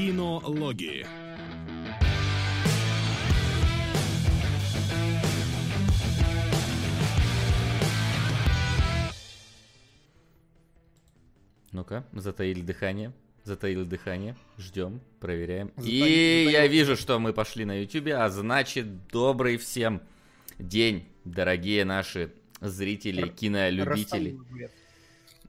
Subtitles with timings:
[0.00, 1.04] Кинологии.
[11.72, 13.12] Ну-ка, затаили дыхание.
[13.44, 14.36] Затаили дыхание.
[14.56, 15.70] Ждем, проверяем.
[15.76, 20.00] Затаили, И я вижу, что мы пошли на YouTube, а значит, добрый всем
[20.58, 22.32] день, дорогие наши
[22.62, 24.40] зрители, кинолюбители.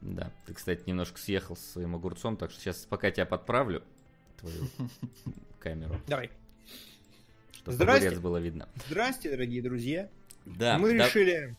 [0.02, 3.82] Да, ты, кстати, немножко съехал с своим огурцом, так что сейчас пока тебя подправлю,
[4.42, 4.68] твою
[5.58, 5.98] камеру.
[6.06, 6.30] Давай.
[7.52, 8.10] Чтобы Здрасте.
[8.18, 8.68] было видно.
[8.88, 10.10] Здрасте, дорогие друзья.
[10.44, 10.78] Да.
[10.78, 11.06] Мы да...
[11.06, 11.56] решили...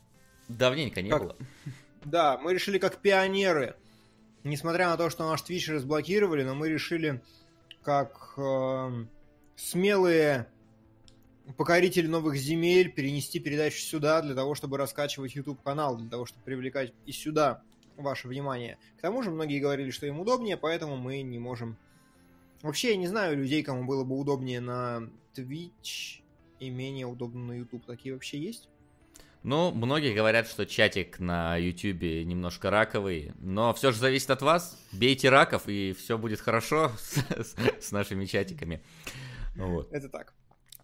[0.49, 1.21] Давненько не как...
[1.21, 1.37] было.
[2.03, 3.75] Да, мы решили как пионеры.
[4.43, 7.21] Несмотря на то, что наш Twitch разблокировали, но мы решили
[7.81, 9.05] как э,
[9.55, 10.47] смелые
[11.57, 16.43] покорители новых земель перенести передачу сюда для того, чтобы раскачивать YouTube канал, для того, чтобы
[16.43, 17.61] привлекать и сюда
[17.95, 18.77] ваше внимание.
[18.97, 21.77] К тому же многие говорили, что им удобнее, поэтому мы не можем...
[22.63, 26.21] Вообще, я не знаю людей, кому было бы удобнее на Twitch
[26.59, 27.85] и менее удобно на YouTube.
[27.85, 28.69] Такие вообще есть?
[29.43, 34.79] Ну, многие говорят, что чатик на YouTube немножко раковый, но все же зависит от вас.
[34.93, 38.81] Бейте раков, и все будет хорошо с, с, с нашими чатиками.
[39.57, 39.91] Вот.
[39.91, 40.33] Это так.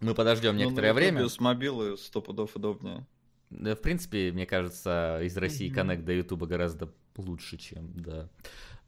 [0.00, 1.26] Мы подождем ну, некоторое время.
[1.26, 3.06] С мобилы сто пудов удобнее.
[3.48, 8.30] Да, в принципе, мне кажется, из России коннект до Ютуба гораздо лучше, чем до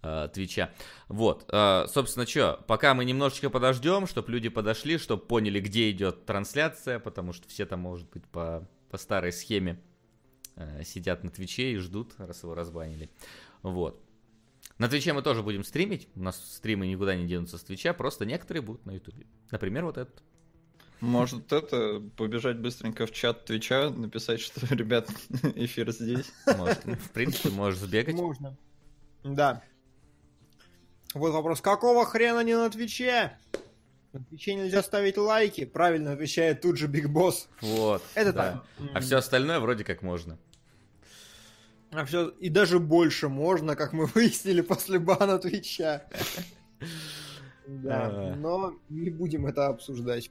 [0.03, 0.71] Твича.
[1.09, 6.27] Вот, э, собственно, что, пока мы немножечко подождем, чтобы люди подошли, чтобы поняли, где идет
[6.27, 9.81] трансляция, потому что все там, может быть, по, по старой схеме
[10.57, 13.11] э, сидят на Твиче и ждут, раз его разбанили.
[13.63, 14.03] Вот.
[14.79, 16.09] На Твиче мы тоже будем стримить.
[16.17, 19.27] У нас стримы никуда не денутся с Твича, просто некоторые будут на Ютубе.
[19.53, 20.23] Например, вот этот.
[21.01, 25.09] Может это, побежать быстренько в чат Твича, написать, что, ребят,
[25.55, 26.33] эфир здесь.
[26.57, 28.17] Может, в принципе, можешь сбегать.
[28.17, 28.57] Можно.
[29.23, 29.63] Да.
[31.15, 33.39] Вот вопрос, какого хрена не на Твиче?
[34.13, 37.49] На Твиче нельзя ставить лайки, правильно отвечает тут же Биг Босс.
[37.61, 38.03] Вот.
[38.15, 38.63] Это да.
[38.79, 38.91] так.
[38.95, 40.39] А все остальное вроде как можно.
[41.91, 46.07] А все, и даже больше можно, как мы выяснили после бана Твича.
[47.67, 48.35] Да, а.
[48.37, 50.31] но не будем это обсуждать.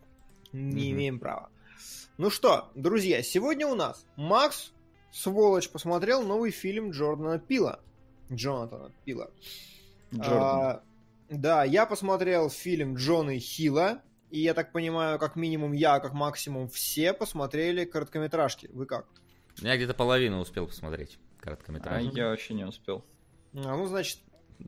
[0.52, 1.50] Не имеем права.
[2.18, 4.74] Ну что, друзья, сегодня у нас Макс,
[5.12, 7.80] сволочь, посмотрел новый фильм Джордана Пила.
[8.32, 9.30] Джонатана Пила.
[10.20, 10.84] А,
[11.30, 14.02] да, я посмотрел фильм Джона Хилла.
[14.30, 18.70] И я так понимаю, как минимум я, как максимум все посмотрели короткометражки.
[18.72, 19.06] Вы как?
[19.60, 22.08] Я где-то половину успел посмотреть короткометражки.
[22.08, 23.04] А я вообще не успел.
[23.54, 24.20] А, ну, значит,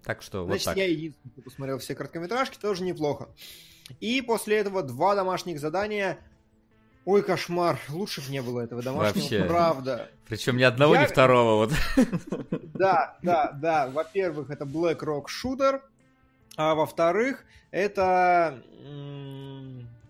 [0.03, 0.77] так что значит, вот так.
[0.77, 3.29] я единственный, посмотрел все короткометражки, тоже неплохо.
[3.99, 6.19] И после этого два домашних задания.
[7.05, 9.43] Ой, кошмар, лучше бы не было этого домашнего, Вообще.
[9.43, 10.09] правда.
[10.27, 11.03] Причем ни одного, Я...
[11.03, 11.65] ни второго.
[11.65, 11.73] Вот.
[12.73, 13.87] Да, да, да.
[13.87, 15.81] Во-первых, это Black Rock Shooter,
[16.57, 18.63] а во-вторых, это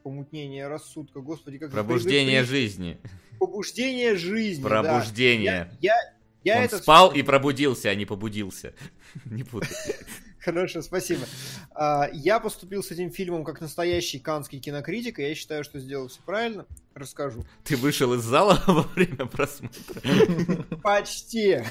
[0.01, 2.47] помутнение рассудка, господи, как Пробуждение при...
[2.47, 2.99] жизни.
[3.39, 4.63] Пробуждение жизни.
[4.63, 5.69] Пробуждение.
[5.71, 5.77] Да.
[5.81, 5.95] Я,
[6.43, 8.73] я, я Он это спал и пробудился, а не побудился.
[9.25, 9.69] Не путай.
[10.39, 11.25] Хорошо, спасибо.
[11.71, 16.09] А, я поступил с этим фильмом как настоящий канский кинокритик, и я считаю, что сделал
[16.09, 16.65] все правильно.
[16.95, 17.43] Расскажу.
[17.63, 20.01] Ты вышел из зала во время просмотра?
[20.83, 21.63] Почти.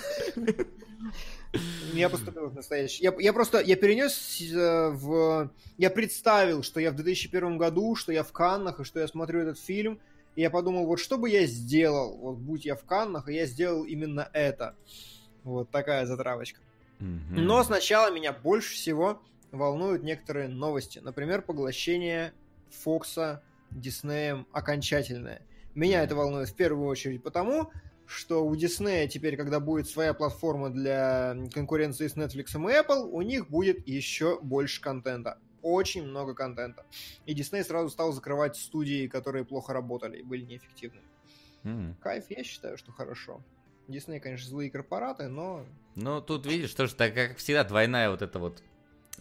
[1.93, 3.05] Я поступил как настоящий.
[3.05, 5.50] Я, я просто, я перенес э, в...
[5.77, 9.41] Я представил, что я в 2001 году, что я в Каннах, и что я смотрю
[9.41, 10.00] этот фильм,
[10.34, 13.44] и я подумал, вот что бы я сделал, вот будь я в Каннах, и я
[13.47, 14.75] сделал именно это.
[15.44, 16.61] Вот такая затравочка.
[17.00, 21.00] Но сначала меня больше всего волнуют некоторые новости.
[21.00, 22.32] Например, поглощение
[22.71, 23.43] Фокса
[23.75, 25.43] Диснеем окончательное.
[25.75, 27.72] Меня это волнует в первую очередь потому,
[28.06, 33.22] что у Диснея теперь, когда будет своя платформа для конкуренции с Netflix и Apple, у
[33.22, 35.38] них будет еще больше контента.
[35.62, 36.84] Очень много контента.
[37.25, 41.00] И Дисней сразу стал закрывать студии, которые плохо работали и были неэффективны.
[41.62, 41.94] Mm.
[42.00, 43.41] Кайф, я считаю, что хорошо.
[43.88, 45.65] Дисней, конечно, злые корпораты, но...
[45.94, 48.62] Ну, тут видишь, тоже так, как всегда, двойная вот эта вот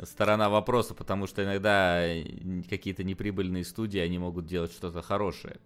[0.04, 2.06] сторона вопроса, потому что иногда
[2.70, 5.58] какие-то неприбыльные студии, они могут делать что-то хорошее.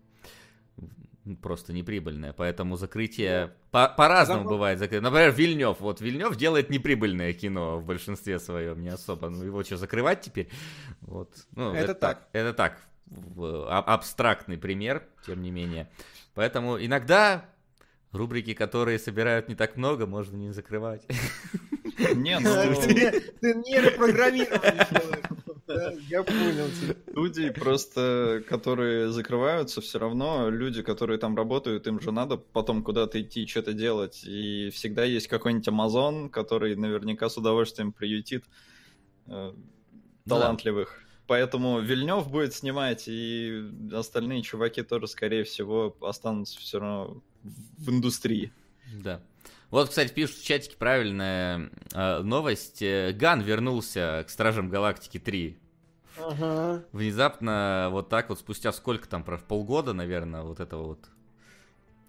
[1.41, 2.33] Просто неприбыльное.
[2.33, 4.49] Поэтому закрытие по- по-разному Зам...
[4.49, 4.77] бывает.
[4.77, 5.01] Закрытие.
[5.01, 5.79] Например, Вильнев.
[5.79, 9.29] Вот Вильнев делает неприбыльное кино в большинстве своем, не особо.
[9.29, 10.49] Ну, его что, закрывать теперь?
[11.01, 11.33] Вот.
[11.55, 12.27] Ну, это, это так.
[12.31, 12.79] Это так.
[13.67, 15.89] Абстрактный пример, тем не менее.
[16.35, 17.45] Поэтому иногда
[18.11, 21.05] Рубрики, которые собирают не так много, можно не закрывать.
[21.97, 22.49] Не, ну...
[23.41, 24.87] Ты нейропрограммирование
[26.09, 26.95] Я понял тебя.
[27.13, 33.21] Люди просто, которые закрываются, все равно люди, которые там работают, им же надо потом куда-то
[33.21, 34.23] идти, что-то делать.
[34.25, 38.45] И всегда есть какой-нибудь Амазон, который наверняка с удовольствием приютит
[39.27, 39.53] э,
[40.27, 41.01] талантливых.
[41.27, 47.23] Поэтому Вильнев будет снимать, и остальные чуваки тоже, скорее всего, останутся все равно
[47.77, 48.51] в индустрии.
[49.03, 49.21] Да.
[49.71, 52.81] Вот, кстати, пишут в чатике правильная э, новость.
[52.81, 55.57] Э, Ган вернулся к Стражам Галактики 3.
[56.17, 56.85] Ага.
[56.91, 60.99] Внезапно, вот так вот, спустя сколько там, про полгода, наверное, вот этого вот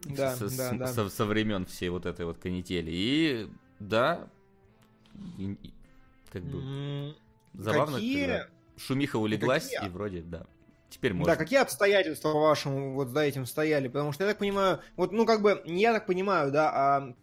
[0.05, 0.87] Да, со, да, с- да.
[0.87, 2.91] со- со времен всей вот этой вот канители.
[2.93, 3.49] И
[3.81, 4.29] да,
[5.39, 5.75] и- и
[6.31, 7.15] как бы М,
[7.55, 10.47] забавно, какие- когда шумиха улеглась, какие- и вроде, да,
[10.89, 11.33] теперь можно.
[11.33, 13.89] Да, какие обстоятельства, по-вашему, вот за этим стояли?
[13.89, 17.15] Потому что я так понимаю, вот, ну, как бы, не я так понимаю, да, а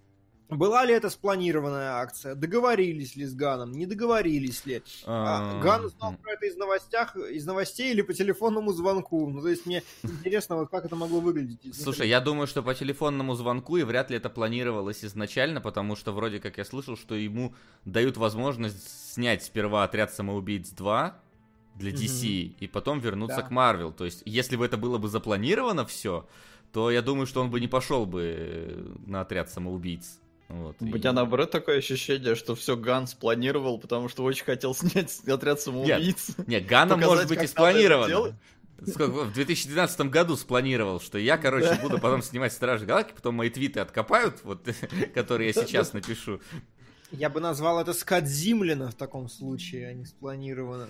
[0.50, 2.36] была ли это спланированная акция?
[2.36, 3.72] Договорились ли с Ганом?
[3.72, 4.84] Не договорились ли?
[5.06, 9.30] А, А, Ган узнал про это из, новостях, из новостей или по телефонному звонку?
[9.30, 11.76] Ну, то есть мне интересно, вот как это могло выглядеть.
[11.76, 16.12] Слушай, я думаю, что по телефонному звонку и вряд ли это планировалось изначально, потому что
[16.12, 17.56] вроде как я слышал, что ему
[17.86, 21.20] дают возможность снять сперва отряд самоубийц 2
[21.76, 22.28] для DC
[22.60, 23.44] и потом вернуться Да.
[23.44, 23.92] к Марвел.
[23.92, 26.28] То есть, если бы это было бы запланировано все,
[26.72, 30.20] то я думаю, что он бы не пошел бы на отряд самоубийц.
[30.54, 34.76] Вот, У и- меня наоборот такое ощущение, что все Ган спланировал, потому что очень хотел
[34.76, 36.28] снять отряд самоубийц.
[36.48, 38.38] Не, Ганом показать, может быть и спланировано.
[38.86, 41.76] Сколько, в 2012 году спланировал, что я, короче, Да.
[41.82, 44.68] буду потом снимать Стражи Галактики, потом мои твиты откопают, вот,
[45.16, 46.42] которые я сейчас напишу.
[47.12, 50.90] Я бы назвал это скат Зимлина в таком случае, а не спланировано.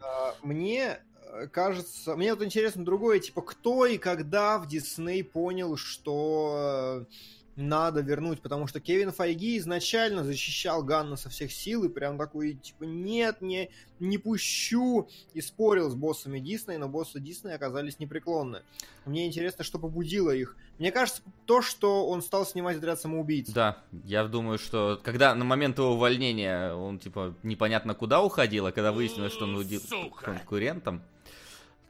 [0.00, 0.98] А, Мне
[1.32, 7.14] э, кажется, мне вот интересно другое, типа, кто и когда в Дисней понял, что э,
[7.56, 12.54] надо вернуть, потому что Кевин Файги изначально защищал Ганна со всех сил и прям такой,
[12.54, 13.70] типа, нет, не,
[14.00, 18.62] не пущу, и спорил с боссами Дисней, но боссы Дисней оказались непреклонны.
[19.04, 20.56] Мне интересно, что побудило их.
[20.78, 23.50] Мне кажется, то, что он стал снимать отряд самоубийц.
[23.50, 28.72] Да, я думаю, что когда на момент его увольнения он, типа, непонятно куда уходил, а
[28.72, 29.80] когда выяснилось, что он удил
[30.20, 31.02] конкурентом,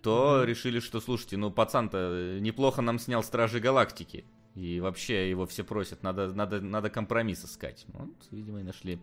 [0.02, 0.46] то Мгм.
[0.48, 4.26] решили, что, слушайте, ну, пацан-то неплохо нам снял Стражи Галактики.
[4.54, 7.84] И вообще его все просят, надо, надо, надо компромисс искать.
[7.88, 9.00] Вот, видимо, и нашли.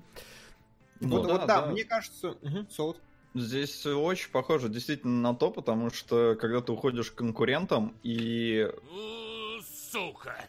[1.01, 1.71] Ну вот, да, вот да, да.
[1.71, 2.37] мне кажется...
[2.41, 3.01] Мгм, Солод.
[3.33, 8.69] Здесь очень похоже действительно на то, потому что когда ты уходишь к конкурентам и
[9.91, 10.45] Сука!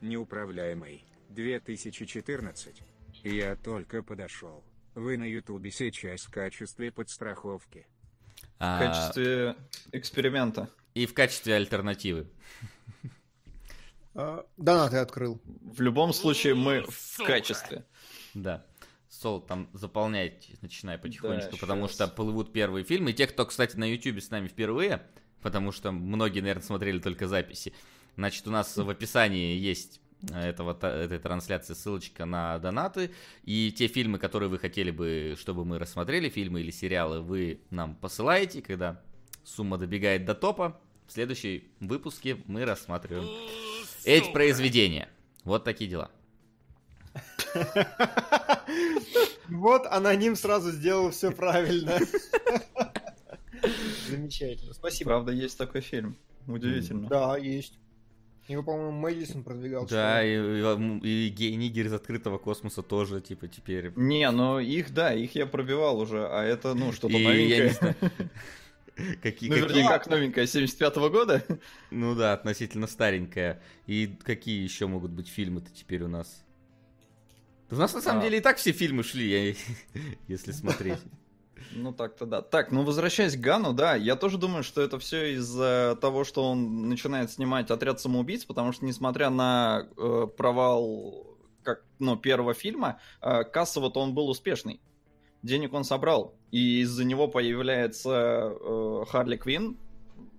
[0.00, 1.04] Неуправляемый.
[1.30, 2.82] 2014.
[3.24, 4.62] Я только подошел.
[4.94, 7.86] Вы на ютубе сейчас в качестве подстраховки.
[8.38, 9.56] в А, качестве
[9.92, 10.70] эксперимента.
[10.94, 12.26] И в качестве альтернативы.
[14.18, 15.40] А, Донаты открыл.
[15.44, 17.84] В любом случае мы в качестве.
[18.34, 18.64] Да.
[19.10, 23.10] Сол там заполняйте, начинай потихонечку, Да, потому что плывут первые фильмы.
[23.10, 25.02] И те, кто, кстати, на YouTube с нами впервые,
[25.42, 27.72] потому что многие, наверное, смотрели только записи.
[28.16, 30.00] Значит, у нас в описании есть
[30.32, 33.10] э, этого, та- этой трансляции ссылочка на донаты.
[33.44, 37.94] И те фильмы, которые вы хотели бы, чтобы мы рассмотрели, фильмы или сериалы, вы нам
[37.96, 39.00] посылаете, когда
[39.44, 40.80] сумма добегает до топа.
[41.06, 43.28] В следующем выпуске мы рассматриваем
[44.04, 45.08] эти произведения.
[45.44, 46.10] Вот такие дела.
[49.48, 51.98] Вот аноним сразу сделал все правильно.
[54.08, 54.74] Замечательно.
[54.74, 55.10] Спасибо.
[55.10, 56.16] Правда, есть такой фильм.
[56.46, 57.08] Удивительно.
[57.08, 57.78] Да, есть.
[58.48, 59.86] Его, по-моему, Мэдисон продвигал.
[59.86, 63.92] Да, и, и, и из открытого космоса тоже, типа, теперь.
[63.96, 67.34] Не, ну их, да, их я пробивал уже, а это, ну, что-то И я не
[67.34, 67.70] новенькое.
[67.70, 67.96] знаю,
[69.22, 71.44] Какие, Ну, вернее, как новенькое, 75-го года.
[71.90, 73.62] ну да, относительно старенькая.
[73.86, 76.42] И какие еще могут быть фильмы-то теперь у нас?
[77.68, 78.22] Да У нас на самом А.
[78.24, 79.56] деле и так все фильмы шли,
[80.28, 80.98] если смотреть.
[81.72, 82.42] Ну так-то да.
[82.42, 86.44] Так, ну возвращаясь к Гану, да, я тоже думаю, что это все из-за того, что
[86.48, 93.00] он начинает снимать отряд самоубийц, потому что несмотря на э, провал как, ну, первого фильма,
[93.20, 94.80] э, кассово-то он был успешный.
[95.46, 96.34] Денег он собрал.
[96.50, 99.76] И из-за него появляется э, Харли Квин,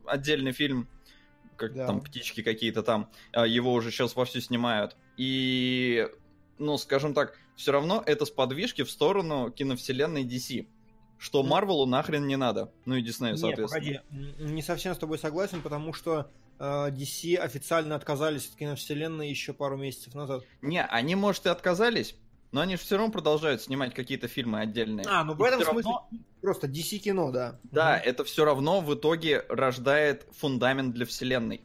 [0.05, 0.87] отдельный фильм,
[1.55, 1.87] как Да.
[1.87, 4.95] там птички какие-то там, э, его уже сейчас вовсю снимают.
[5.17, 6.07] И,
[6.59, 10.67] ну, скажем так, все равно это сподвижки в сторону киновселенной DC.
[11.17, 11.41] Что.
[11.41, 12.71] Марвелу нахрен не надо.
[12.85, 14.01] Ну и Диснею, Не, соответственно.
[14.11, 19.27] погоди, м, не совсем с тобой согласен, потому что э, DC официально отказались от киновселенной
[19.29, 20.43] еще пару месяцев назад.
[20.61, 22.15] Не, они, может, и отказались,
[22.57, 25.05] но они же все равно продолжают снимать какие-то фильмы отдельные.
[25.07, 26.09] А, ну в этом смысле равно-
[26.41, 27.59] просто DC кино, да.
[27.71, 28.09] Да, Мгм.
[28.09, 31.61] это все равно в итоге рождает фундамент для вселенной.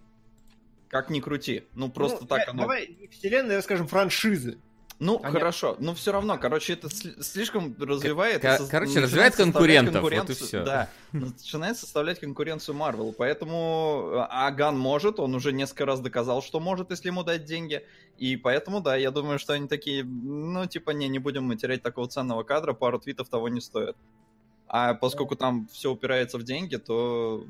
[0.88, 1.64] Как ни крути.
[1.74, 2.62] Ну, просто Ну, так э, оно.
[2.64, 4.58] Давай не вселенная, а, скажем, франшизы.
[5.04, 8.38] Ну, Они- хорошо, но все равно, короче, это сли- слишком развивает...
[8.38, 10.64] и ко- соз- короче, развивает конкурентов, вот и всё.
[10.64, 16.92] Да, начинает составлять конкуренцию Марвел, поэтому Аган может, он уже несколько раз доказал, что может,
[16.92, 17.84] если ему дать деньги,
[18.16, 21.82] и поэтому, да, я думаю, что они такие, ну, типа, не, не будем мы терять
[21.82, 23.96] такого ценного кадра, пару твитов того не стоит.
[24.68, 27.44] А поскольку там все упирается в деньги, то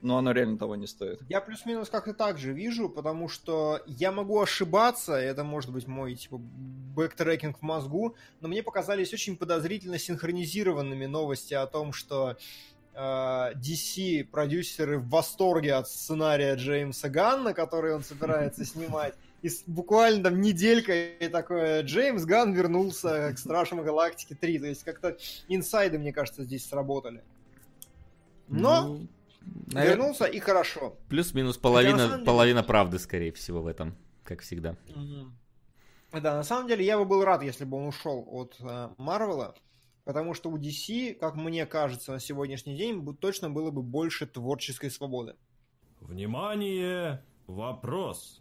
[0.00, 1.20] ну, оно реально того не стоит.
[1.28, 6.14] Я плюс-минус как-то так же вижу, потому что я могу ошибаться, это может быть мой,
[6.14, 12.36] типа, backtracking в мозгу, но мне показались очень подозрительно синхронизированными новости о том, что
[12.94, 19.14] э, DC продюсеры в восторге от сценария Джеймса Ганна, который он собирается снимать.
[19.42, 24.58] И буквально там неделька и такое, Джеймс Ганн вернулся к Стражам Галактики 3.
[24.58, 27.22] То есть как-то инсайды, мне кажется, здесь сработали.
[28.48, 29.08] Но Ну,
[29.66, 30.96] навер- вернулся и хорошо.
[31.08, 34.76] Плюс-минус на половина, деле- половина правды, скорее всего, в этом, как всегда.
[36.12, 39.54] Да, на самом деле я бы был рад, если бы он ушел от э, Марвела,
[40.04, 44.90] потому что у DC, как мне кажется, на сегодняшний день точно было бы больше творческой
[44.90, 45.34] свободы.
[46.00, 47.22] Внимание!
[47.46, 48.40] Вопрос.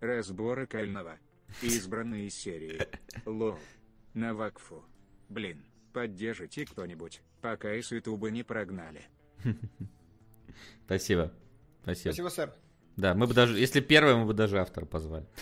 [0.00, 1.18] Разборы Кальнова.
[1.62, 2.80] Избранные серии.
[3.26, 3.56] Лол.
[4.14, 4.84] На Вакфу.
[5.28, 9.02] Блин, поддержите кто-нибудь, пока из Ютуба не прогнали.
[10.86, 11.32] Спасибо.
[11.82, 12.12] Спасибо.
[12.12, 12.52] Спасибо, сэр.
[12.96, 15.26] Да, мы бы даже, если первое, мы бы даже автора позвали.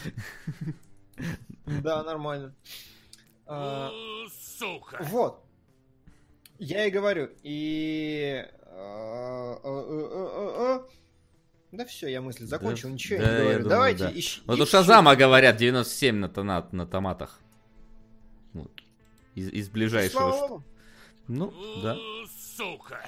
[1.82, 2.54] Да, нормально.
[3.44, 3.90] А,
[4.30, 4.98] Сука!
[5.10, 5.44] Вот.
[6.58, 7.28] Я и говорю.
[7.42, 8.46] И...
[8.70, 10.88] а, а.
[11.72, 13.68] Да все, я мысль закончил, ничего не говорю.
[13.68, 14.12] Давайте да.
[14.12, 17.40] ищ- Вот у Шазама говорят 97 на, тона- на томатах.
[19.38, 20.33] Из, из ближайшего.
[20.33, 20.62] Что-.
[21.28, 21.52] Ну,
[21.83, 21.97] да.
[22.57, 23.00] Сука!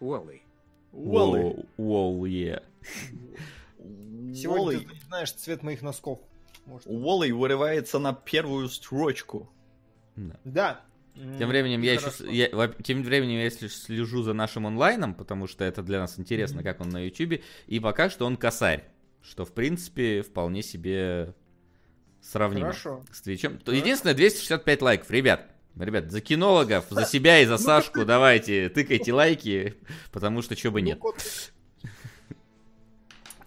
[0.00, 2.62] Воу, воу, е.
[4.34, 6.20] Сегодня ты не знаешь цвет моих носков.
[6.66, 6.86] Может.
[6.86, 9.50] Уоллей вырывается на первую строчку.
[10.16, 10.40] Да.
[10.44, 10.80] Да.
[11.38, 12.26] Тем временем я еще, Хорошо.
[12.26, 16.18] я, во- тем временем я если слежу за нашим онлайном, потому что это для нас
[16.18, 18.84] интересно, как он на Ютубе, и пока что он косарь,
[19.22, 21.34] что в принципе вполне себе
[22.22, 23.04] сравнимо Хорошо.
[23.12, 23.58] с Твичом.
[23.58, 23.80] То Хорошо.
[23.82, 25.46] Единственное, 265 лайков, ребят.
[25.76, 29.76] Ребят, за кинологов, за себя и за Сашку давайте, тыкайте лайки,
[30.12, 30.98] потому что чего бы нет.
[30.98, 31.52] Ну, кот-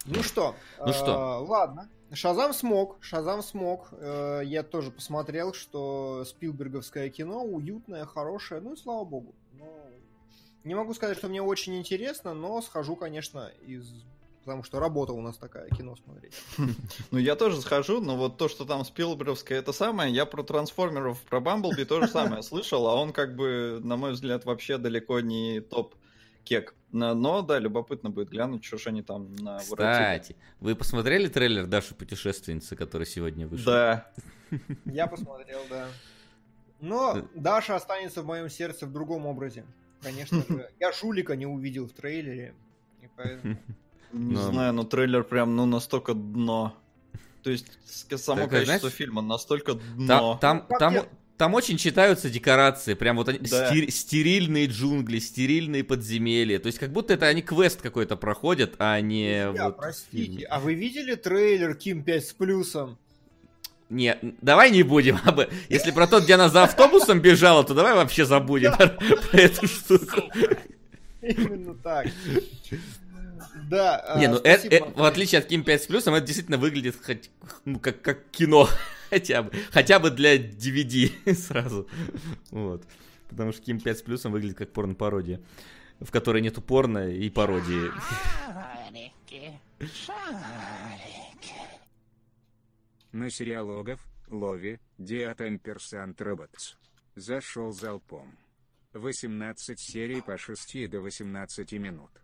[0.05, 0.55] Ну что?
[0.79, 1.15] Ну что?
[1.15, 1.89] а, Ладно.
[2.13, 3.87] Шазам смог, Шазам смог.
[3.93, 9.33] Э, Я тоже посмотрел, что Спилберговское кино уютное, хорошее, ну и слава богу.
[9.53, 9.65] Ну,
[10.65, 13.93] Не могу сказать, что мне очень интересно, но схожу, конечно, из...
[14.43, 16.33] Потому что работа у нас такая, кино смотреть.
[17.12, 21.21] Ну, я тоже схожу, но вот то, что там Спилберовское, это самое, я про трансформеров,
[21.21, 25.60] про Бамблби тоже самое слышал, а он как бы, на мой взгляд, вообще далеко не
[25.60, 26.74] топ-кек.
[26.91, 31.67] Но, но, да, любопытно будет глянуть, что ж они там на Кстати, вы посмотрели трейлер
[31.67, 33.71] Даши Путешественницы, который сегодня вышел?
[33.71, 34.12] Да,
[34.86, 35.88] Я посмотрел, да.
[36.79, 37.27] Но.
[37.36, 39.65] Даша останется в моем сердце в другом образе.
[40.01, 40.69] Конечно же.
[40.79, 42.55] Я жулика не увидел в трейлере.
[43.01, 43.57] И поэтому...
[44.13, 46.75] не Но- знаю, но трейлер прям, ну, настолько дно.
[47.43, 47.65] То есть,
[48.17, 50.37] само Так, качество знаешь, фильма настолько Там, дно.
[50.39, 51.05] там, как там, я-
[51.37, 53.67] там очень читаются декорации, прям вот они, Да.
[53.67, 56.59] стери- стерильные джунгли, стерильные подземелья.
[56.59, 60.47] То есть как будто это они квест какой-то проходят, а не Друзья, вот простите, фильм.
[60.51, 62.97] а вы видели трейлер Ким 5 с плюсом?
[63.89, 65.47] Не, давай не будем этом.
[65.67, 68.71] Если про тот, где она за автобусом бежала, то давай вообще забудем
[69.31, 70.21] про, эту штуку.
[71.23, 72.07] Именно так.
[73.69, 76.57] Да, а, Не, ну э- э, в отличие от Ким 5 с плюсом, это действительно
[76.57, 77.29] выглядит хоть,
[77.65, 78.67] ну, как, как кино.
[79.10, 79.51] Хотя бы.
[79.71, 81.88] Хотя бы для DVD сразу.
[82.50, 82.83] Вот.
[83.29, 85.41] Потому что Ким 5 с плюсом выглядит как порно-пародия.
[86.00, 87.91] В которой нету порно и пародии.
[93.12, 96.77] На сериалогов, Лови, Диатемперсант Роботс.
[97.15, 98.38] Зашел залпом.
[98.93, 102.20] 18 серий по 6 до 18 минут.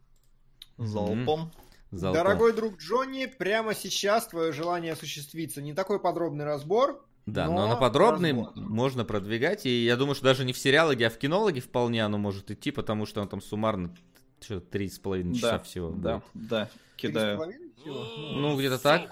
[0.77, 1.51] Залпом.
[1.91, 2.23] Залпом.
[2.23, 5.61] Дорогой друг Джонни, прямо сейчас твое желание осуществится.
[5.61, 7.03] Не такой подробный разбор.
[7.25, 8.53] Да, но но на подробный разбор.
[8.55, 9.65] можно продвигать.
[9.65, 12.71] И я думаю, что даже не в сериалоге, а в кинологе вполне оно может идти,
[12.71, 13.93] потому что он там суммарно
[14.39, 15.89] что три с половиной часа Да, всего.
[15.91, 16.47] да, будет.
[16.49, 17.53] да, кидаю.
[17.85, 19.09] Ну, где-то так.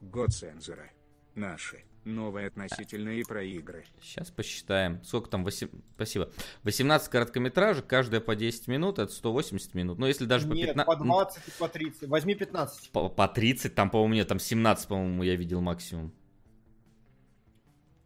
[0.00, 0.90] Год цензора.
[1.34, 1.84] Наши.
[2.04, 3.84] Новые относительные про игры.
[4.02, 5.02] Сейчас посчитаем.
[5.04, 5.42] Сколько там?
[5.44, 6.30] Восем- Спасибо.
[6.64, 9.98] 18 короткометражек, каждая по 10 минут, это 180 минут.
[9.98, 10.86] Но если даже по Нет, 15...
[10.86, 12.08] по 20 и по 30.
[12.08, 12.90] Возьми 15.
[12.90, 16.12] По, по 30, там, по-моему, нет, там 17, по-моему, я видел максимум.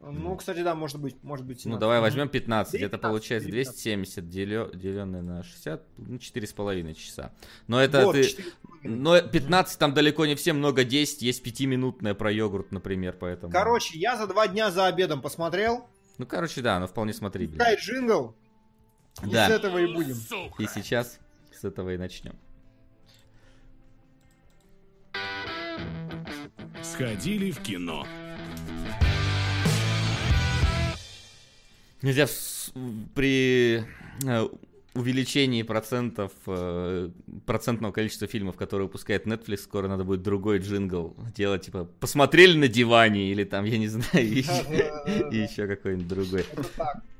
[0.00, 1.56] Ну, кстати, да, может быть, может быть.
[1.64, 1.80] Ну, 17.
[1.80, 2.02] давай Мгм.
[2.04, 2.72] возьмем 15.
[2.74, 7.32] Бери Это 15, получается бери 270 деленное на 60, ну, 4,5 часа.
[7.66, 8.20] Но это Вот, ты...
[8.22, 8.67] 4,5.
[8.82, 11.22] Но 15 там далеко не все, много 10.
[11.22, 13.52] Есть 5-минутное про йогурт, например, поэтому...
[13.52, 15.88] Короче, я за два дня за обедом посмотрел.
[16.18, 17.58] Ну, короче, да, оно вполне смотрибельно.
[17.58, 18.34] Пускай джингл.
[19.24, 19.48] И Да.
[19.48, 20.14] с этого и будем.
[20.14, 20.62] Сука!
[20.62, 21.18] И сейчас
[21.52, 22.36] с этого и начнем.
[26.82, 28.06] Сходили в кино.
[32.02, 32.26] Нельзя
[33.14, 33.84] при
[34.24, 34.48] э,
[34.98, 37.10] увеличении процентов, э,
[37.46, 42.68] процентного количества фильмов, которые выпускает Netflix, скоро надо будет другой джингл делать, типа, посмотрели на
[42.68, 44.38] диване, или там, я не знаю, и
[45.36, 46.44] еще какой-нибудь другой.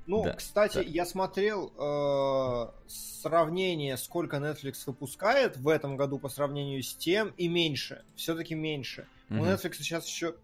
[0.07, 6.95] Ну, кстати, я смотрел э, сравнение, сколько Netflix выпускает в этом году по сравнению с
[6.95, 8.03] тем, и меньше.
[8.17, 9.07] Все-таки меньше.
[9.29, 9.35] У.
[9.35, 10.35] Netflix сейчас еще,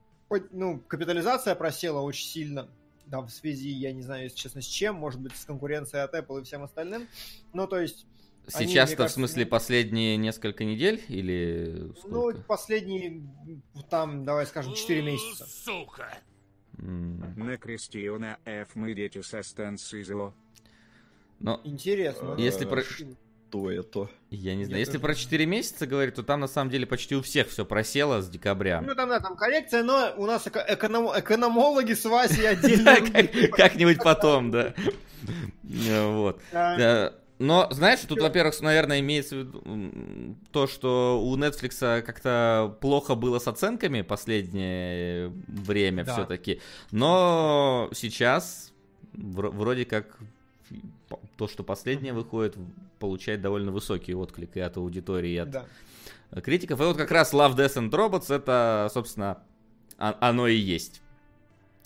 [0.51, 2.69] ну, капитализация просела очень сильно.
[3.07, 6.15] Да, в связи, я не знаю, если честно, с чем, может быть, с конкуренцией от
[6.15, 7.07] Apple и всем остальным.
[7.53, 8.07] Ну, то есть,
[8.47, 12.41] Сейчас-то, в смысле, ну- последние несколько недель или ну, сколько?
[12.43, 13.23] последние,
[13.89, 15.47] там, давай скажем, 4 месяца.
[15.47, 16.19] Сука.
[16.79, 20.35] М, На Кристиона F мы дети со станции ЗЛО.
[21.41, 22.35] Но Интересно.
[22.39, 22.83] Если про-
[23.55, 24.09] Что это?
[24.31, 27.15] я не знаю, если про не 4 месяца говорить, то там на самом деле почти
[27.15, 28.81] у всех все просело с декабря.
[28.85, 32.97] Ну, там, да, там коррекция, но у нас эко- эконом- экономологи с Васей отдельно.
[32.97, 34.75] Как- Как-нибудь потом, да.
[35.89, 36.41] Э, Вот.
[36.53, 43.15] Э, Но, знаешь, тут, во-первых, наверное, имеется в виду то, что у Netflix как-то плохо
[43.17, 46.13] было с оценками последнее время Да.
[46.13, 46.61] все-таки.
[46.93, 48.73] Но сейчас
[49.17, 50.17] вро- вроде как
[51.37, 52.57] то, что последнее выходит,
[52.99, 55.67] получает довольно высокий отклик и от аудитории, и от Да.
[56.43, 56.81] критиков.
[56.81, 59.43] И вот как раз Love, Death and Robots это, собственно,
[59.99, 61.01] о- оно и есть.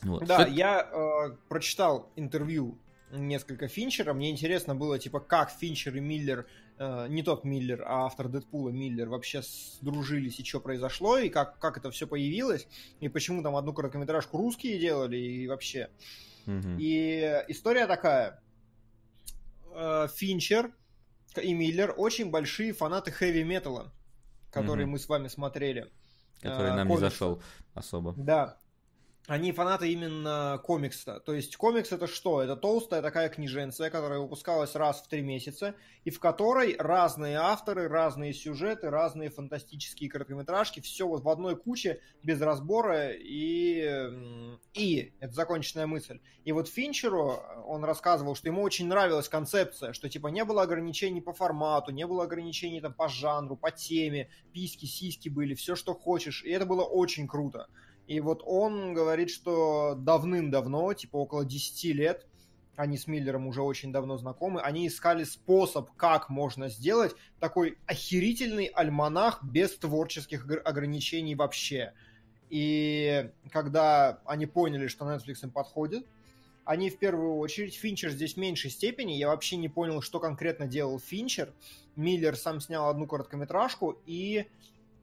[0.03, 0.25] Вот.
[0.27, 2.79] Да, Что- я э, прочитал интервью
[3.11, 4.13] несколько Финчера.
[4.15, 6.47] Мне интересно было, типа, как Финчер и Миллер,
[6.79, 11.59] э, не тот Миллер, а автор Дэдпула Миллер вообще сдружились и что произошло, и как,
[11.59, 12.69] как это все появилось,
[13.01, 15.89] и почему там одну короткометражку русские делали, и вообще.
[16.47, 16.77] Мгм.
[16.79, 18.41] И история такая.
[19.81, 20.73] Э, Финчер
[21.41, 23.93] и Миллер очень большие фанаты хэви-металла,
[24.51, 24.93] которые Мгм.
[24.95, 25.89] мы с вами смотрели.
[26.41, 27.11] Который э, нам не комикса.
[27.11, 27.43] зашел
[27.75, 28.13] особо.
[28.17, 28.59] Да.
[29.29, 31.21] Они фанаты именно комикса.
[31.21, 32.43] То есть комикс это что?
[32.43, 37.89] Это толстая такая книженция, которая выпускалась раз в три месяца, и в которой разные авторы,
[37.89, 44.09] разные сюжеты, разные фантастические короткометражки, все вот в одной куче, без разбора, и,
[44.73, 46.21] и, это законченная мысль.
[46.45, 51.21] И вот Финчеру он рассказывал, что ему очень нравилась концепция, что типа не было ограничений
[51.21, 55.93] по формату, не было ограничений там по жанру, по теме, письки, сиськи были, все, что
[55.93, 57.69] хочешь, и это было очень круто.
[58.09, 62.27] И вот он говорит, что давным-давно, типа около 10 лет,
[62.75, 68.67] они с Миллером уже очень давно знакомы, они искали способ, как можно сделать такой охерительный
[68.67, 71.93] альманах без творческих гр- ограничений вообще.
[72.49, 76.07] И когда они поняли, что Netflix им подходит,
[76.65, 80.67] они в первую очередь, Финчер здесь в меньшей степени, я вообще не понял, что конкретно
[80.67, 81.53] делал Финчер.
[81.95, 84.47] Миллер сам снял одну короткометражку, и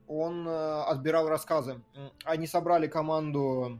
[0.07, 1.81] он э, отбирал рассказы.
[2.23, 3.79] Они собрали команду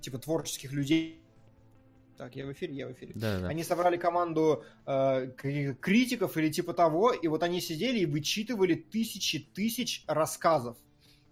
[0.00, 1.20] типа творческих людей.
[2.16, 3.12] Так, я в эфире, я в эфире.
[3.16, 3.48] Да, да.
[3.48, 5.30] Они собрали команду э,
[5.80, 10.76] критиков или типа того, и вот они сидели и вычитывали тысячи тысяч рассказов.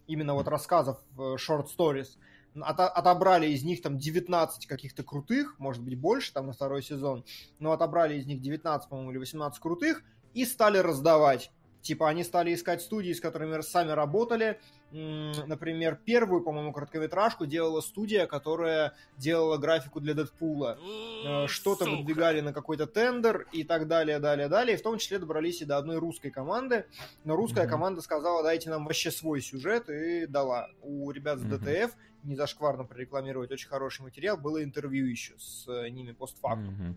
[0.09, 2.19] Именно вот рассказов э, short stories.
[2.55, 7.25] Ото- отобрали из них там 19 каких-то крутых, может быть больше там на второй сезон,
[7.59, 10.03] но отобрали из них 19, по-моему, или 18 крутых
[10.35, 11.51] и стали раздавать.
[11.83, 14.61] Типа они стали искать студии, с которыми сами работали.
[14.93, 20.79] Например, первую, по-моему, короткометражку делала студия, которая делала графику для Дэдпула
[21.25, 24.77] э, что-то выдвигали на какой-то тендер и так далее, далее, далее.
[24.77, 26.87] И в том числе добрались и до одной русской команды.
[27.25, 27.71] Но русская Мгм.
[27.71, 30.69] команда сказала, дайте нам вообще свой сюжет, и дала.
[30.83, 31.59] У ребят с Мгм.
[31.59, 36.75] ДТФ, не зашкварно прорекламировать очень хороший материал, было интервью еще с э, ними постфактум.
[36.75, 36.97] Мгм.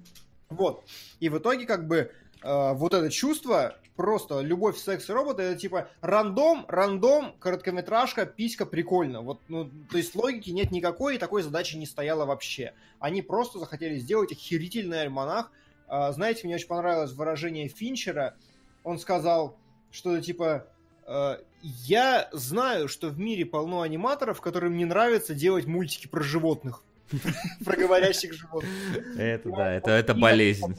[0.50, 0.84] Вот.
[1.20, 2.12] И в итоге, как бы,
[2.44, 8.66] э, вот это чувство, просто любовь, секс и роботы, это типа рандом, рандом, короткометражка, писька,
[8.66, 9.22] прикольно.
[9.22, 12.74] Вот, ну, то есть логики нет никакой, и такой задачи не стояло вообще.
[13.00, 15.52] Они просто захотели сделать охерительный альманах.
[15.88, 18.36] А, знаете, мне очень понравилось выражение Финчера.
[18.84, 19.58] Он сказал,
[19.92, 20.68] что типа
[21.08, 26.84] э, я знаю, что в мире полно аниматоров, которым не нравится делать мультики про животных.
[27.64, 28.72] Про говорящих животных.
[29.16, 30.76] Это да, это, болезнь.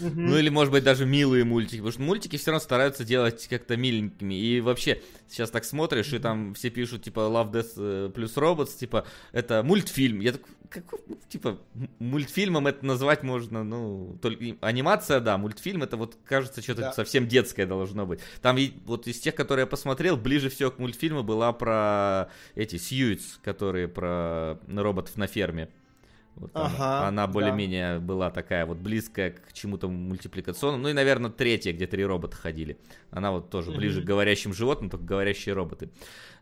[0.00, 3.76] Ну или, может быть, даже милые мультики, потому что мультики все равно стараются делать как-то
[3.76, 4.34] миленькими.
[4.34, 8.76] И вообще, сейчас так смотришь, и там все пишут, типа, Love, Death э, плюс Robots,
[8.78, 10.20] типа, это мультфильм.
[10.20, 11.58] Я такой, какой, ну, типа,
[11.98, 16.92] мультфильмом это назвать можно, ну, только анимация, да, мультфильм, это вот, кажется, что-то Да.
[16.92, 18.20] совсем детское должно быть.
[18.42, 22.76] Там и вот из тех, которые я посмотрел, ближе всего к мультфильму была про эти
[22.76, 25.68] Сьюитс, которые про роботов на ферме.
[26.38, 27.32] Вот она- Ага, она да.
[27.32, 30.82] более-менее была такая вот близкая к чему-то мультипликационному.
[30.84, 32.78] Ну и, наверное, третья, где три робота ходили.
[33.10, 35.90] Она вот тоже ближе к говорящим животным, только говорящие роботы.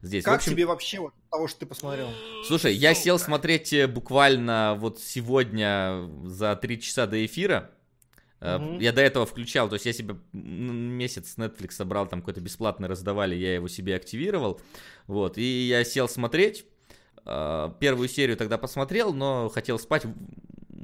[0.02, 0.22] Здесь.
[0.24, 2.08] В Как общем, тебе вообще вот того, что ты посмотрел?
[2.46, 7.70] Слушай, я сел смотреть э, буквально вот сегодня за три часа до эфира.
[8.40, 8.78] Мгм.
[8.80, 13.34] Я до этого включал, то есть я себе месяц Netflix собрал, там какой-то бесплатный раздавали,
[13.34, 14.60] я его себе активировал.
[15.06, 16.66] Вот, и я сел смотреть.
[17.26, 20.06] Э, Первую серию тогда посмотрел, но хотел спать,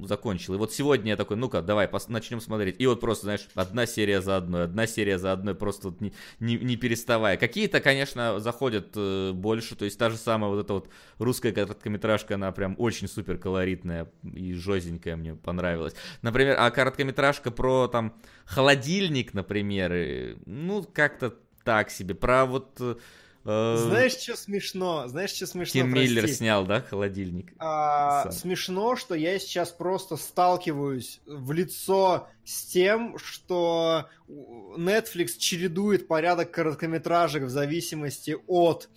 [0.06, 0.54] закончил.
[0.54, 2.76] И вот сегодня я такой, ну-ка, давай пос- начнем смотреть.
[2.80, 6.12] И вот просто, знаешь, одна серия за одной, одна серия за одной, просто вот не,
[6.40, 7.36] не, не переставая.
[7.36, 12.34] Какие-то, конечно, заходят э, больше, то есть та же самая вот эта вот русская короткометражка,
[12.34, 15.94] она прям очень супер колоритная и жестенькая, мне понравилась.
[16.22, 22.14] Например, а короткометражка про там холодильник, например, э, ну, как-то так себе.
[22.14, 22.80] Про вот...
[23.44, 25.08] э, Знаешь, что смешно?
[25.08, 25.72] Знаешь, что смешно?
[25.72, 26.38] Тим Миллер Прости.
[26.38, 27.52] снял, да, холодильник?
[27.58, 36.50] А, смешно, что я сейчас просто сталкиваюсь в лицо с тем, что Netflix чередует порядок
[36.50, 38.88] короткометражек в зависимости от.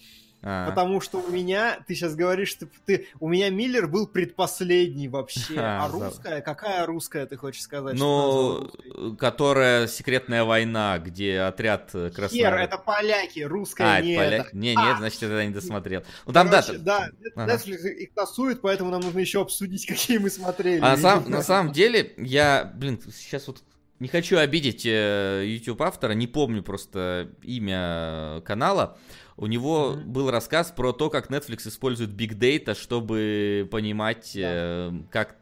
[0.47, 0.69] А.
[0.69, 5.55] Потому что у меня, ты сейчас говоришь, что ты, у меня Миллер был предпоследний вообще.
[5.57, 5.93] А, А да.
[5.93, 6.41] русская?
[6.41, 7.97] Какая русская, ты хочешь сказать?
[7.97, 8.69] Ну,
[9.17, 14.47] которая секретная война, где отряд э, Хер, это поляки, русская А, не это поляк?
[14.49, 14.57] это.
[14.57, 14.85] Не, А!
[14.85, 16.03] нет, значит, я тогда не досмотрел.
[16.27, 17.53] Ну там, да, Короче, там- да, Ага.
[17.55, 20.79] Netflix их тасует, поэтому нам нужно еще обсудить, какие мы смотрели.
[20.79, 23.63] А на, сам- на самом деле, я, блин, сейчас вот
[23.99, 28.97] не хочу обидеть э, YouTube автора, не помню просто имя канала.
[29.37, 30.11] У него Мгм.
[30.13, 35.35] был рассказ про то, как Netflix использует Big Data, чтобы понимать, э, как,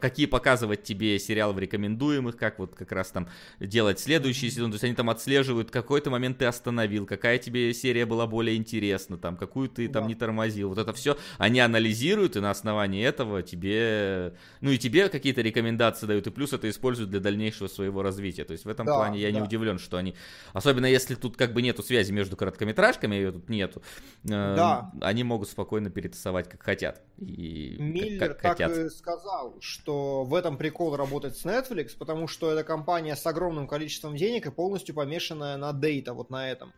[0.00, 3.28] какие показывать тебе сериалы в рекомендуемых, как вот как раз там
[3.60, 4.70] делать следующий сезон.
[4.70, 9.18] То есть они там отслеживают, какой-то момент ты остановил, какая тебе серия была более интересна,
[9.18, 10.08] там, какую ты там Да.
[10.08, 10.68] не тормозил.
[10.70, 16.06] Вот это все они анализируют, и на основании этого тебе, ну и тебе какие-то рекомендации
[16.06, 18.44] дают, и плюс это используют для дальнейшего своего развития.
[18.44, 19.44] То есть в этом Да, плане я не да.
[19.44, 20.14] удивлен, что они,
[20.52, 23.82] особенно если тут как бы нету связи между короткометражками, ее тут нету,
[24.24, 24.90] э, Да.
[25.00, 27.02] они могут спокойно перетасовать как хотят.
[27.18, 28.67] И как- Миллер как так хотят.
[28.70, 33.66] И сказал, что в этом прикол работать с Netflix, потому что это компания с огромным
[33.66, 36.72] количеством денег и полностью помешанная на дейта, вот на этом.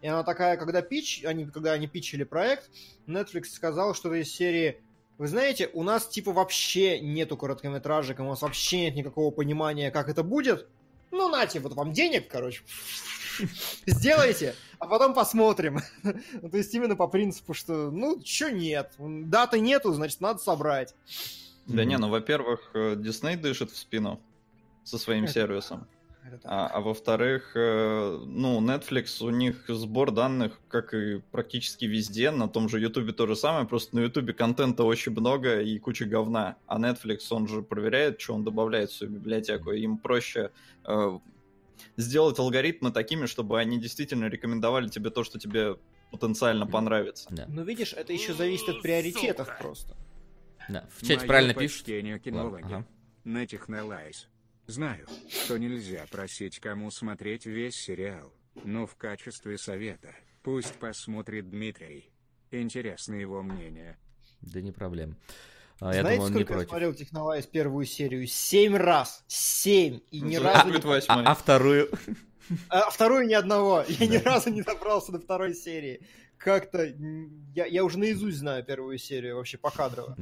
[0.00, 2.70] И она такая, когда пич, они, когда они питчили проект,
[3.06, 4.82] Netflix сказал, что из серии
[5.18, 10.08] вы знаете, у нас типа вообще нету короткометражек, у нас вообще нет никакого понимания, как
[10.08, 10.66] это будет.
[11.12, 12.62] Ну, нате, вот вам денег, короче.
[13.86, 15.80] Сделайте, а потом посмотрим.
[16.02, 16.12] Ну,
[16.50, 20.94] То есть именно по принципу, что, ну, чё нет, даты нету, значит, надо собрать.
[21.66, 24.20] Да не, ну, во-первых, э, Disney дышит в спину
[24.84, 25.86] со своим Это сервисом.
[26.24, 26.40] Это.
[26.44, 32.48] А, а во-вторых, э, ну, Netflix, у них сбор данных, как и практически везде, на
[32.48, 36.56] том же YouTube то же самое, просто на YouTube контента очень много и куча говна.
[36.66, 40.50] А Netflix, он же проверяет, что он добавляет в свою библиотеку, им проще
[40.84, 41.18] э,
[41.96, 45.76] сделать алгоритмы такими, чтобы они действительно рекомендовали тебе то, что тебе
[46.10, 47.28] потенциально понравится.
[47.30, 49.58] Да, Ну, видишь, это еще зависит от приоритетов Сука.
[49.60, 49.96] просто.
[50.68, 50.88] да.
[50.96, 51.78] В чате Моё правильно пишут.
[51.78, 52.62] почтение Ладно, кинологи.
[52.64, 52.86] ага.
[53.24, 54.28] На Технолайз.
[54.66, 58.32] Знаю, что нельзя просить кому смотреть весь сериал,
[58.64, 62.10] но в качестве совета пусть посмотрит Дмитрий.
[62.50, 63.98] Интересно его мнение.
[64.42, 65.16] Да не проблема.
[65.82, 66.68] А, я Знаете, думаю, он не сколько я против.
[66.68, 68.26] смотрел Технолайз первую серию?
[68.28, 69.24] Семь раз!
[69.26, 69.98] Семь!
[70.12, 70.90] И ни разу будет не...
[71.08, 71.90] А, а вторую?
[72.68, 73.84] А вторую ни одного.
[73.88, 76.06] Я ни разу не добрался до второй серии.
[76.38, 76.84] Как-то...
[77.54, 80.16] Я, я уже наизусть знаю первую серию вообще покадрово.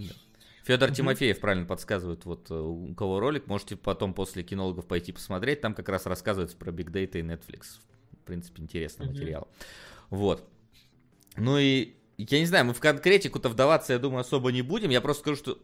[0.64, 0.96] Федор Мгм.
[0.96, 5.74] Тимофеев правильно подсказывает, вот э, у кого ролик, можете потом после кинологов пойти посмотреть, там
[5.74, 7.80] как раз рассказывается про Big Data и Netflix.
[8.12, 9.48] В принципе, интересный материал.
[10.08, 10.48] Вот.
[11.36, 11.94] Ну и
[12.28, 14.90] я не знаю, мы в конкретику-то вдаваться, я думаю, особо не будем.
[14.90, 15.58] Я просто скажу, что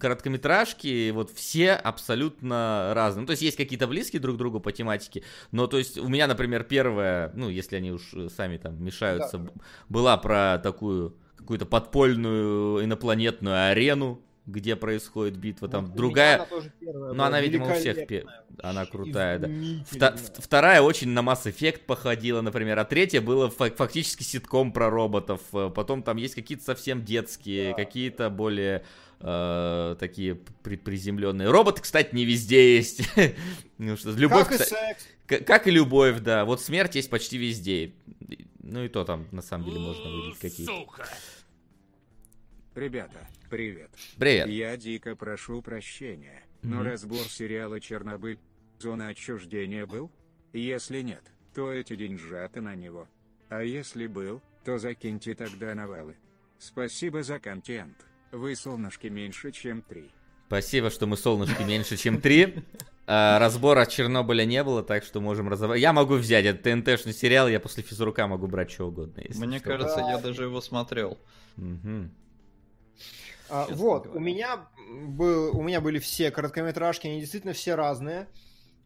[0.00, 3.22] короткометражки вот все абсолютно разные.
[3.22, 6.08] Ну, то есть есть какие-то близкие друг к другу по тематике, но то есть у
[6.08, 9.50] меня, например, первая, ну, если они уж сами там мешаются, Да.
[9.88, 15.68] была про такую какую-то подпольную инопланетную арену, где происходит битва.
[15.68, 18.26] Там Вот у другая, она тоже первая ну, была, она, видимо, у всех пе-
[18.62, 19.48] она крутая, да.
[19.48, 24.90] Вта- вторая очень на Mass Effect походила, например, а третья была фа- фактически ситком про
[24.90, 25.40] роботов.
[25.54, 27.76] Э, Потом там есть какие-то совсем детские, Да.
[27.76, 28.84] какие-то более
[29.20, 31.50] э, такие при- приземленные.
[31.50, 33.02] Роботы, кстати, не везде есть.
[33.78, 35.06] Ну что, любовь, Как и секс.
[35.46, 36.44] как и любовь, да.
[36.44, 37.92] Вот смерть есть почти везде.
[38.62, 40.72] Ну и то там, на самом деле, можно выделить какие-то.
[42.74, 43.18] Ребята,
[43.50, 43.90] привет.
[44.18, 44.48] Привет.
[44.48, 46.86] Я дико прошу прощения, но Мгм.
[46.86, 48.38] разбор сериала «Чернобыль.
[48.80, 50.10] Зона отчуждения» был?
[50.52, 51.22] Если нет,
[51.54, 53.08] то эти деньжата на него.
[53.48, 56.16] А если был, то закиньте тогда навалы.
[56.58, 57.96] Спасибо за контент.
[58.32, 60.10] Вы солнышки меньше, чем три.
[60.48, 62.64] Спасибо, что мы солнышки меньше, чем три.
[63.06, 65.80] А, разбора Чернобыля не было, так что можем разобрать.
[65.80, 69.22] Я могу взять этот ТНТшный сериал, я после физрука могу брать что угодно.
[69.36, 69.68] Мне что.
[69.68, 71.18] кажется, я даже его смотрел.
[71.56, 72.10] Мгм.
[73.48, 74.18] А, вот, говоря.
[74.18, 74.66] у меня,
[75.06, 78.28] был, у меня были все короткометражки, они действительно все разные.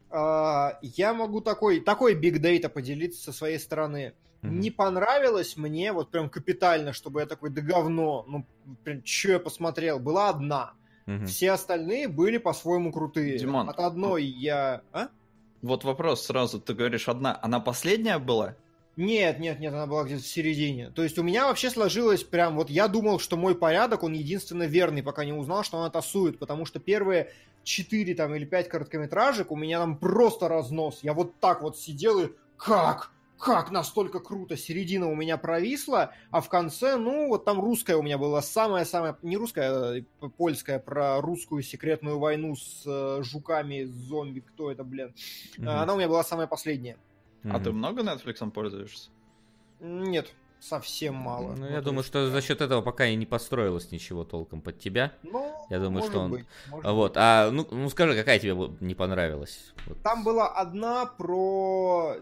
[0.09, 4.13] А, я могу такой, такой биг дейта поделиться со своей стороны.
[4.41, 4.59] Мгм.
[4.59, 8.45] Не понравилось мне, вот прям капитально, чтобы я такой, да говно, ну,
[8.83, 10.73] прям, что я посмотрел, была одна.
[11.05, 11.25] Мгм.
[11.25, 13.37] Все остальные были по-своему крутые.
[13.37, 13.69] Димон.
[13.69, 14.81] От одной я...
[14.91, 15.09] А?
[15.61, 18.55] Вот вопрос сразу, ты говоришь, одна, она последняя была?
[18.99, 20.89] Нет, нет, нет, она была где-то в середине.
[20.89, 24.63] То есть у меня вообще сложилось прям, вот я думал, что мой порядок, он единственно
[24.63, 27.31] верный, пока не узнал, что она тасует, потому что первые
[27.63, 30.99] четыре там или пять короткометражек у меня там просто разнос.
[31.01, 33.13] Я вот так вот сидел и как?
[33.39, 34.57] Как настолько круто?
[34.57, 39.17] Середина у меня провисла, а в конце, ну, вот там русская у меня была самая-самая,
[39.21, 44.83] не русская, а польская, про русскую секретную войну с э, жуками, с зомби, кто это,
[44.83, 45.15] блин.
[45.57, 45.69] Мгм.
[45.69, 46.97] Она у меня была самая последняя.
[47.43, 47.63] А Мгм.
[47.63, 49.09] ты много Netflix пользуешься?
[49.79, 51.53] Нет, совсем мало.
[51.53, 52.31] Ну, Ну, я то думаю, есть, что да.
[52.31, 55.13] за счет этого пока и не построилось ничего толком под тебя.
[55.23, 58.39] Ну, Я думаю, может что он- быть, может А Вот, а ну, ну скажи, какая
[58.39, 59.73] тебе не понравилась?
[59.85, 59.95] Вот.
[59.95, 60.03] быть.
[60.03, 62.15] Там была одна про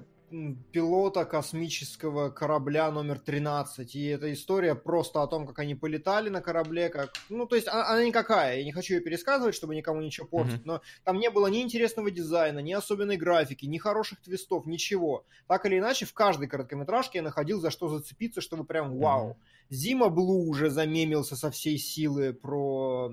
[0.72, 3.96] пилота космического корабля номер 13.
[3.96, 7.14] И эта история просто о том, как они полетали на корабле, как...
[7.30, 8.58] Ну, то есть она, она никакая.
[8.58, 10.66] Я не хочу ее пересказывать, чтобы никому ничего портить.
[10.66, 15.26] Но там не было ни интересного дизайна, ни особенной графики, ни хороших твистов, ничего.
[15.48, 19.38] Так или иначе, в каждой короткометражке я находил за что зацепиться, чтобы прям вау.
[19.70, 23.12] Зима Блу уже замемился со всей силы про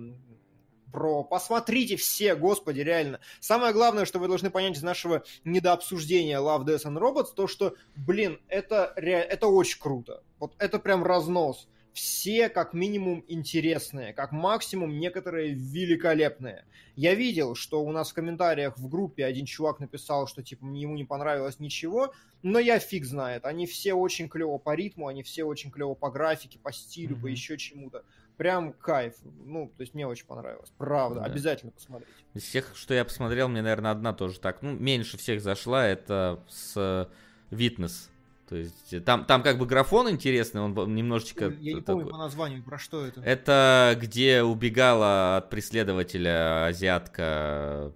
[0.95, 1.25] про...
[1.25, 3.19] Посмотрите все, господи, реально.
[3.41, 7.75] Самое главное, что вы должны понять из нашего недообсуждения Love, Death and Robots, то, что,
[7.97, 9.15] блин, это, ре...
[9.15, 10.23] это очень круто.
[10.39, 11.69] Вот это прям разнос.
[11.93, 16.65] Все как минимум интересные, как максимум некоторые великолепные.
[16.97, 20.95] Я видел, что у нас в комментариях в группе один чувак написал, что типа ему
[20.95, 23.45] не понравилось ничего, но я фиг знает.
[23.45, 27.27] Они все очень клево по ритму, они все очень клево по графике, по стилю, по
[27.27, 27.33] Мгм.
[27.33, 28.05] еще чему-то.
[28.37, 29.15] Прям кайф.
[29.45, 30.73] Ну, то есть мне очень понравилось.
[30.77, 31.27] Правда, Да.
[31.27, 32.11] обязательно посмотрите.
[32.35, 34.61] Из всех, что я посмотрел, мне, наверное, одна тоже так.
[34.63, 37.09] Ну, меньше всех зашла, это с
[37.51, 38.11] Витнес.
[38.49, 42.11] То есть э, там, там как бы графон интересный, он немножечко я не такой- помню
[42.11, 43.21] по названию, про что это.
[43.23, 47.91] Это где убегала от преследователя азиатка э,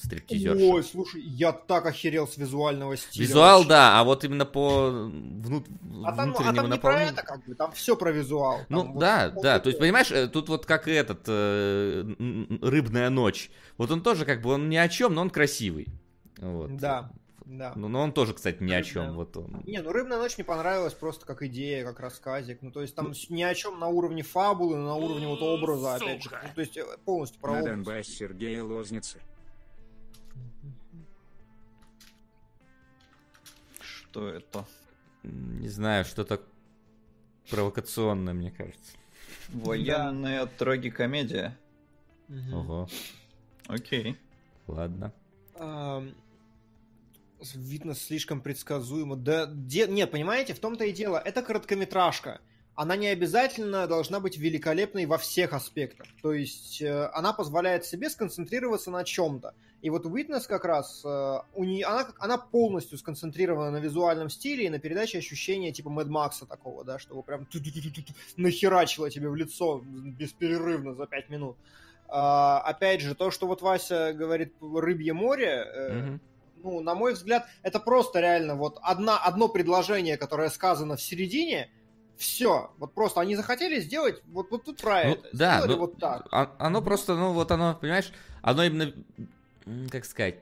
[0.00, 0.64] стриптизерша.
[0.64, 3.26] Ой, слушай, я так охерел с визуального стиля.
[3.26, 3.68] Визуал, вообще.
[3.68, 5.66] да, а вот именно по внут...
[6.04, 8.60] А там, а внутреннему там не про наполнению- это, как бы, там все про визуал.
[8.68, 10.92] Ну Там вот да, вот да, это то есть, понимаешь, э, тут вот как и
[10.92, 12.14] этот э,
[12.62, 13.50] рыбная ночь.
[13.76, 15.86] Вот он тоже как бы он ни о чем, но он красивый.
[16.38, 16.76] Вот.
[16.76, 17.10] Да,
[17.44, 17.72] да.
[17.76, 19.04] Ну, но он тоже, кстати, ни о чем.
[19.06, 19.62] Рыбная- Вот он.
[19.66, 22.58] Не, ну «Рыбная ночь» мне понравилась просто как идея, как рассказик.
[22.62, 25.94] Ну, то есть там с- ни о чем на уровне фабулы, на уровне вот образа,
[25.94, 26.28] опять же.
[26.28, 26.40] Сука.
[26.44, 28.06] Ну, то есть э, полностью про На образ.
[28.06, 29.18] Сергея Лозницы.
[34.10, 34.64] Что это?
[35.22, 36.40] Не знаю, что-то
[37.50, 38.92] провокационное, мне кажется.
[39.50, 41.58] Военная трагикомедия.
[42.28, 42.54] Мгм.
[42.54, 42.88] Ого,
[43.66, 44.16] Окей.
[44.66, 45.12] ладно.
[47.54, 49.16] Видно слишком предсказуемо.
[49.16, 51.18] Да, де- нет, понимаете, в том-то и дело.
[51.18, 52.40] Это короткометражка.
[52.78, 56.06] Она не обязательно должна быть великолепной во всех аспектах.
[56.22, 59.56] То есть э, она позволяет себе сконцентрироваться на чем-то.
[59.82, 64.66] И вот Witness как раз, э, у нее, она, она полностью сконцентрирована на визуальном стиле
[64.66, 67.48] и на передаче ощущения типа Мэд Макса такого, да, чтобы прям
[68.36, 71.56] нахерачило тебе в лицо бесперерывно за пять минут.
[72.06, 76.20] А, опять же, то, что вот Вася говорит «Рыбье море», Мгм.
[76.62, 81.72] ну, на мой взгляд, это просто реально вот одна, одно предложение, которое сказано в середине,
[82.18, 82.70] все.
[82.78, 85.28] Вот просто они захотели сделать вот, вот тут про Ну, это.
[85.32, 86.26] да, Сделали ну, вот так.
[86.30, 88.92] а- оно просто, ну вот оно, понимаешь, оно именно,
[89.90, 90.36] как сказать,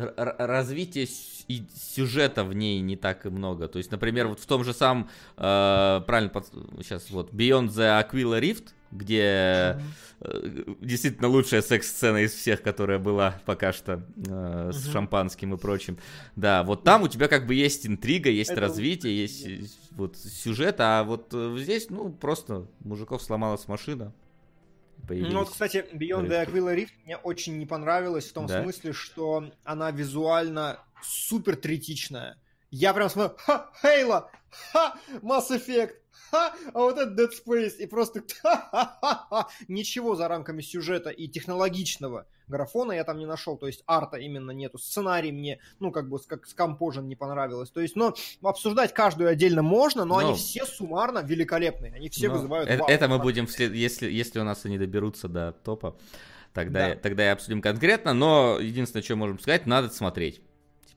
[0.00, 3.68] р- р- развитие сю- и сюжета в ней не так и много.
[3.68, 6.30] То есть, например, вот в том же самом, э, правильно,
[6.78, 9.80] сейчас вот Beyond the Aquila Rift, где
[10.22, 14.92] э, действительно лучшая секс-сцена из всех, которая была пока что э, с Мгм.
[14.92, 15.96] шампанским и прочим.
[16.36, 19.46] Да, вот там у тебя как бы есть интрига, есть Это развитие, есть
[19.92, 24.12] вот сюжет, а вот э, здесь, ну, просто мужиков сломалась машина.
[25.06, 25.32] Появились.
[25.32, 28.62] Ну вот, кстати, Beyond the Aquila Rift мне очень не понравилась в том Да?
[28.62, 32.36] смысле, что она визуально супер третичная.
[32.70, 34.30] Я прям смотрю, ха, Хейла,
[34.72, 35.92] ха, Mass Effect,
[36.30, 39.48] ха, а вот это Dead Space, и просто ха-ха-ха.
[39.68, 44.50] Ничего за рамками сюжета и технологичного графона я там не нашел, то есть арта именно
[44.50, 49.30] нету, сценарий мне, ну, как бы, как скомпожен не понравилось, то есть, но обсуждать каждую
[49.30, 50.28] отдельно можно, но Ну.
[50.28, 54.40] они все суммарно великолепные, они все Но вызывают это, это мы будем, вслед- если, если
[54.40, 55.96] у нас они доберутся до топа,
[56.52, 56.94] тогда, Да.
[56.96, 60.40] тогда и обсудим конкретно, но единственное, что можем сказать, надо смотреть.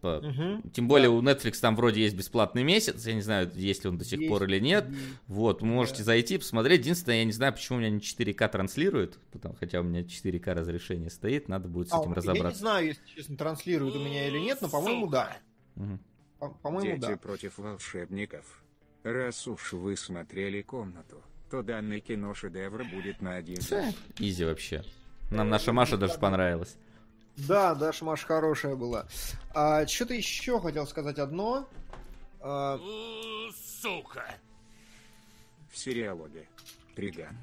[0.03, 0.69] Типа, Мгм.
[0.73, 3.97] тем более у Netflix там вроде есть бесплатный месяц, я не знаю, есть ли он
[3.97, 4.29] до сих Есть.
[4.29, 4.85] пор или нет.
[4.89, 4.93] И-
[5.27, 6.03] Вот, вы можете Да.
[6.05, 6.81] зайти, посмотреть.
[6.81, 10.53] Единственное, я не знаю, почему у меня не 4К транслирует, потому, хотя у меня 4К
[10.53, 12.59] разрешение стоит, надо будет с А, этим Я не разобраться.
[12.59, 15.37] знаю, если честно, транслируют у меня или нет, но, по-моему, да.
[15.75, 15.99] Мгм.
[16.39, 17.17] По- По-моему, Дети да.
[17.17, 18.61] против волшебников.
[19.03, 23.59] Раз уж вы смотрели комнату, то данный кино-шедевр будет на один.
[24.19, 24.83] Изи вообще.
[25.31, 26.75] Нам наша Маша даже понравилась.
[27.37, 29.07] Да, Даша Маш хорошая была.
[29.53, 31.67] А, что-то еще хотел сказать одно.
[32.41, 32.79] А,
[33.81, 34.25] Сука.
[35.71, 36.47] В сериалоге.
[36.95, 37.35] Триган.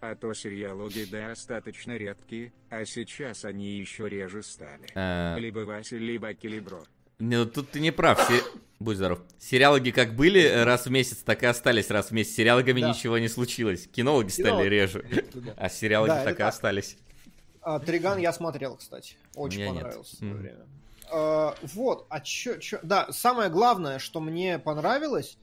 [0.00, 4.86] А то сериалоги достаточно редкие, а сейчас они еще реже стали.
[4.94, 6.82] Э, Либо Вася, либо Келебро.
[7.18, 8.20] Не, ну тут ты не прав.
[8.28, 8.42] се-
[8.78, 9.20] Будь здоров.
[9.38, 12.32] Сериалоги как были раз в месяц, так и остались раз в месяц.
[12.32, 12.90] С сериалогами Да.
[12.90, 13.86] ничего не случилось.
[13.86, 14.68] Кинологи стали Кинологи.
[14.68, 15.04] реже.
[15.34, 15.54] да.
[15.56, 16.48] А сериалоги Да, так и так.
[16.48, 16.98] остались.
[17.66, 19.16] А, Триган я смотрел, кстати.
[19.34, 19.82] Очень меня нет.
[19.82, 20.42] понравился в свое Мгм.
[20.42, 20.66] время.
[21.10, 22.78] А, вот, а чё, чё...
[22.84, 25.36] Да, самое главное, что мне понравилось,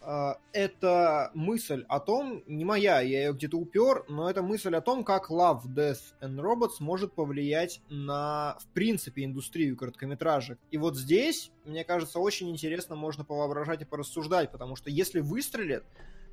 [0.00, 4.80] а, это мысль о том, не моя, я ее где-то упер, но это мысль о
[4.80, 10.58] том, как Love, Death and Robots может повлиять на, в принципе, индустрию короткометражек.
[10.72, 15.84] И вот здесь, мне кажется, очень интересно можно повоображать и порассуждать, потому что если выстрелит,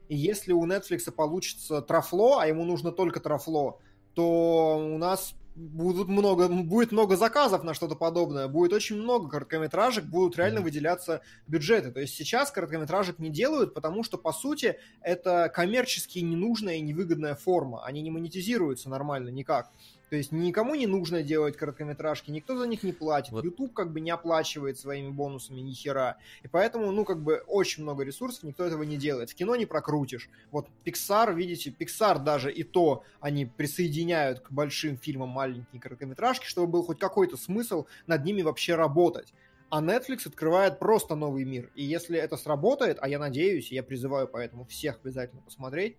[0.08, 3.78] и если у Netflix получится трафло, а ему нужно только трафло,
[4.14, 10.06] то у нас будут много, будет много заказов на что-то подобное, будет очень много короткометражек,
[10.06, 11.92] будут реально выделяться бюджеты.
[11.92, 17.36] То есть сейчас короткометражек не делают, потому что, по сути, это коммерчески ненужная и невыгодная
[17.36, 17.84] форма.
[17.84, 19.72] Они не монетизируются нормально никак.
[20.10, 23.32] То есть никому не нужно делать короткометражки, никто за них не платит.
[23.32, 23.46] Вот.
[23.46, 26.18] YouTube как бы не оплачивает своими бонусами ни хера.
[26.42, 29.30] И поэтому, ну, как бы очень много ресурсов, никто этого не делает.
[29.30, 30.30] В кино не прокрутишь.
[30.52, 36.72] Вот Pixar, видите, Pixar даже и то они присоединяют к большим фильмам маленькие короткометражки, чтобы
[36.72, 39.34] был хоть какой-то смысл над ними вообще работать.
[39.70, 41.70] А Netflix открывает просто новый мир.
[41.76, 45.98] И если это сработает, а я надеюсь, я призываю поэтому всех обязательно посмотреть,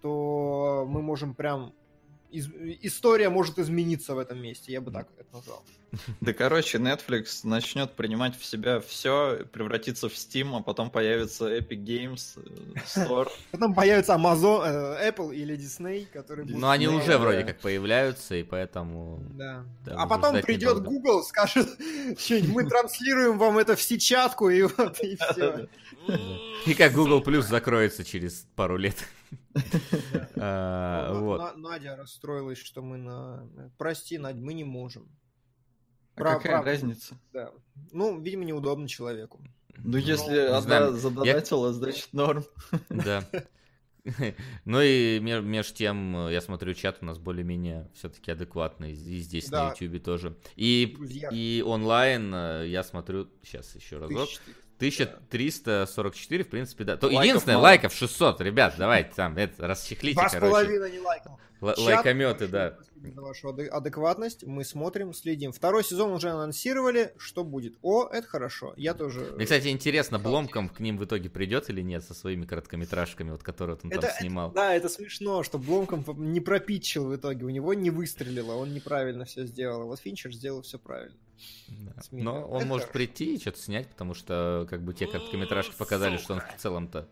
[0.00, 1.74] то мы можем прям...
[2.32, 2.48] из-
[2.82, 5.64] История может измениться в этом месте, я бы так это назвал.
[6.20, 11.84] Да, короче, Netflix начнет принимать в себя все, превратится в Steam, а потом появится Epic
[11.84, 12.38] Games,
[12.74, 13.28] э, Store.
[13.50, 16.60] Потом появится Amazon, э, Apple или Disney, которые будут...
[16.60, 19.22] Но они уже вроде как появляются, и поэтому...
[19.34, 19.66] Да.
[19.86, 20.82] А потом придет.
[20.82, 21.68] Google, скажет,
[22.48, 25.68] мы транслируем вам это в сетчатку, и вот, и все.
[26.66, 28.96] И как Google Plus закроется через пару лет.
[30.36, 31.56] А, Вот.
[31.56, 33.46] Надя расстроилась, что мы на...
[33.76, 35.08] Прости, Надь, мы не можем.
[36.14, 37.18] А Прав- какая прав- разница?
[37.32, 37.50] Да.
[37.92, 39.40] Ну, видимо, неудобно человеку.
[39.78, 42.44] Ну, если не она знаю, задонатила, значит норм.
[42.88, 43.24] Да.
[44.64, 48.94] Ну и ме- меж тем, я смотрю, чат у нас более-менее все-таки адекватный.
[48.94, 49.70] И здесь на.
[49.70, 50.36] Ютубе тоже.
[50.56, 51.28] И, Друзья.
[51.32, 54.28] и онлайн э, я смотрю, сейчас еще разок.
[54.28, 54.61] 1400.
[54.86, 56.96] 1344, в принципе, да.
[56.96, 57.64] То Лайков единственное, мало.
[57.64, 61.38] лайков 600, ребят, давайте там, это, расчехлите, Два с половиной не лайкал.
[61.60, 62.76] Л- лайкометы, да.
[63.14, 64.44] За вашу адекватность.
[64.44, 65.50] Мы смотрим, следим.
[65.52, 67.12] Второй сезон уже анонсировали.
[67.16, 67.74] Что будет?
[67.82, 68.74] О, это хорошо.
[68.76, 69.32] Я тоже...
[69.34, 73.42] Мне, кстати, интересно, Бломком к ним в итоге придет или нет со своими короткометражками, вот
[73.42, 74.52] которые вот он Это- там это- снимал.
[74.52, 77.44] Да, это смешно, что Бломком не пропитчил в итоге.
[77.44, 79.82] У него не выстрелило, он неправильно все сделал.
[79.82, 81.16] А Вот Финчер сделал все правильно.
[81.68, 81.92] Да.
[82.10, 82.92] Но он Это может хорошо.
[82.92, 87.08] прийти и что-то снять, потому что как бы те короткометражки показали, что он в целом-то...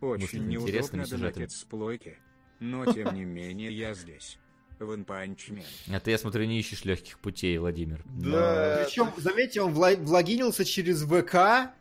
[0.00, 1.32] Очень неудобно сюжетами.
[1.32, 2.18] донатить с плойки,
[2.58, 4.38] но тем не менее я здесь.
[4.84, 5.62] Ванпанчмен.
[5.92, 8.02] А ты, я смотрю, не ищешь легких путей, Владимир.
[8.06, 8.84] Да.
[8.84, 11.32] Причем, заметьте, он влогинился через ВК.
[11.32, 11.72] Да.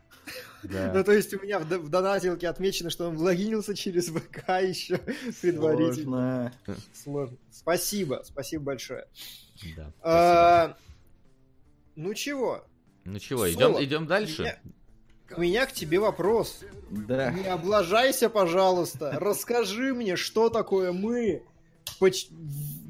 [0.94, 4.98] Ну, то есть у меня в, в донатилке отмечено, что он влогинился через ВК еще
[5.42, 6.54] предварительно.
[6.64, 6.84] Сложно.
[6.94, 7.38] Сложно.
[7.52, 9.08] Спасибо, спасибо большое.
[9.76, 9.94] Да, спасибо.
[10.04, 10.78] А,
[12.02, 12.64] ну чего?
[13.06, 13.52] Ну чего, Соло.
[13.52, 14.42] идем, идем дальше?
[14.44, 14.58] Меня-
[15.38, 16.60] У меня к тебе вопрос.
[16.90, 17.32] Да.
[17.32, 19.18] Не облажайся, пожалуйста.
[19.20, 21.44] Расскажи мне, что такое мы.
[22.00, 22.28] Поч-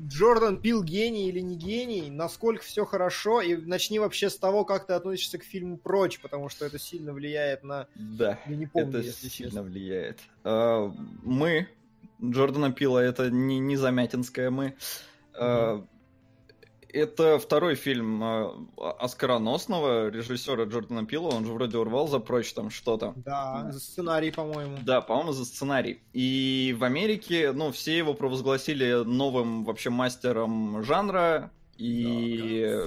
[0.08, 4.86] Джордан Пил гений или не гений, насколько все хорошо, и начни вообще с того, как
[4.88, 7.88] ты относишься к фильму «Прочь», потому что это сильно влияет на...
[7.96, 8.38] Да.
[8.46, 9.64] Я не помню, это если сильно честно.
[9.64, 10.20] влияет.
[10.44, 10.92] А,
[11.24, 11.70] Мы,
[12.22, 14.76] Джордана Пила, это не, не замятинское мы.
[15.34, 15.86] А,
[16.94, 18.50] Это второй фильм э,
[19.00, 23.14] оскароносного режиссера Джордана Пила, он же вроде урвал за прочь там что-то.
[23.16, 24.78] Да, за сценарий, по-моему.
[24.84, 26.02] Да, по-моему, за сценарий.
[26.14, 32.80] И в Америке, ну, все его провозгласили новым вообще мастером жанра, и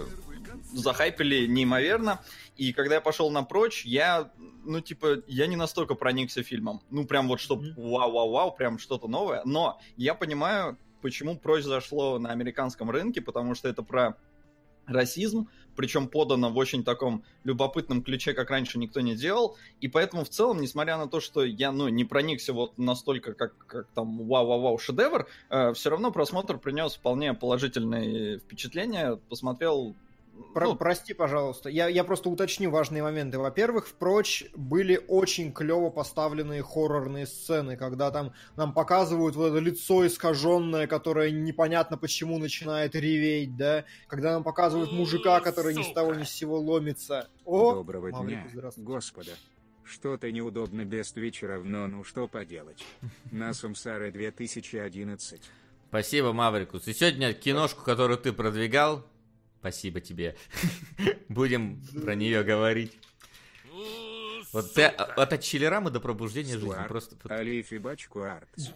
[0.72, 2.20] захайпили неимоверно.
[2.56, 4.30] И когда я пошел на прочь, я,
[4.64, 6.80] ну, типа, я не настолько проникся фильмом.
[6.90, 9.42] Ну, прям вот, что вау-вау-вау, прям что-то новое.
[9.44, 14.16] Но я понимаю, почему прочь зашло на американском рынке, потому что это про
[14.86, 19.58] расизм, причем подано в очень таком любопытном ключе, как раньше никто не делал.
[19.82, 23.54] И поэтому в целом, несмотря на то, что я ну, не проникся вот настолько, как,
[23.66, 29.16] как там вау-вау-вау шедевр, э, все равно просмотр принес вполне положительные впечатления.
[29.28, 29.94] Посмотрел
[30.52, 31.68] про- ну, прости, пожалуйста.
[31.68, 33.38] Я, я просто уточню важные моменты.
[33.38, 40.06] Во-первых, впрочь, были очень клево поставленные хоррорные сцены, когда там нам показывают вот это лицо
[40.06, 43.84] искаженное, которое непонятно почему начинает реветь, да?
[44.06, 47.28] Когда нам показывают мужика, который ни с того ни с сего ломится.
[47.44, 48.90] О, Доброго Маврик, дня, здравствуйте.
[48.90, 49.30] господа.
[49.84, 52.82] Что-то неудобно без Твичера, но ну что поделать.
[53.30, 55.42] На Сумсары 2011.
[55.88, 56.88] Спасибо, Маврикус.
[56.88, 59.04] И сегодня киношку, которую ты продвигал,
[59.64, 60.36] спасибо тебе.
[61.30, 62.92] Будем про нее говорить.
[64.52, 68.72] Вот ты от от до пробуждения жизни просто Алиф и Бачку Артс.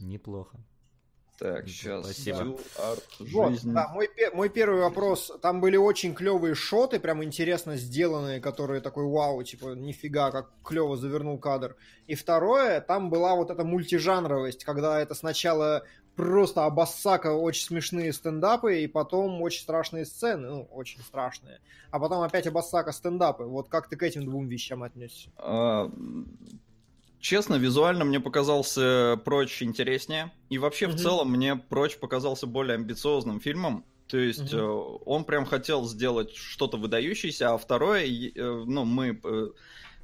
[0.00, 0.58] неплохо.
[1.38, 2.04] Так, сейчас.
[2.04, 2.58] Спасибо.
[3.20, 5.32] Вот, да, мой, мой первый вопрос.
[5.40, 10.98] Там были очень клевые шоты, прям интересно сделанные, которые такой вау, типа, нифига, как клево
[10.98, 11.76] завернул кадр.
[12.06, 15.86] И второе, там была вот эта мультижанровость, когда это сначала
[16.20, 21.60] просто обоссака очень смешные стендапы, и потом очень страшные сцены, ну, очень страшные.
[21.90, 23.44] А потом опять обоссака стендапы.
[23.44, 25.30] Вот как ты к этим двум вещам отнесся?
[25.38, 25.90] А,
[27.20, 30.32] Честно, визуально мне показался Прочь интереснее.
[30.48, 30.98] И вообще, в Мгм.
[30.98, 33.84] целом, мне Прочь показался более амбициозным фильмом.
[34.06, 38.30] То есть э, он прям хотел сделать что-то выдающееся, а второе, э,
[38.66, 39.20] ну, мы...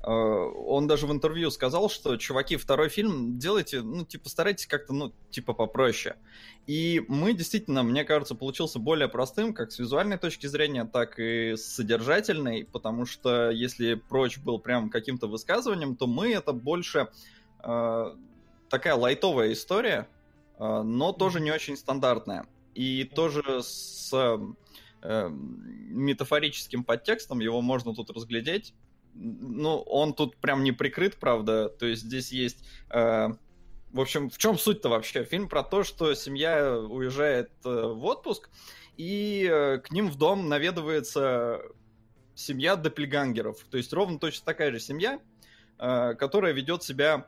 [0.06, 4.92] э, Он даже в интервью сказал, что, чуваки, второй фильм делайте, ну, типа, старайтесь как-то,
[4.92, 6.16] ну, типа, попроще.
[6.66, 11.56] И мы действительно, мне кажется, получился более простым, как с визуальной точки зрения, так и
[11.56, 17.08] с содержательной, потому что если прочь был прям каким-то высказыванием, то мы это больше
[17.62, 18.16] э,
[18.68, 20.08] такая лайтовая история,
[20.58, 22.46] э, но тоже не очень стандартная.
[22.74, 28.74] И тоже с э, метафорическим подтекстом его можно тут разглядеть.
[29.18, 31.68] Ну, он тут прям не прикрыт, правда.
[31.68, 33.28] То есть здесь есть э,
[33.92, 35.24] в общем, в чем суть-то вообще?
[35.24, 38.50] Фильм про то, что семья уезжает э, в отпуск,
[38.96, 41.62] и э, к ним в дом наведывается
[42.34, 43.64] семья доппельгангеров.
[43.70, 45.18] То есть ровно точно такая же семья,
[45.78, 47.26] э, которая ведет себя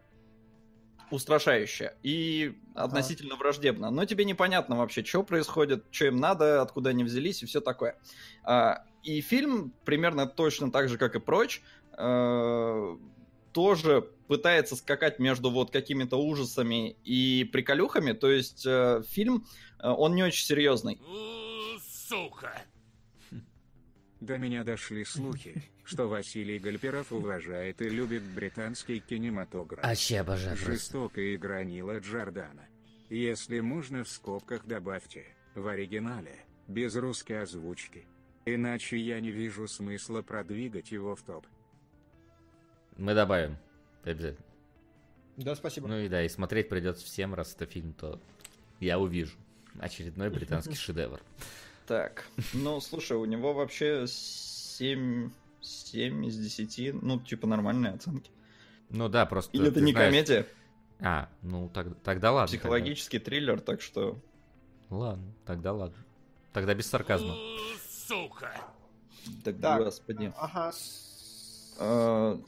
[1.10, 3.90] устрашающе и относительно враждебно.
[3.90, 7.98] Но тебе непонятно вообще, что происходит, что им надо, откуда они взялись и все такое.
[8.44, 11.62] А, И фильм примерно точно так же, как и прочь,
[11.98, 12.96] э,
[13.52, 18.12] тоже пытается скакать между вот какими-то ужасами и приколюхами.
[18.12, 19.46] То есть э, фильм,
[19.80, 21.00] э, он не очень серьезный.
[21.80, 22.62] Сука.
[24.20, 29.84] До меня дошли слухи, что Василий Гальперов уважает и любит британский кинематограф.
[29.84, 30.72] Вообще обожаю просто.
[30.72, 32.66] Жестокая игра Нила Джордана.
[33.10, 35.24] Если можно, в скобках добавьте
[35.54, 38.06] в оригинале, без русской озвучки.
[38.44, 41.46] Иначе я не вижу смысла продвигать его в топ.
[42.98, 43.56] Мы добавим.
[44.04, 44.44] Обязательно.
[45.36, 45.88] Да, спасибо.
[45.88, 48.20] Ну и да, и смотреть придется всем, раз это фильм, то
[48.80, 49.36] я увижу.
[49.78, 51.20] Очередной британский шедевр.
[51.86, 55.30] Так, ну, слушай, у него вообще 7,
[55.60, 58.30] 7 из 10, ну, типа нормальные оценки.
[58.90, 59.56] Ну да, просто...
[59.56, 60.46] И это не знаешь- комедия,
[61.00, 62.48] А, ну так- тогда ладно.
[62.48, 64.12] психологический триллер, так что...
[64.12, 64.96] тогда.
[64.96, 65.96] Ладно, тогда ладно.
[66.52, 67.36] Тогда без сарказма.
[68.06, 68.52] Сука.
[69.44, 69.84] Да, Так.
[69.84, 70.32] господи.
[70.36, 70.72] Ага.
[71.78, 72.40] А,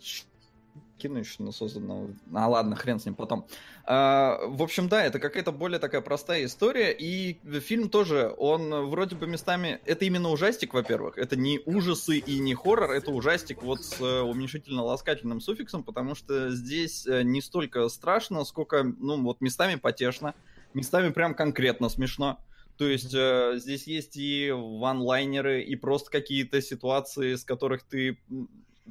[1.01, 2.11] Кину еще на созданного.
[2.35, 3.47] А, ладно, хрен с ним потом.
[3.85, 6.93] А, в общем, да, это какая-то более такая простая история.
[6.93, 9.81] И фильм тоже, он вроде бы местами...
[9.87, 11.19] Это именно ужастик, во-первых.
[11.19, 16.51] Это не ужасы и не хоррор, это ужастик вот с э, уменьшительно-ласкательным суффиксом, потому что
[16.51, 20.35] здесь э, не столько страшно, сколько, ну, вот местами потешно,
[20.75, 22.39] местами прям конкретно смешно.
[22.81, 28.19] То есть э, здесь есть и ванлайнеры, и просто какие-то ситуации, с которых ты...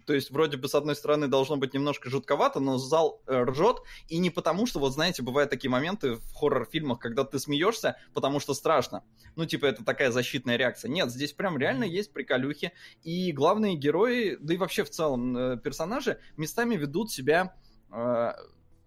[0.06, 3.78] То есть вроде бы с одной стороны должно быть немножко жутковато, но зал э, ржет,
[4.08, 8.40] и не потому, что, вот знаете, бывают такие моменты в хоррор-фильмах, когда ты смеешься, потому
[8.40, 9.04] что страшно.
[9.36, 10.90] Ну, типа, это такая защитная реакция.
[10.90, 12.72] Нет, здесь прям реально есть приколюхи,
[13.04, 17.56] и главные герои, да и вообще в целом э, персонажи местами ведут себя,
[17.92, 18.32] э,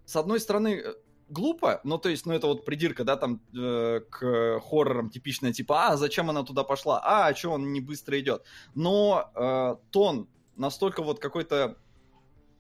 [0.05, 0.94] с одной стороны, э,
[1.32, 5.88] глупо, ну, то есть, ну, это вот придирка, да, там, э, к хоррорам типичная, типа,
[5.88, 8.44] а, зачем она туда пошла, а, а что он не быстро идет.
[8.74, 11.76] Но э, тон настолько вот какой-то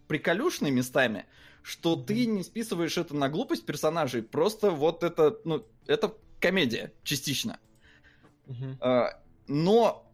[0.08, 1.26] приколюшный местами,
[1.62, 7.58] что ты не списываешь это на глупость персонажей, просто вот это, ну, это комедия, частично.
[8.80, 9.04] Э,
[9.46, 10.12] но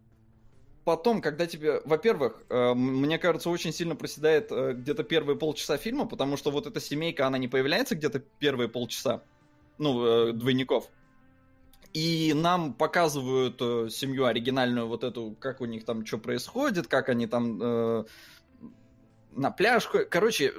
[0.84, 6.06] потом, когда тебе, во-первых, э, мне кажется, очень сильно проседает э, где-то первые полчаса фильма,
[6.06, 9.22] потому что вот эта семейка, она не появляется где-то первые полчаса,
[9.78, 10.88] ну, э, двойников.
[11.94, 17.08] И нам показывают э, семью оригинальную, вот эту, как у них там что происходит, как
[17.08, 18.04] они там э,
[19.32, 19.86] на пляж.
[19.86, 20.08] ходят.
[20.08, 20.52] Короче,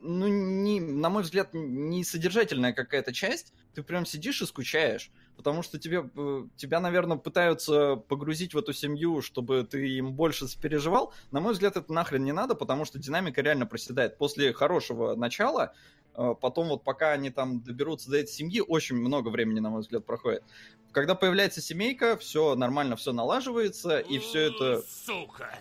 [0.00, 3.52] ну, не, на мой взгляд, не содержательная какая-то часть.
[3.74, 5.10] Ты прям сидишь и скучаешь.
[5.36, 10.46] Потому что тебе, э, тебя, наверное, пытаются погрузить в эту семью, чтобы ты им больше
[10.60, 11.12] переживал.
[11.30, 14.16] На мой взгляд, это нахрен не надо, потому что динамика реально проседает.
[14.16, 15.74] После хорошего начала,
[16.16, 20.04] потом вот пока они там доберутся до этой семьи, очень много времени, на мой взгляд,
[20.06, 20.42] проходит.
[20.92, 24.82] Когда появляется семейка, все нормально, все налаживается, и все это...
[24.82, 25.58] Сука!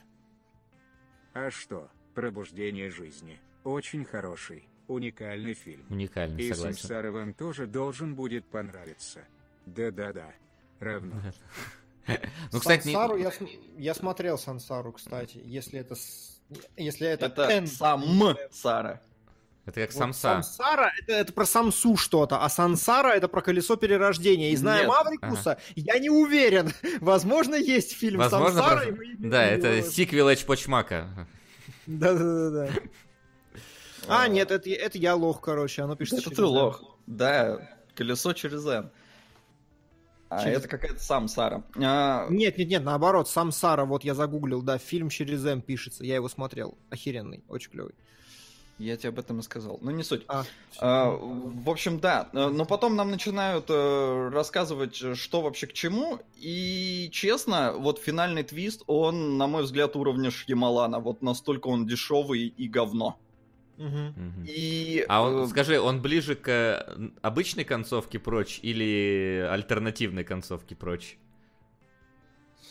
[1.34, 3.40] А что, пробуждение жизни.
[3.66, 5.86] Очень хороший, уникальный фильм.
[5.90, 6.78] Уникально, И согласен.
[6.80, 9.26] Сансара вам тоже должен будет понравиться.
[9.66, 10.34] Да-да-да.
[10.80, 11.16] Равно.
[12.52, 15.96] Ну, кстати, не- Сансару я, см- я смотрел Сансару, кстати, если это...
[16.78, 17.26] Если это...
[17.26, 17.66] Это Н.
[17.66, 18.04] сам
[18.52, 19.02] Сара.
[19.66, 20.42] Это как Вот самса.
[20.44, 24.52] Самсара это, это про самсу что-то, а Сансара это про колесо перерождения.
[24.52, 24.88] И зная Нет.
[24.88, 26.72] Маврикуса, я не уверен.
[27.02, 28.86] Возможно, есть фильм Возможно, Сансара.
[28.86, 29.88] просто- и мы Да, это его.
[29.90, 31.08] сиквел Эч Почмака.
[31.88, 32.70] Да-да-да.
[34.08, 36.96] А, нет, это, это я лох, короче, оно пишется Это ты лох.
[37.08, 37.60] Да,
[37.96, 38.92] колесо через N.
[40.30, 41.64] А Через- это какая-то сам Сара.
[41.78, 46.16] А, Нет, нет, нет, наоборот, Самсара, вот я загуглил, да, фильм через М пишется, я
[46.16, 47.96] его смотрел, охеренный, очень клевый.
[48.78, 49.80] Я тебе об этом и сказал.
[49.82, 50.24] Ну, не суть.
[50.28, 50.44] А,
[50.80, 52.30] А, в общем, да.
[52.34, 56.20] э, Но потом нам начинают э, рассказывать, э, что вообще к чему.
[56.36, 61.00] И честно, вот финальный твист, он, на мой взгляд, уровня Шьямалана.
[61.00, 63.18] Вот настолько он дешевый и говно.
[63.78, 64.46] Мгм.
[64.48, 65.06] И...
[65.08, 71.18] А он, скажи, он ближе к обычной концовке прочь или альтернативной концовке прочь?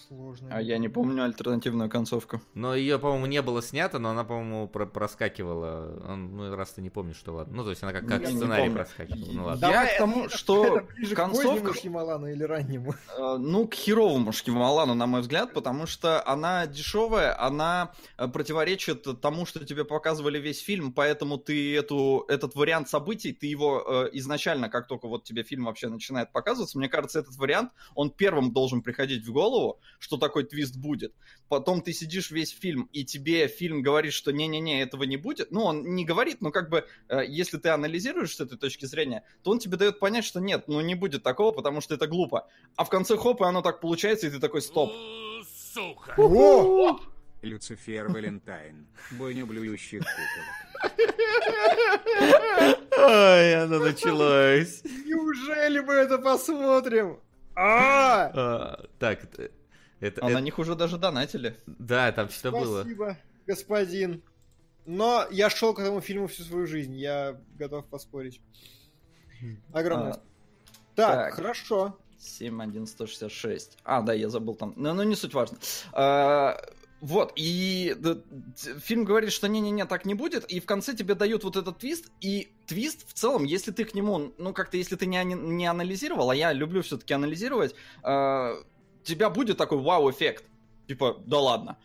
[0.08, 0.48] Сложно.
[0.52, 2.40] А я не помню альтернативную концовку.
[2.54, 6.02] Но ее, по-моему, не было снято, но она, по-моему, про- проскакивала.
[6.08, 7.56] Он, ну, раз ты не помнишь, что ладно.
[7.56, 9.32] Ну, то есть она как, как Я сценарий проскакивала.
[9.32, 9.60] Ну ладно.
[9.60, 12.94] Давай, Я к тому, это- что к концовка- позднему Шьямалану или раннему.
[13.18, 19.06] Э, Ну, к херовому Шкивалану, на мой взгляд, потому что она дешевая, она э, противоречит
[19.20, 24.10] тому, что тебе показывали весь фильм, поэтому ты эту, этот вариант событий, ты его э,
[24.14, 28.52] изначально, как только вот тебе фильм вообще начинает показываться, мне кажется, этот вариант, он первым
[28.52, 31.14] должен приходить в голову, что такой твист будет.
[31.48, 35.50] Потом ты сидишь весь фильм, и тебе фильм говорит, что не-не-не, этого не будет.
[35.50, 39.24] Ну, он не говорит, но как бы, э, если ты анализируешь с этой точки зрения,
[39.42, 42.46] то он тебе дает понять, что нет, ну не будет такого, потому что это глупо.
[42.76, 44.92] А в конце хоп, и оно так получается, и ты такой, стоп.
[45.72, 46.14] Сука!
[46.18, 47.00] О!
[47.40, 48.86] Люцифер Валентайн.
[49.12, 51.00] Бойня блюющих куколок.
[52.98, 54.82] Ой, оно началось.
[54.84, 57.20] Неужели мы это посмотрим?
[57.56, 58.30] А!
[58.34, 59.20] А, Так,
[60.08, 60.18] это...
[60.18, 61.56] это- А на это- них уже даже донатили.
[61.66, 62.80] Да, там что было.
[62.80, 64.22] Спасибо, господин.
[64.86, 68.40] Но я шел к этому фильму всю свою жизнь, я готов поспорить.
[69.72, 70.12] Огромное.
[70.12, 70.20] А,
[70.94, 71.34] так, так.
[71.34, 71.98] хорошо.
[72.18, 73.78] 7, 1, 166.
[73.84, 74.72] А, да, я забыл там.
[74.76, 75.58] Но, но не суть важно.
[75.92, 76.58] А,
[77.00, 78.16] вот, и да,
[78.78, 82.10] фильм говорит, что не-не-не, так не будет, и в конце тебе дают вот этот твист,
[82.22, 86.30] и твист в целом, если ты к нему, ну, как-то, если ты не, не анализировал,
[86.30, 88.73] а я люблю все-таки анализировать, а, у
[89.04, 90.44] тебя будет такой вау-эффект.
[90.86, 91.78] Типа, да ладно.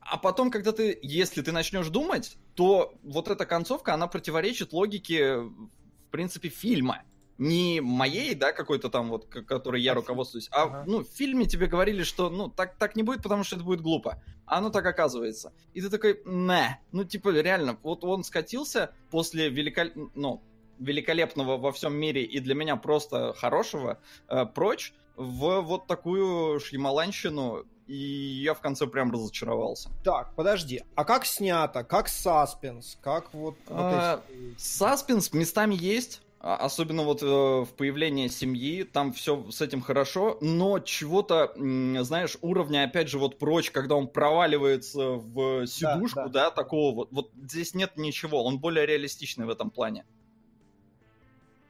[0.00, 5.36] А потом, когда ты, если ты начнешь думать, то вот эта концовка, она противоречит логике,
[5.36, 7.02] в принципе, фильма.
[7.38, 10.84] Не моей, да, какой-то там вот, которой я руководствуюсь, а, Ага.
[10.86, 13.80] ну, в фильме тебе говорили, что, ну, так, так не будет, потому что это будет
[13.80, 14.22] глупо.
[14.44, 15.52] А оно так оказывается.
[15.72, 19.94] И ты такой, не, ну, типа, реально, вот он скатился после великолеп...
[20.14, 20.42] ну,
[20.78, 27.64] великолепного во всем мире и для меня просто хорошего э, прочь в вот такую шьямаланщину,
[27.86, 29.90] и я в конце прям разочаровался.
[30.04, 30.82] Так, подожди.
[30.94, 31.84] А как снято?
[31.84, 32.96] Как саспенс?
[33.00, 38.82] Как вот, вот А, эти- Саспенс местами есть, а- особенно вот э, в появлении семьи,
[38.84, 44.08] там все с этим хорошо, но чего-то, знаешь, уровня, опять же, вот прочь, когда он
[44.08, 46.28] проваливается в сидушку, да.
[46.28, 50.04] да, такого вот, вот здесь нет ничего, он более реалистичный в этом плане.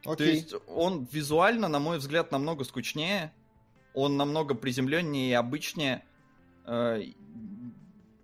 [0.03, 0.35] То Окей.
[0.35, 3.33] есть он визуально, на мой взгляд, намного скучнее,
[3.95, 6.05] он намного приземленнее и обычнее.
[6.67, 7.01] Э,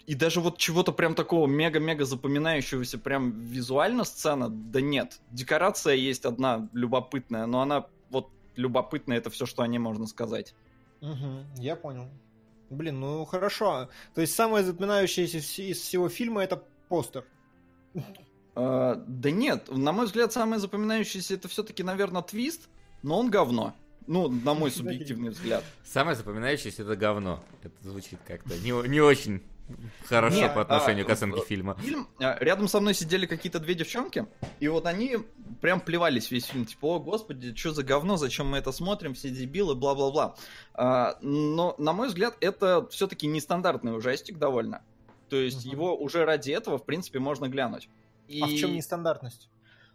[0.07, 5.20] и даже вот чего-то прям такого мега-мега запоминающегося прям визуально сцена, да нет.
[5.31, 10.55] Декорация есть одна любопытная, но она вот любопытная, это все, что о ней можно сказать.
[11.03, 12.09] Угу, я понял.
[12.70, 13.89] Блин, ну хорошо.
[14.14, 17.24] То есть самое запоминающееся из всего фильма это постер.
[18.55, 22.69] А, да нет, на мой взгляд, самое запоминающееся это все-таки, наверное, твист,
[23.03, 23.75] но он говно.
[24.07, 25.63] Ну, на мой субъективный взгляд.
[25.85, 27.45] Самое запоминающееся это говно.
[27.63, 29.43] Это звучит как-то не, не очень
[30.07, 31.77] хорошо Нет, по отношению а, к оценке э, фильма.
[31.81, 34.27] Фильм, а, рядом со мной сидели какие-то две девчонки,
[34.61, 35.19] и вот они
[35.61, 39.31] прям плевались весь фильм, типа, о, господи, что за говно, зачем мы это смотрим, все
[39.31, 40.37] дебилы, бла-бла-бла.
[40.75, 44.83] А, но, на мой взгляд, это все-таки нестандартный ужастик довольно.
[45.29, 45.73] То есть Мгм.
[45.75, 47.89] его уже ради этого, в принципе, можно глянуть.
[48.29, 48.41] И...
[48.41, 49.51] А в чем нестандартность?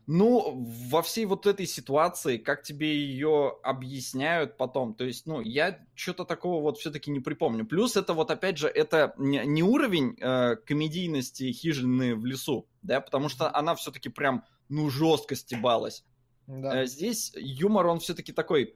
[0.05, 5.79] Ну, во всей вот этой ситуации, как тебе ее объясняют потом, то есть, ну, я
[5.95, 7.65] что-то такого вот все-таки не припомню.
[7.65, 13.29] Плюс это вот, опять же, это не, уровень э, комедийности хижины в лесу, да, потому
[13.29, 16.03] что она все-таки прям, ну, жестко стебалась.
[16.47, 16.81] Да.
[16.81, 18.75] Э, здесь юмор, он все-таки такой,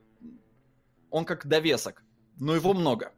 [1.09, 2.05] он как довесок,
[2.37, 3.11] но его много.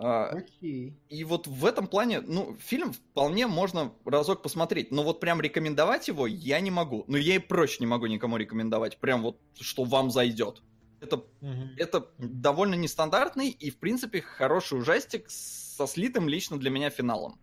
[0.00, 0.96] А, Окей.
[1.08, 6.06] и вот в этом плане, ну, фильм вполне можно разок посмотреть, но вот прям рекомендовать
[6.06, 7.04] его я не могу.
[7.08, 10.62] Ну, я и прочь не могу никому рекомендовать, прям вот, что вам зайдет.
[11.00, 11.74] Это, Мгм.
[11.76, 17.40] это довольно нестандартный и, в принципе, хороший ужастик со слитым лично для меня финалом.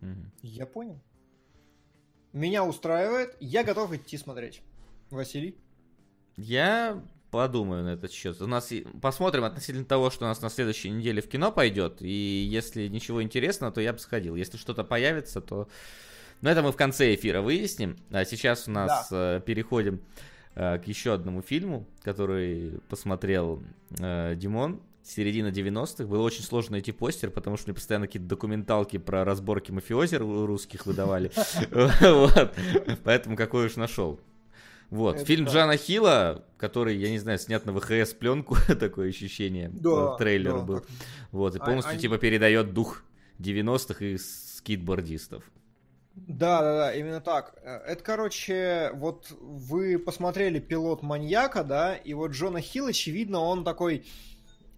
[0.00, 0.30] Мгм.
[0.42, 1.00] Я понял.
[2.32, 3.36] Меня устраивает.
[3.40, 4.62] Я готов идти смотреть.
[5.10, 5.58] Василий?
[6.36, 7.02] Я
[7.32, 8.40] подумаю на этот счет.
[8.40, 8.70] У нас
[9.00, 11.96] посмотрим относительно того, что у нас на следующей неделе в кино пойдет.
[12.00, 14.36] И если ничего интересного, то я бы сходил.
[14.36, 15.66] Если что-то появится, то.
[16.42, 17.96] Ну, это мы в конце эфира выясним.
[18.10, 20.02] А сейчас у нас э, переходим
[20.54, 23.62] э, к еще одному фильму, который посмотрел
[23.98, 24.80] э, Димон.
[25.02, 26.04] Середина 90-х.
[26.04, 30.46] Было очень сложно найти постер, потому что мне постоянно какие-то документалки про разборки мафиози ру-
[30.46, 31.32] русских выдавали.
[33.04, 34.20] Поэтому какой уж нашел.
[34.92, 35.52] Вот, Это фильм да.
[35.52, 40.58] Джана Хилла, который, я не знаю, снят на ВХС пленку, такое ощущение, Да, э, трейлер
[40.58, 40.74] да, был.
[40.80, 40.88] как-
[41.30, 43.02] Вот, и А- полностью они- типа передает дух
[43.38, 45.44] 90-х и скейтбордистов.
[46.14, 47.54] Да, да, да, именно так.
[47.62, 53.64] Э, Это, короче, вот вы посмотрели пилот маньяка, да, и вот Джона Хилл, очевидно, он
[53.64, 54.04] такой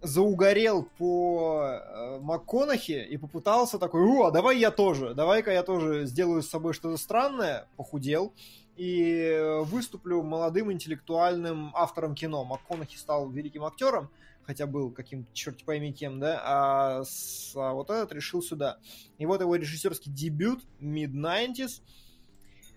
[0.01, 6.05] заугорел по э, МакКонахи и попытался такой, о, а давай я тоже, давай-ка я тоже
[6.05, 8.33] сделаю с собой что-то странное, похудел,
[8.75, 12.43] и э, выступлю молодым интеллектуальным автором кино.
[12.43, 14.09] МакКонахи стал великим актером,
[14.43, 18.77] хотя был каким-то, черт пойми кем, да, а, с- а вот этот решил сюда.
[19.17, 21.81] И вот его режиссерский дебют Mid-90s.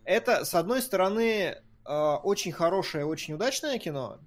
[0.04, 1.92] Это, с одной стороны, э,
[2.22, 4.18] очень хорошее, очень удачное кино.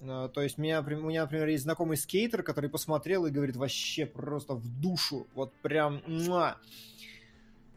[0.00, 4.06] Э, То есть меня, у меня, например, есть знакомый скейтер, который посмотрел и говорит вообще
[4.06, 5.26] просто в душу.
[5.34, 6.02] Вот прям...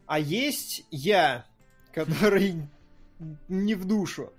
[0.06, 1.46] А есть я,
[1.92, 2.68] который
[3.48, 4.32] не в душу.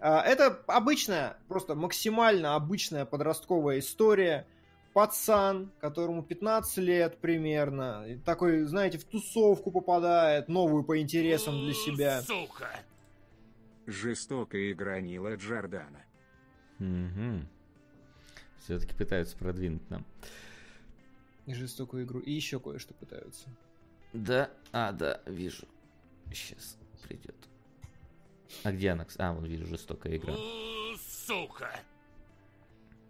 [0.00, 4.46] А, Это обычная, просто максимально обычная подростковая история.
[4.94, 12.22] Пацан, которому 15 лет примерно, такой, знаете, в тусовку попадает, новую по интересам для себя.
[12.22, 12.70] Сука.
[13.86, 16.04] Жестокая игра Нила Джордана.
[18.60, 20.04] Все-таки пытаются продвинуть нам.
[21.46, 22.20] И жестокую игру.
[22.20, 23.48] И еще кое-что пытаются.
[24.12, 25.66] Да, а, да, вижу.
[26.32, 26.76] Сейчас
[27.06, 27.47] придет.
[28.64, 29.06] А где она?
[29.18, 30.34] А, вон вижу, жестокая игра.
[31.26, 31.70] Сука.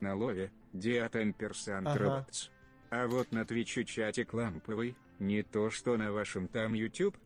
[0.01, 2.27] На лове Диатен Персант Ага.
[2.91, 7.17] А вот на Твиче чатик ламповый, не то что на вашем там YouTube.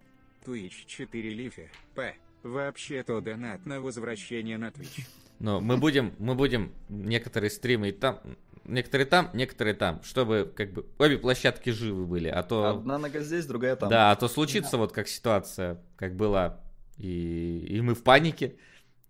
[0.44, 1.70] Twitch 4 лифе.
[1.94, 2.16] П.
[2.42, 5.06] Вообще-то донат на возвращение на Twitch.
[5.38, 8.20] Но мы будем, мы будем некоторые стримы и там,
[8.64, 13.20] некоторые там, некоторые там, чтобы как бы обе площадки живы были, а то, Одна нога
[13.20, 13.88] здесь, другая там.
[13.88, 16.60] да, а то случится вот как ситуация, как была,
[16.96, 18.56] и, и мы в панике,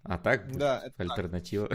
[0.03, 1.11] а так будет Да, это так.
[1.11, 1.69] альтернатива.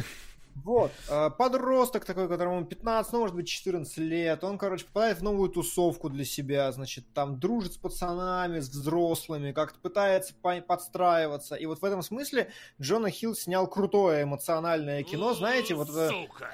[0.64, 5.24] Вот, э, подросток такой, которому 15, ну, может быть, 14 лет, он, короче, попадает в
[5.24, 11.56] новую тусовку для себя, значит, там дружит с пацанами, с взрослыми, как-то пытается по- подстраиваться.
[11.56, 12.52] И вот в этом смысле
[12.82, 16.10] Джона Хилл снял крутое эмоциональное кино, знаете, вот это...
[16.10, 16.50] Сука.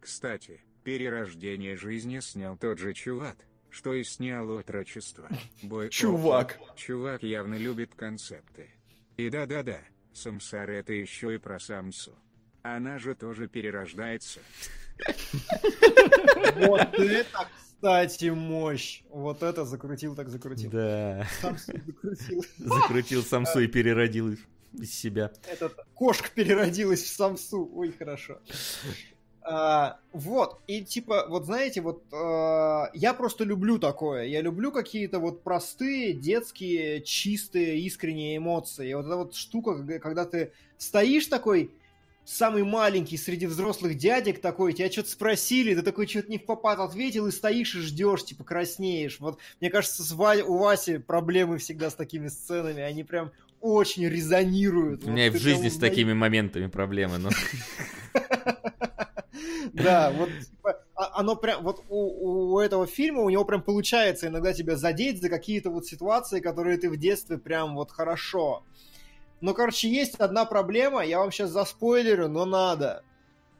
[0.00, 3.36] Кстати, перерождение жизни снял тот же чувак,
[3.76, 5.28] что и снял отрочество.
[5.62, 6.58] Бой Чувак.
[6.76, 8.70] Чувак явно любит концепты.
[9.18, 9.80] И да-да-да,
[10.14, 12.12] самсар это еще и про самсу.
[12.62, 14.40] Она же тоже перерождается.
[16.56, 19.02] Вот это, кстати, мощь.
[19.10, 20.70] Вот это закрутил, так закрутил.
[20.70, 22.44] Да, закрутил.
[22.56, 24.38] закрутил самсу и переродил
[24.72, 25.32] из себя.
[25.46, 27.70] Этот, кошка переродилась в самсу.
[27.74, 28.40] Ой, хорошо.
[29.48, 34.24] А, вот, и типа, вот знаете, вот а, я просто люблю такое.
[34.24, 38.90] Я люблю какие-то вот простые, детские, чистые, искренние эмоции.
[38.90, 41.70] И вот эта вот штука, когда- ты стоишь такой,
[42.24, 46.80] самый маленький среди взрослых дядек такой, тебя что-то спросили, ты такой что-то не в попад
[46.80, 49.20] ответил и стоишь и ждешь, типа краснеешь.
[49.20, 53.30] Вот, мне кажется, с Ва- у Васи проблемы всегда с такими сценами, они прям
[53.60, 55.04] очень резонируют.
[55.04, 57.30] У меня и Вот в ты жизни прям с такими моментами проблемы, но...
[59.72, 64.28] Да, вот типа, а- оно прям, вот у, у этого фильма у него прям получается
[64.28, 68.64] иногда тебя задеть за какие-то вот ситуации, которые ты в детстве прям вот хорошо.
[69.40, 73.02] Но, короче, есть одна проблема, я вам сейчас заспойлерю, но надо.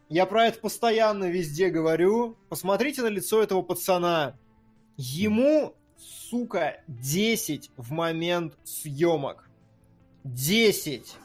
[0.09, 2.37] Я про это постоянно везде говорю.
[2.49, 4.37] Посмотрите на лицо этого пацана.
[4.97, 9.51] Ему, сука, 10 в момент съемок.
[10.25, 11.17] 10.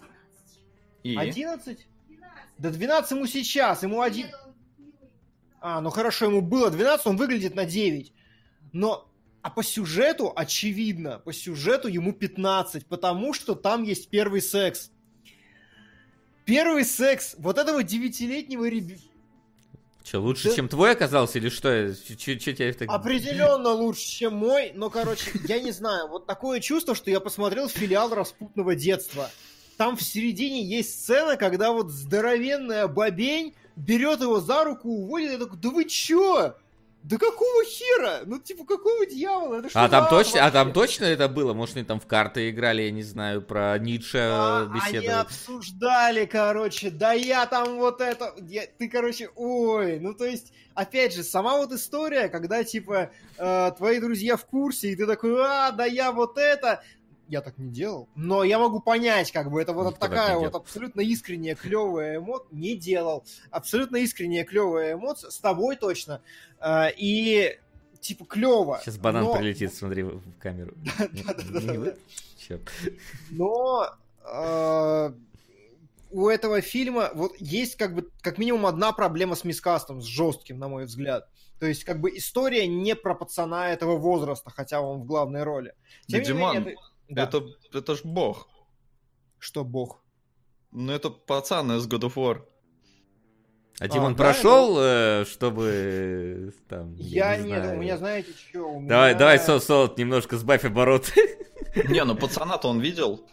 [1.03, 1.15] И?
[1.15, 1.87] 11?
[2.57, 4.27] Да 12 ему сейчас, ему один...
[5.61, 8.11] А, ну хорошо, ему было 12, он выглядит на 9.
[8.73, 9.07] Но,
[9.43, 14.91] а по сюжету, очевидно, по сюжету ему 15, потому что там есть первый секс.
[16.45, 19.03] Первый секс вот этого девятилетнего ребенка.
[20.03, 20.55] Че, лучше, Да.
[20.55, 21.93] чем твой оказался, или что?
[21.93, 22.89] Че тебя так...
[22.89, 27.69] Определенно лучше, чем мой, но, короче, я не знаю, вот такое чувство, что я посмотрел
[27.69, 29.29] филиал распутного детства.
[29.77, 33.53] Там в середине есть сцена, когда вот здоровенная бабень
[33.85, 36.55] берет его за руку, уводит, и такой, да вы чё?
[37.03, 38.19] Да какого хера?
[38.25, 39.55] Ну, типа, какого дьявола?
[39.55, 41.53] Это А там точно, а там точно это было?
[41.55, 45.21] Может, они там в карты играли, я не знаю, про Ницше А, э, Они беседовали.
[45.21, 51.15] обсуждали, короче, да я там вот это, я- ты, короче, ой, ну то есть, опять
[51.15, 55.71] же, сама вот история, когда, типа, э, твои друзья в курсе, и ты такой, а,
[55.71, 56.83] да я вот это,
[57.31, 60.35] я так не делал, но я могу понять, как бы, это вот Никто так такая
[60.35, 60.57] вот делал.
[60.57, 66.21] абсолютно искренняя, клевая эмоция, не делал, абсолютно искренняя, клевая эмоция, с тобой точно,
[66.59, 67.57] Э, и,
[68.01, 68.79] типа, клево.
[68.83, 70.73] Сейчас банан но- прилетит, смотри, в камеру.
[72.37, 72.59] Чё?
[73.31, 73.87] Но
[74.25, 75.11] э,
[76.11, 80.59] у этого фильма вот есть как бы как минимум одна проблема с мискастом, с жестким,
[80.59, 81.27] на мой взгляд.
[81.59, 85.73] То есть как бы история не про пацана этого возраста, хотя он в главной роли.
[86.07, 87.23] Не Диман, менее, это- Да.
[87.23, 87.43] Это,
[87.73, 88.47] это ж бог.
[89.37, 90.01] Что бог?
[90.71, 92.41] Ну это пацан из God of War.
[93.79, 96.93] А Димон да, прошел, э, чтобы э, там...
[96.95, 97.77] Я, не нет, знаю.
[97.77, 98.59] у меня знаете что?
[98.59, 101.13] У Давай, меня- давай, Со- Солод, немножко сбавь обороты.
[101.89, 103.25] Не, ну пацана-то он видел.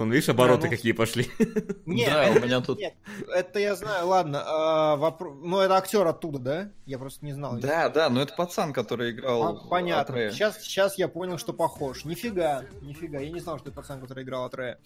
[0.00, 1.28] Вон, видишь, обороты ну- какие пошли.
[1.84, 2.94] Нет, Да, это- у меня тут- нет,
[3.34, 4.42] это я знаю, ладно.
[4.46, 6.70] а, вопро- Ну, это актер оттуда, да?
[6.86, 7.58] Я просто не знал.
[7.58, 9.42] Да, да, но это пацан, который играл.
[9.42, 10.00] А, понятно.
[10.14, 10.30] Атрея.
[10.30, 12.06] Сейчас, сейчас я понял, что похож.
[12.06, 13.20] Нифига, нифига.
[13.20, 14.78] Я не знал, что это пацан, который играл Атрея.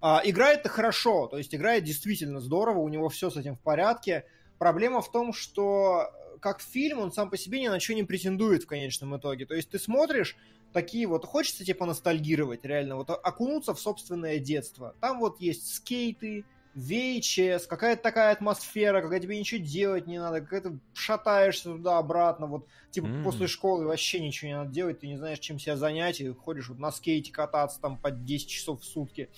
[0.00, 4.24] А, играет-то хорошо, то есть играет действительно здорово, у него все с этим в порядке.
[4.58, 8.02] Проблема в том, что э, как фильм, он сам по себе ни на что не
[8.02, 9.46] претендует в конечном итоге.
[9.46, 10.36] То есть ты смотришь,
[10.72, 14.94] такие вот, хочется типа ностальгировать, реально, вот окунуться в собственное детство.
[15.00, 16.44] Там вот есть скейты,
[16.74, 22.66] VHS, какая-то такая атмосфера, когда тебе ничего делать не надо, когда ты шатаешься туда-обратно, вот,
[22.90, 23.22] типа, М.
[23.22, 26.70] после школы вообще ничего не надо делать, ты не знаешь, чем себя занять, и ходишь
[26.70, 29.28] вот на скейте кататься там по 10 часов в сутки,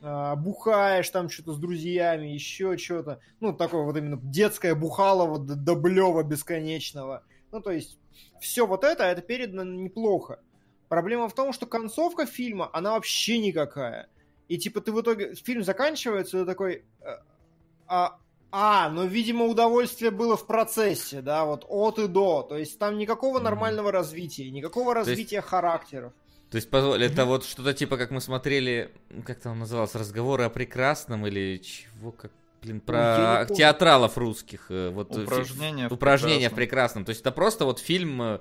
[0.00, 5.56] а, бухаешь там что-то с друзьями, еще что-то, ну, такое вот именно детское бухалово до,
[5.56, 7.24] до блева бесконечного.
[7.50, 7.98] Ну, то есть,
[8.40, 10.40] все вот это, это передано неплохо.
[10.88, 14.08] Проблема в том, что концовка фильма, она вообще никакая.
[14.48, 17.16] И типа ты в итоге, фильм заканчивается, и ты такой, э,
[17.88, 18.16] а,
[18.52, 22.42] а, ну, видимо, удовольствие было в процессе, да, вот от и до.
[22.48, 26.12] То есть там никакого нормального развития, никакого есть- развития характеров.
[26.50, 28.92] То есть, позволь, это вот что-то типа, как мы смотрели,
[29.26, 32.30] как там называлось, разговоры о прекрасном или чего, как,
[32.62, 33.56] блин, Ну, про помню.
[33.58, 34.66] театралов русских.
[34.70, 35.88] э, Вот, э, фи- Упражнения.
[35.88, 37.02] в упражнения в прекрасном.
[37.02, 37.04] прекрасном.
[37.06, 38.40] То есть это просто вот фильм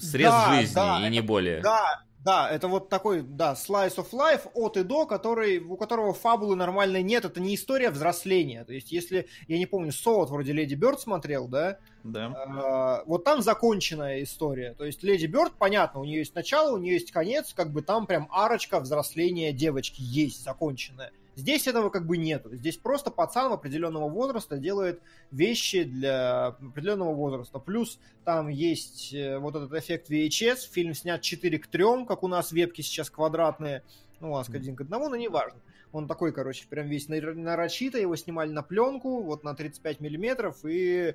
[0.00, 1.60] срез Да, жизни да, и не это- более.
[1.62, 6.12] Да, да, это вот такой, да, slice of life от и до, который, у которого
[6.12, 8.64] фабулы нормальной нет, это не история взросления.
[8.64, 13.02] То есть, если, я не помню, Солод вроде Леди Бёрд смотрел, да, Да.
[13.02, 14.74] Э, вот там законченная история.
[14.74, 17.82] То есть Леди Бёрд, понятно, у нее есть начало, у нее есть конец, как бы
[17.82, 21.12] там прям арочка взросления девочки есть законченная.
[21.38, 22.52] Здесь этого как бы нету.
[22.56, 27.60] Здесь просто пацан определенного возраста делает вещи для определенного возраста.
[27.60, 30.68] Плюс там есть э, вот этот эффект VHS.
[30.72, 33.84] Фильм снят 4 к 3, как у нас вебки сейчас квадратные.
[34.18, 35.60] Ну, у нас один к одному, но неважно.
[35.92, 37.98] Он такой, короче, прям весь нар- нарочито.
[37.98, 40.64] Его снимали на пленку, вот на 35 миллиметров.
[40.64, 41.14] И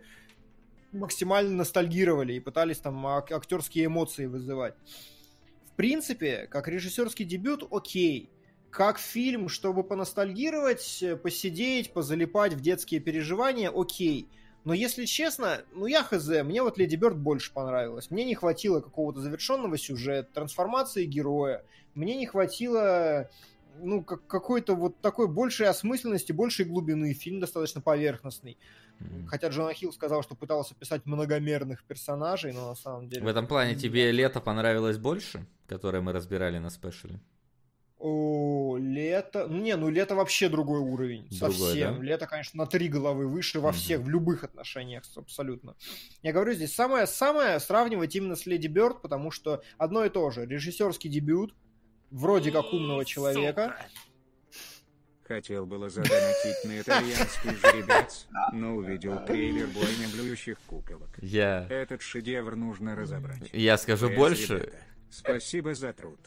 [0.93, 4.76] максимально ностальгировали и пытались там ак- актерские эмоции вызывать.
[5.65, 8.30] В принципе, как режиссерский дебют, окей.
[8.74, 14.28] Как фильм, чтобы поностальгировать, посидеть, позалипать в детские переживания, окей.
[14.63, 18.09] Но если честно, ну я хз, мне вот Леди Бёрд больше понравилось.
[18.09, 21.63] Мне не хватило какого-то завершенного сюжета, трансформации героя.
[21.93, 23.30] Мне не хватило
[23.80, 27.13] ну, как, какой-то вот такой большей осмысленности, большей глубины.
[27.13, 28.57] Фильм достаточно поверхностный.
[28.99, 29.28] Мгм.
[29.28, 33.24] Хотя Джона Хилл сказал, что пытался писать многомерных персонажей, но на самом деле...
[33.24, 37.19] В этом плане тебе лето понравилось больше, которое мы разбирали на спешле?
[38.06, 39.47] О, лето.
[39.47, 41.26] Ну не, ну лето вообще другой уровень.
[41.30, 41.95] Другой, совсем.
[41.99, 42.04] да?
[42.04, 45.78] Лето, конечно, на три головы выше во всех, в любых отношениях, абсолютно.
[46.22, 50.45] Я говорю, здесь самое-самое сравнивать именно с Леди Бёрд, потому что одно и то же.
[50.45, 51.56] Режиссерский дебют,
[52.12, 53.78] вроде как умного человека.
[55.26, 61.18] Хотел было задонатить на итальянский жеребец, но увидел трейлер бойни блюющих куколок.
[61.22, 63.49] Я, Этот шедевр нужно разобрать.
[63.54, 64.56] я скажу больше.
[64.58, 64.78] ребята,
[65.10, 66.20] Спасибо за труд.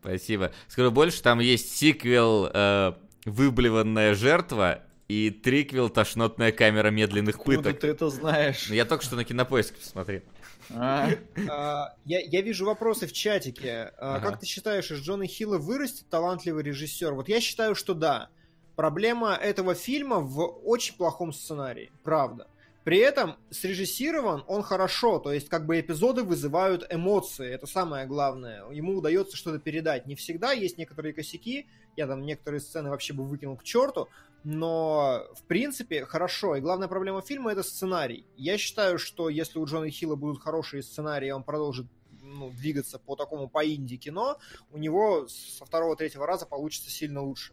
[0.00, 0.52] Спасибо.
[0.68, 2.94] Скажу больше, там есть сиквел э,
[3.26, 7.80] «Выблеванная жертва» и триквел «Тошнотная камера медленных Откуда пыток».
[7.80, 8.66] ты это знаешь?
[8.68, 10.22] Ну, Я только что на кинопоиске посмотрел.
[10.70, 11.10] А?
[11.48, 13.92] А, я, я вижу вопросы в чатике.
[13.98, 14.30] А, Ага.
[14.30, 17.12] Как ты считаешь, из Джона Хилла вырастет талантливый режиссер?
[17.12, 18.28] Вот я считаю, что да.
[18.76, 21.90] Проблема этого фильма в очень плохом сценарии.
[22.04, 22.46] Правда.
[22.84, 28.64] При этом срежиссирован он хорошо, то есть как бы эпизоды вызывают эмоции, это самое главное.
[28.70, 30.06] Ему удается что-то передать.
[30.06, 31.66] Не всегда есть некоторые косяки,
[31.96, 34.08] я там некоторые сцены вообще бы выкинул к черту,
[34.44, 36.56] но в принципе хорошо.
[36.56, 38.24] И главная проблема фильма это сценарий.
[38.36, 41.86] Я считаю, что если у Джона Хилла будут хорошие сценарии, он продолжит
[42.22, 44.38] ну, двигаться по такому по инди кино,
[44.70, 47.52] у него со второго-третьего раза получится сильно лучше.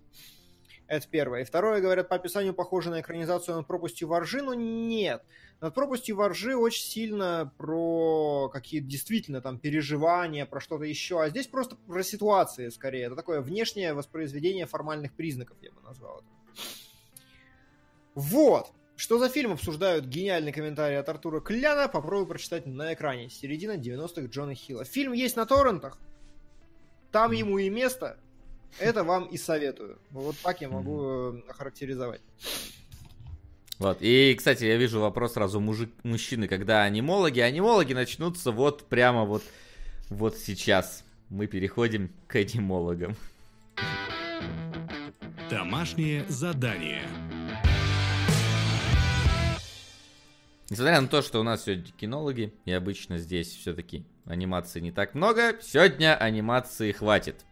[0.88, 1.42] Это первое.
[1.42, 5.22] И второе, говорят, по описанию похоже на экранизацию над пропастью воржи, но нет.
[5.60, 11.22] Над пропастью воржи очень сильно про какие-то действительно там переживания, про что-то еще.
[11.22, 13.08] А здесь просто про ситуации скорее.
[13.08, 16.28] Это такое внешнее воспроизведение формальных признаков, я бы назвал это.
[18.16, 18.68] Вот.
[18.96, 23.30] Что за фильм обсуждают гениальный комментарий от Артура Кляна, попробую прочитать на экране.
[23.30, 24.86] Середина 90-х Джона Хилла.
[24.86, 26.00] Фильм есть на торрентах.
[27.12, 28.18] Там ему и место.
[28.80, 29.98] Это вам и советую.
[30.12, 32.22] Вот так я могу э, охарактеризовать.
[33.80, 33.98] Вот.
[34.02, 37.40] И, кстати, я вижу вопрос сразу мужик, мужчины, когда анимологи.
[37.40, 39.44] Анимологи начнутся вот прямо вот,
[40.10, 41.04] вот сейчас.
[41.30, 43.16] Мы переходим к анимологам.
[45.50, 47.04] Домашнее задание.
[50.70, 55.16] Несмотря на то, что у нас сегодня кинологи, и обычно здесь все-таки анимации не так
[55.16, 57.46] много, сегодня анимации хватит.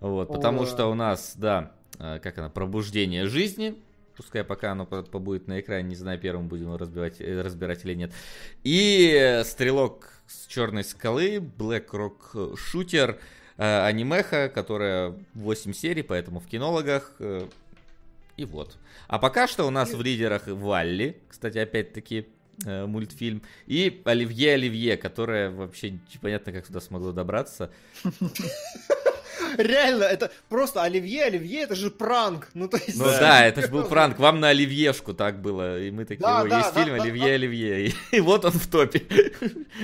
[0.00, 0.66] Вот, потому О.
[0.66, 3.76] что у нас, да, э, как она, пробуждение жизни.
[4.16, 7.94] Пускай пока оно по- побудет на экране, не знаю, первым будем разбивать, э, разбирать или
[7.94, 8.12] нет.
[8.64, 13.18] И стрелок с черной скалы, Black Rock Shooter,
[13.56, 17.12] э, анимеха, которая 8 серий, поэтому в кинологах.
[18.36, 18.76] И вот.
[19.08, 22.28] А пока что у нас в лидерах Валли, кстати, опять-таки
[22.64, 27.70] мультфильм, и Оливье Оливье, которая вообще непонятно, как туда смогло добраться.
[29.56, 32.48] Реально, это просто Оливье, Оливье, это же пранк.
[32.54, 32.96] Ну, то есть...
[32.98, 36.40] Ну да, это же был пранк, вам на Оливьешку так было, и мы такие, Да,
[36.40, 39.00] о, да, есть да, фильм да, Оливье Оливье, и, и вот он в топе.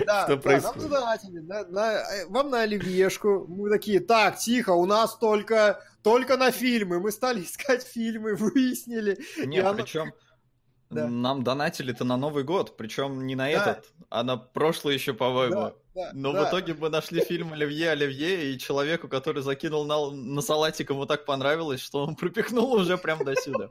[0.07, 0.77] Да, Что да, происходит?
[0.77, 3.47] нам задонатили, на- на- э, вам на оливьешку.
[3.49, 7.01] Мы такие, так, тихо, у нас только, только на фильмы.
[7.01, 9.19] Мы стали искать фильмы, выяснили.
[9.45, 10.13] Не, И оно- причем
[10.91, 11.09] Да.
[11.09, 13.51] нам донатили-то на Новый год, причем не на Да.
[13.51, 15.55] этот, а на прошлый еще, по-моему.
[15.55, 16.45] Да, да, Но да.
[16.45, 21.07] в итоге мы нашли фильм Оливье Оливье, и человеку, который закинул на, на салатик, ему
[21.07, 23.68] так понравилось, что он пропихнул уже прям до сюда.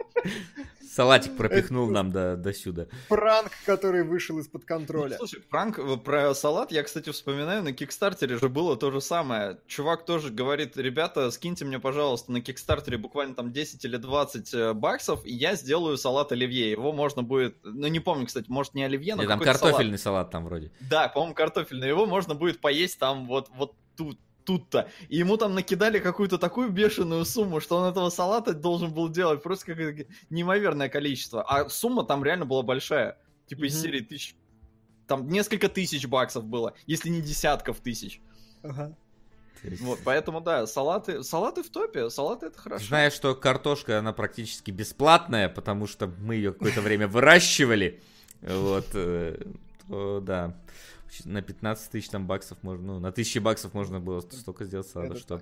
[0.93, 2.86] Салатик пропихнул нам до, до сюда.
[3.09, 5.17] Пранк, который вышел из-под контроля.
[5.17, 9.57] Слушай, Франк, э, про салат я, кстати, вспоминаю, на Кикстартере же было то же самое.
[9.65, 14.74] Чувак тоже говорит, ребята, скиньте мне, пожалуйста, на Кикстартере буквально там 10 или 20 э,
[14.74, 16.69] баксов, и я сделаю салат оливье.
[16.69, 19.71] Его можно будет, ну не помню, кстати, может не оливье, но И там какой-то салат.
[19.71, 20.71] картофельный салат там вроде.
[20.80, 21.88] Да, по-моему, картофельный.
[21.88, 24.88] Его можно будет поесть там вот, вот тут тут-то.
[25.09, 29.41] И ему там накидали какую-то такую бешеную сумму, что он этого салата должен был делать
[29.41, 31.41] просто какое-то неимоверное количество.
[31.43, 33.18] А сумма там реально была большая.
[33.47, 33.82] Типа из Мгм.
[33.82, 34.36] серии тысяч...
[35.07, 38.22] Там несколько тысяч баксов было, если не десятков тысяч.
[38.64, 38.95] Ага.
[39.80, 42.86] Вот, поэтому, да, салаты, салаты в топе, салаты это хорошо.
[42.86, 48.01] Знаешь, что картошка, она практически бесплатная, потому что мы ее какое-то время выращивали.
[48.41, 49.41] Вот, э,
[49.88, 50.53] то да.
[51.26, 55.16] На 15 тысяч там баксов можно, ну, на 1000 баксов можно было столько сделать Это
[55.18, 55.41] что...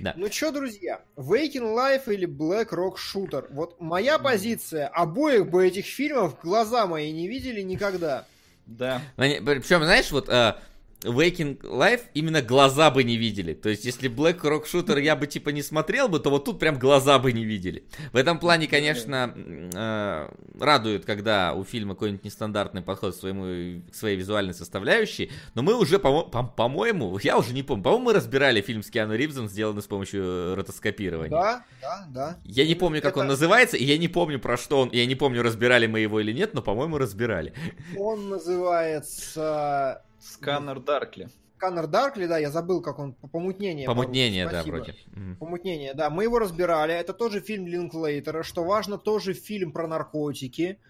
[0.00, 0.14] Да.
[0.16, 3.46] Ну что, друзья, Waking Life или Black Rock Shooter?
[3.50, 8.26] Вот моя позиция, обоих бы этих фильмов глаза мои не видели никогда.
[8.66, 9.02] Да.
[9.16, 10.56] Причем, знаешь, вот э,
[11.04, 13.54] Waking Life именно глаза бы не видели.
[13.54, 16.58] То есть, если Black Rock Shooter я бы типа не смотрел бы, то вот тут
[16.58, 17.84] прям глаза бы не видели.
[18.12, 20.28] В этом плане, конечно, э,
[20.60, 25.30] радует, когда у фильма какой-нибудь нестандартный подход к, своему, к своей визуальной составляющей.
[25.54, 28.90] Но мы уже, по- по- по-моему, я уже не помню, по-моему, мы разбирали фильм с
[28.90, 31.30] Киану Ривзом, сделанный с помощью ротоскопирования.
[31.30, 32.36] Да, да, да.
[32.44, 34.90] Я не помню, как он Это- называется, и я не помню, про что он.
[34.92, 37.52] Я не помню, разбирали мы его или нет, но, по-моему, разбирали.
[37.96, 41.28] Он называется Сканер Даркли.
[41.58, 43.86] Каннер Даркли, да, я забыл, как он, помутнение.
[43.86, 44.76] Помутнение, да, спасибо.
[44.76, 44.96] вроде.
[45.38, 46.10] Помутнение, да.
[46.10, 46.92] Мы его разбирали.
[46.92, 48.42] Это тоже фильм Линклейтера.
[48.42, 50.80] Что важно, тоже фильм про наркотики.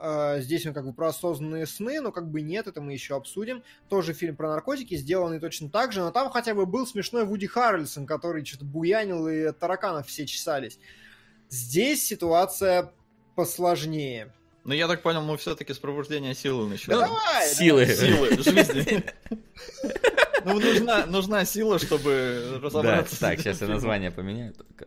[0.00, 3.14] Э, Здесь он как бы про осознанные сны, но как бы нет, это мы еще
[3.14, 3.62] обсудим.
[3.88, 7.46] Тоже фильм про наркотики, сделанный точно так же, но там хотя бы был смешной Вуди
[7.46, 10.78] Харрельсон, который что-то буянил и от тараканов все чесались.
[11.48, 12.92] Здесь ситуация
[13.36, 14.32] посложнее.
[14.64, 17.00] Ну, я так понял, мы все-таки с пробуждения силы Да начинаем.
[17.02, 17.48] давай!
[17.48, 17.86] Силы.
[17.86, 19.04] Силы жизни.
[20.46, 23.16] Ну, нужна, нужна сила, чтобы Да, разобраться.
[23.16, 24.52] с так, сейчас я название поменяю.
[24.52, 24.86] только.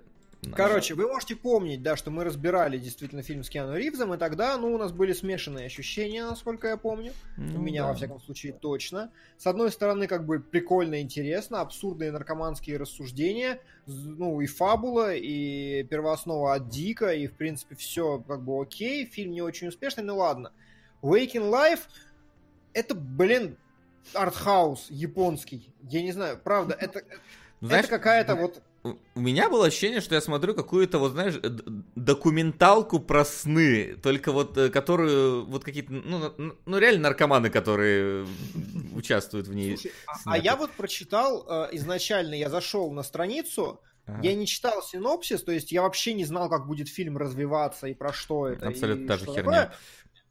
[0.53, 4.57] Короче, вы можете помнить, да, что мы разбирали действительно фильм с Киану Ривзом, и тогда,
[4.57, 7.13] ну, у нас были смешанные ощущения, насколько я помню.
[7.37, 7.89] Ну У меня, да.
[7.89, 9.11] во всяком случае, точно.
[9.37, 16.53] С одной стороны, как бы прикольно, интересно, абсурдные наркоманские рассуждения, ну, и фабула, и первооснова
[16.53, 19.05] от Дика, и, в принципе, все как бы окей.
[19.05, 20.51] Фильм не очень успешный, ну ладно.
[21.01, 21.81] Waking Life
[22.77, 23.57] это, блин,
[24.13, 25.73] артхаус японский.
[25.81, 27.01] Я не знаю, правда, это,
[27.59, 28.61] Ну, знаешь, это какая-то вот...
[29.15, 31.39] у меня было ощущение, что я смотрю какую-то, вот знаешь,
[31.95, 38.25] документалку про сны, только вот, э, которую, вот какие-то, ну, ну, реально наркоманы, которые
[38.93, 39.77] участвуют в ней.
[39.77, 44.21] Слушай, а- а, я вот прочитал э, изначально, я зашел на страницу, Ага.
[44.23, 47.93] Я не читал синопсис, то есть я вообще не знал, как будет фильм развиваться и
[47.93, 48.69] про что это.
[48.69, 49.41] Абсолютно та же херня.
[49.43, 49.73] такое.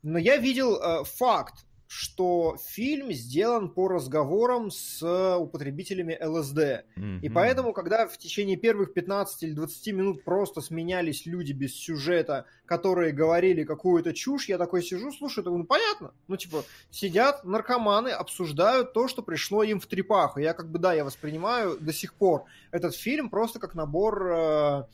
[0.02, 6.84] Но я видел э, факт, что фильм сделан по разговорам с э, употребителями ЛСД.
[6.96, 7.32] И Мгм.
[7.32, 13.12] поэтому, когда в течение первых 15 или 20 минут просто сменялись люди без сюжета, которые
[13.12, 16.12] говорили какую-то чушь, я такой сижу, слушаю, думаю, ну понятно.
[16.26, 20.38] Ну, типа, сидят наркоманы, обсуждают то, что пришло им в трепах.
[20.38, 24.32] И я как бы, да, я воспринимаю до сих пор этот фильм просто как набор
[24.32, 24.84] э,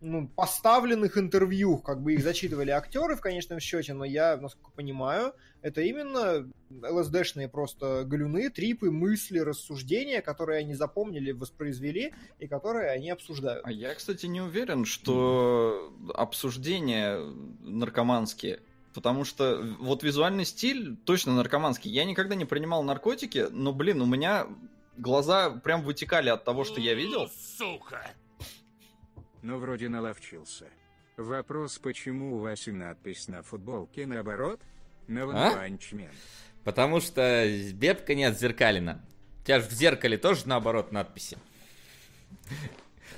[0.00, 5.34] ну, поставленных интервью, как бы их зачитывали актеры в конечном счете, но я, насколько понимаю,
[5.62, 13.10] это именно ЛСДшные просто галюны, трипы, мысли, рассуждения, которые они запомнили, воспроизвели и которые они
[13.10, 13.64] обсуждают.
[13.64, 17.20] А я, кстати, не уверен, что обсуждения
[17.60, 18.60] наркоманские,
[18.94, 21.90] потому что вот визуальный стиль точно наркоманский.
[21.90, 24.46] Я никогда не принимал наркотики, но, блин, у меня
[24.96, 27.28] глаза прям вытекали от того, что я видел.
[27.28, 28.10] Сука!
[29.42, 30.66] Ну, вроде наловчился.
[31.16, 34.60] Вопрос, почему у Васи надпись на футболке наоборот?
[36.58, 36.64] А?
[36.64, 39.04] Потому что бебка не отзеркалена.
[39.42, 41.38] У тебя же в зеркале тоже наоборот надписи.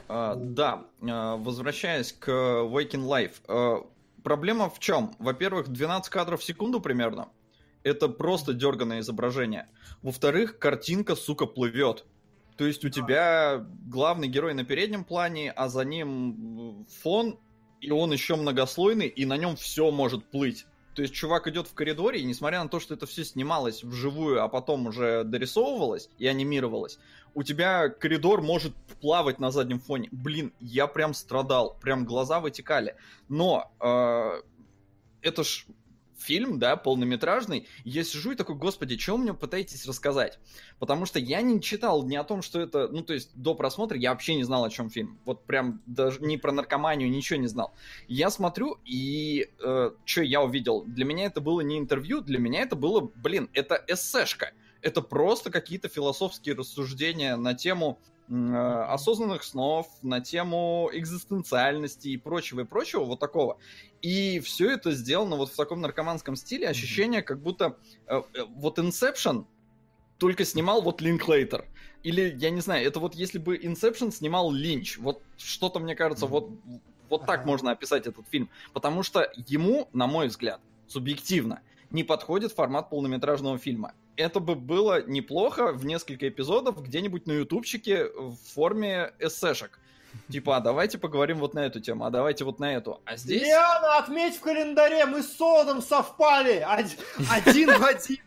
[0.09, 3.35] А, да, а, возвращаясь к Waking Life.
[3.49, 3.87] а,
[4.23, 5.15] проблема в чем?
[5.19, 7.29] Во-первых, 12 кадров в секунду примерно.
[7.83, 9.69] Это просто дерганное изображение.
[10.03, 12.05] Во-вторых, картинка, сука, плывет.
[12.57, 17.39] То есть у тебя главный герой на переднем плане, а за ним фон,
[17.81, 20.67] и он еще многослойный, и на нем все может плыть.
[20.95, 24.43] То есть чувак идет в коридоре, и несмотря на то, что это все снималось вживую,
[24.43, 26.99] а потом уже дорисовывалось и анимировалось,
[27.35, 30.09] у тебя коридор может плавать на заднем фоне.
[30.11, 32.97] Блин, я прям страдал, прям глаза вытекали.
[33.29, 34.43] Но э,
[35.23, 35.67] это ж
[36.21, 37.67] фильм, да, полнометражный.
[37.85, 40.39] Я сижу и такой, господи, что мне пытаетесь рассказать?
[40.79, 42.89] Потому что я не читал ни о том, что это...
[42.89, 45.19] Ну, то есть до просмотра я вообще не знал, о чем фильм.
[45.25, 47.73] Вот прям даже ни про наркоманию, ничего не знал.
[48.09, 50.85] Я смотрю, и э, что я увидел?
[50.85, 54.53] Для меня это было не интервью, для меня это было, блин, это эссешка.
[54.83, 62.61] Это просто какие-то философские рассуждения на тему э, осознанных снов, на тему экзистенциальности и прочего
[62.61, 63.59] и прочего вот такого.
[64.03, 67.77] И все это сделано вот в таком наркоманском стиле, ощущение, как будто
[68.07, 69.45] э, э, вот Inception
[70.19, 71.67] только снимал вот Линклейтер.
[72.03, 74.99] Или, я не знаю, это вот если бы Inception снимал Линч.
[74.99, 76.51] Вот что-то, мне кажется, вот,
[77.09, 77.47] вот так Ага.
[77.47, 78.49] можно описать этот фильм.
[78.73, 83.93] Потому что ему, на мой взгляд, субъективно, не подходит формат полнометражного фильма.
[84.17, 89.79] Это бы было неплохо в несколько эпизодов где-нибудь на ютубчике в форме эссешек.
[90.31, 93.01] Типа, а давайте поговорим вот на эту тему, а давайте вот на эту.
[93.05, 93.43] А здесь...
[93.43, 96.65] Лиана, отметь в календаре, мы с Содом совпали!
[96.67, 98.19] Один, в один.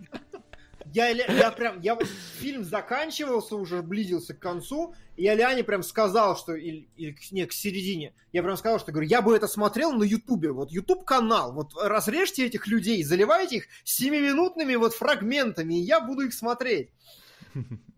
[0.93, 1.97] я, я прям, я
[2.39, 7.45] фильм заканчивался, уже близился к концу, и я Ляне прям сказал, что, или, или не,
[7.45, 11.03] к середине, я прям сказал, что, говорю, я бы это смотрел на Ютубе, вот Ютуб
[11.03, 16.91] канал, вот разрежьте этих людей, заливайте их семиминутными вот фрагментами, и я буду их смотреть.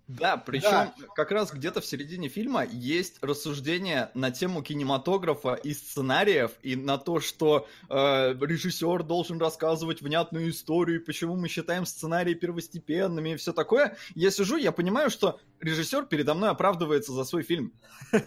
[0.08, 6.52] Да, причем как раз где-то в середине фильма есть рассуждение на тему кинематографа и сценариев,
[6.62, 13.32] и на то, что э, режиссер должен рассказывать внятную историю, почему мы считаем сценарии первостепенными
[13.32, 13.98] и все такое.
[14.14, 17.74] Я сижу, я понимаю, что режиссер передо мной оправдывается за свой фильм.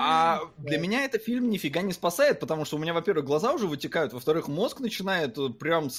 [0.00, 3.66] А для меня этот фильм нифига не спасает, потому что у меня, во-первых, глаза уже
[3.66, 5.90] вытекают, во-вторых, мозг начинает э, прям, э,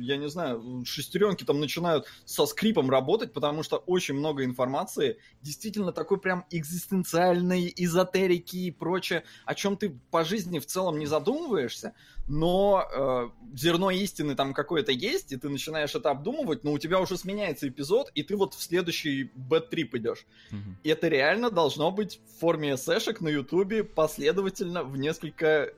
[0.00, 5.92] я не знаю, шестеренки там начинают со скрипом работать, потому что очень много информации, действительно
[5.92, 11.94] такой прям экзистенциальной эзотерики и прочее, о чем ты по жизни в целом не задумываешься,
[12.28, 17.00] но э, зерно истины там какое-то есть, и ты начинаешь это обдумывать, но у тебя
[17.00, 20.26] уже сменяется эпизод, и ты вот в следующий бэт-трип идешь.
[20.50, 20.78] Мгм.
[20.82, 25.72] И это реально должно быть в форме эсэшек на Ютубе последовательно в несколько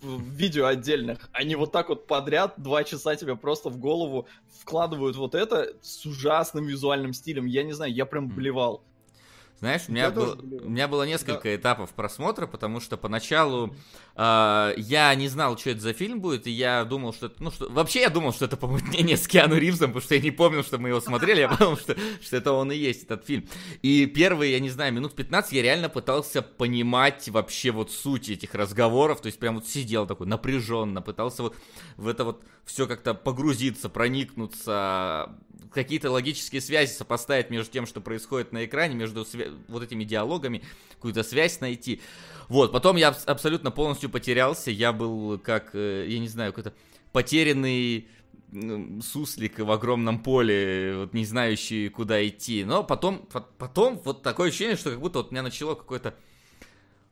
[0.00, 1.28] видео отдельных.
[1.32, 4.28] Они вот так вот подряд два часа тебе просто в голову
[4.60, 7.46] вкладывают вот это с ужасным визуальным стилем.
[7.46, 8.84] Я не знаю, я прям блевал.
[9.60, 13.74] Знаешь, у меня, Я был- тоже у меня было несколько этапов просмотра, потому что поначалу
[14.14, 17.42] э, я не знал, что это за фильм будет, и я думал, что это...
[17.42, 20.30] Ну, что, вообще я думал, что это помутнение с Киану Ривзом, потому что я не
[20.30, 23.48] помнил, что мы его смотрели, я подумал, что, что это он и есть, этот фильм.
[23.82, 28.54] И первые, я не знаю, минут 15 я реально пытался понимать вообще вот суть этих
[28.54, 31.56] разговоров, то есть прям вот сидел такой напряженно, пытался вот
[31.96, 35.30] в это вот все как-то погрузиться, проникнуться,
[35.72, 40.62] какие-то логические связи сопоставить между тем, что происходит на экране, между свя- вот этими диалогами,
[40.94, 42.00] какую-то связь найти.
[42.48, 46.74] Вот, потом я абс- абсолютно полностью потерялся, я был как, э, я не знаю, какой-то
[47.12, 48.08] потерянный
[49.02, 52.64] суслик в огромном поле, вот не знающий, куда идти.
[52.64, 56.14] Но потом, по- потом вот такое ощущение, что как будто вот меня начало какое-то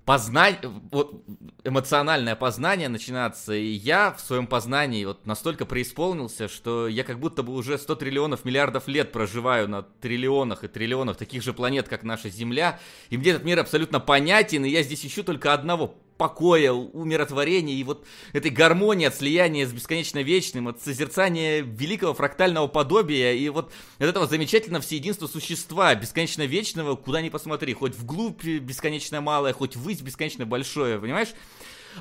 [0.07, 0.61] познание,
[0.93, 1.25] вот
[1.65, 7.43] эмоциональное познание начинаться, и я в своем познании вот настолько преисполнился, что я как будто
[7.43, 12.05] бы уже 100 триллионов миллиардов лет проживаю на триллионах и триллионах таких же планет, как
[12.05, 12.79] наша Земля,
[13.11, 17.85] и мне этот мир абсолютно понятен, и я здесь ищу только одного покоя, умиротворения и
[17.85, 23.73] вот этой гармонии от слияния с бесконечно вечным, от созерцания великого фрактального подобия и вот
[23.99, 29.77] от этого замечательного всеединства существа, бесконечно вечного, куда ни посмотри, хоть вглубь бесконечно малое, хоть
[29.77, 31.35] ввысь бесконечно большое, понимаешь?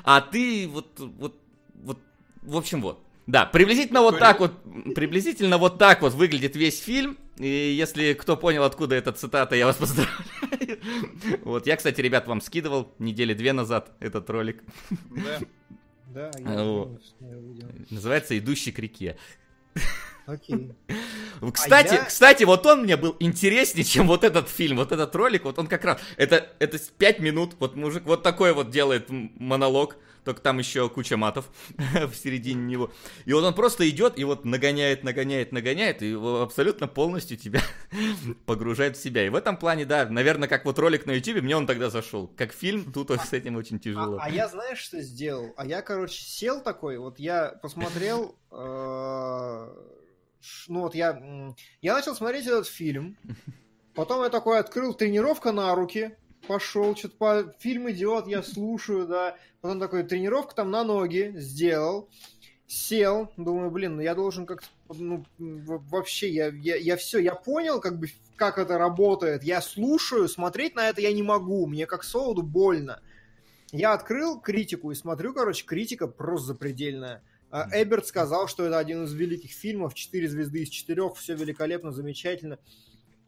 [0.04, 1.38] А ты вот, вот,
[1.74, 1.98] вот,
[2.42, 3.00] в общем, вот.
[3.26, 4.52] Да, приблизительно вот так вот,
[4.94, 7.18] приблизительно вот так вот выглядит весь фильм.
[7.38, 10.16] И если кто понял, откуда эта цитата, я вас поздравляю.
[11.42, 14.62] Вот, я, кстати, ребят, вам скидывал недели две назад этот ролик.
[15.10, 15.38] Да.
[16.08, 17.68] Да, я А, что увидел.
[17.90, 19.16] Называется «Идущий к реке».
[20.24, 20.72] Окей.
[21.52, 25.44] Кстати, я- кстати, вот он мне был интереснее, чем вот этот фильм, вот этот ролик,
[25.44, 29.96] вот он как раз, это, это 5 минут, вот мужик вот такой вот делает монолог,
[30.26, 31.48] только там еще куча матов
[31.78, 32.90] в середине него.
[33.24, 37.60] И вот он просто идет и вот нагоняет, нагоняет, нагоняет, и абсолютно полностью тебя
[38.46, 39.24] погружает в себя.
[39.24, 42.26] И в этом плане, да, наверное, как вот ролик на YouTube, мне он тогда зашел.
[42.36, 44.18] Как фильм, тут с этим очень тяжело.
[44.18, 45.54] А, а я знаешь, что сделал?
[45.56, 48.56] А я, короче, сел такой, вот я посмотрел, э,
[50.66, 53.16] ну вот я, я начал смотреть этот фильм,
[53.94, 56.16] потом я такой открыл тренировка на руки,
[56.46, 62.08] пошел, что-то по фильм идет, я слушаю, да, потом такой тренировка там на ноги сделал,
[62.66, 67.80] сел, думаю, блин, ну я должен как-то, ну, вообще, я, я, я все, я понял,
[67.80, 72.04] как бы, как это работает, я слушаю, смотреть на это я не могу, мне как
[72.04, 73.00] солоду больно.
[73.72, 77.22] Я открыл критику и смотрю, короче, критика просто запредельная.
[77.50, 81.90] А, Эберт сказал, что это один из великих фильмов, 4 звезды из 4, все великолепно,
[81.90, 82.58] замечательно.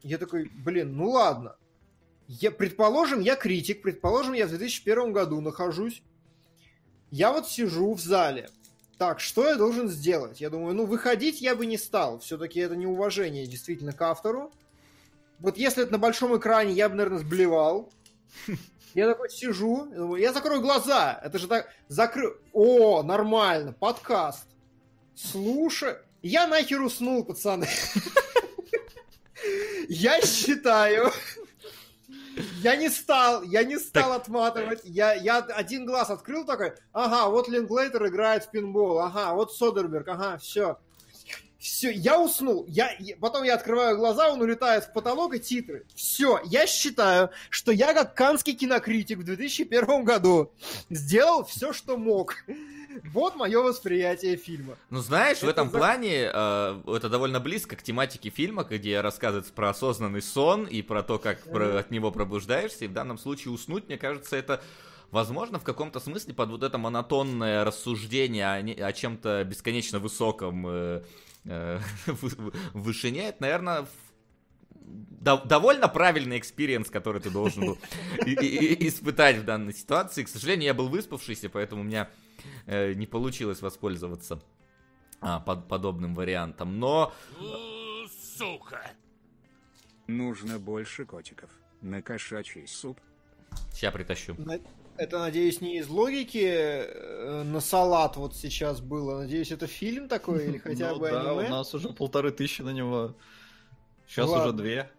[0.03, 1.57] Я такой, блин, ну ладно.
[2.29, 6.03] Я, предположим, я критик, предположим, я в 2001 году нахожусь.
[7.11, 8.51] Я вот сижу в зале.
[8.99, 10.39] Так, что я должен сделать?
[10.41, 12.19] Я думаю, ну, выходить я бы не стал.
[12.19, 14.53] Все-таки это неуважение действительно к автору.
[15.39, 17.91] Вот если это на большом экране, я бы, наверное, сблевал.
[18.95, 21.19] Я такой сижу, думаю, я закрою глаза.
[21.23, 21.73] Это же так...
[21.89, 22.35] Закрыл...
[22.53, 24.47] О, нормально, подкаст.
[25.15, 25.97] Слушай.
[26.21, 27.69] Я нахер уснул, пацаны.
[29.89, 31.11] Я считаю...
[32.63, 34.81] Я не стал, я не стал отматывать.
[34.85, 40.09] Я, я один глаз открыл такой, ага, вот Линклейтер играет в пинбол, ага, вот Содерберг,
[40.09, 40.79] ага, все.
[41.59, 42.65] Все, я уснул.
[42.69, 42.91] Я,
[43.21, 45.85] потом я открываю глаза, он улетает в потолок и титры.
[45.95, 50.53] Все, я считаю, что я как канский кинокритик в 2001 году
[50.89, 52.37] сделал все, что мог.
[53.13, 54.77] Вот мое восприятие фильма.
[54.91, 59.01] Ну, знаешь, в Это этом за- плане э, это довольно близко к тематике фильма, где
[59.01, 62.85] рассказывается про осознанный сон и про то, как про- от него пробуждаешься.
[62.87, 64.63] И в данном случае уснуть, мне кажется, это
[65.11, 70.67] возможно в каком-то смысле под вот это монотонное рассуждение о, не- о чем-то бесконечно высоком
[70.69, 71.03] э,
[71.49, 73.29] э, в в вышине.
[73.29, 73.87] Это, наверное,
[75.21, 77.79] дов- довольно правильный experience, который ты должен был
[78.19, 80.25] испытать в данной ситуации.
[80.25, 82.09] К сожалению, я был выспавшийся, поэтому у меня
[82.67, 84.41] э, не получилось воспользоваться
[85.21, 86.79] а, под- подобным вариантом.
[86.79, 87.13] Но
[88.37, 88.93] Сука.
[90.07, 91.51] Нужно больше котиков.
[91.83, 93.01] На кошачий суп.
[93.73, 94.35] сейчас притащу.
[94.39, 94.61] На-
[94.99, 99.21] Это, надеюсь, не из логики э, на салат вот сейчас было.
[99.21, 101.47] Надеюсь, это фильм такой или хотя Ну бы да, аниме.
[101.47, 103.15] у нас уже полторы тысячи на него.
[104.09, 104.91] Сейчас уже две.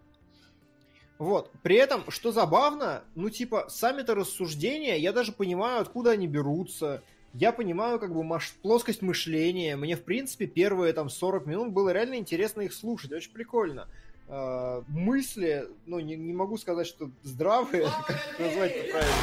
[1.18, 1.50] Вот.
[1.62, 7.02] При этом, что забавно, ну, типа, сами-то рассуждения, я даже понимаю, откуда они берутся.
[7.34, 9.76] Я понимаю, как бы, маш- плоскость мышления.
[9.76, 13.12] Мне, в принципе, первые, там, 40 минут было реально интересно их слушать.
[13.12, 13.86] Очень прикольно.
[14.32, 19.14] Э, мысли, ну, не, не могу сказать, что здравые, как назвать это правильно.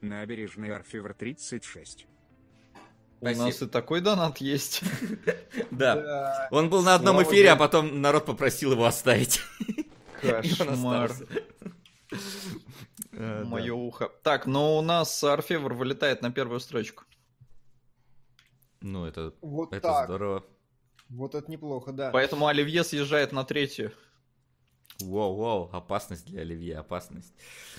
[0.00, 2.06] Набережный Арфивр 36.
[3.20, 4.82] У нас и такой донат есть.
[5.70, 6.48] Да.
[6.50, 9.42] Он был на одном эфире, а потом народ попросил его оставить.
[10.20, 11.10] Кошмар.
[11.10, 11.26] остался.
[13.12, 13.44] Э.
[13.44, 14.10] Мое ухо.
[14.22, 17.04] Так, но у нас Орфевр вылетает на первую строчку.
[18.82, 20.06] Ну, это, Вот это так.
[20.06, 20.44] здорово.
[21.08, 22.10] Вот это неплохо, да.
[22.10, 23.92] Поэтому Оливье съезжает на третью.
[25.00, 27.34] Воу-воу, опасность для Оливье, опасность.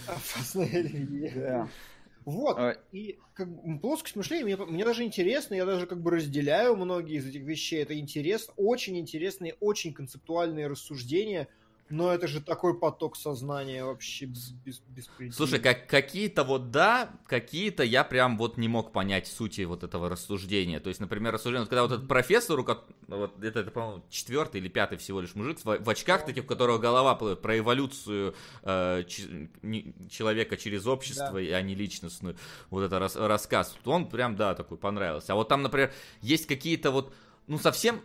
[0.08, 1.70] Опасное оливье.
[2.26, 2.58] Вот.
[2.58, 3.50] А, И как
[3.82, 7.82] плоскость мышления мне, мне даже интересно, я даже как бы разделяю многие из этих вещей.
[7.84, 11.50] Это интересно, очень интересные, очень концептуальные рассуждения,
[11.94, 15.32] но это же такой поток сознания вообще без, без, беспредельный.
[15.36, 20.10] Слушай, как, какие-то вот да, какие-то я прям вот не мог понять сути вот этого
[20.10, 20.80] рассуждения.
[20.80, 24.04] То есть, например, рассуждение, вот когда вот этот профессор, у ко- вот это, это, по-моему,
[24.10, 27.60] четвертый или пятый всего лишь мужик в, в очках таких, у которого голова плывет, про
[27.60, 28.34] эволюцию
[28.64, 31.58] э, чи- не- человека через общество, Да.
[31.58, 32.36] а не личностную,
[32.72, 33.78] вот это рас- рассказ.
[33.86, 35.34] Он прям, да, такой понравился.
[35.34, 37.14] А вот там, например, есть какие-то вот,
[37.46, 38.02] ну, совсем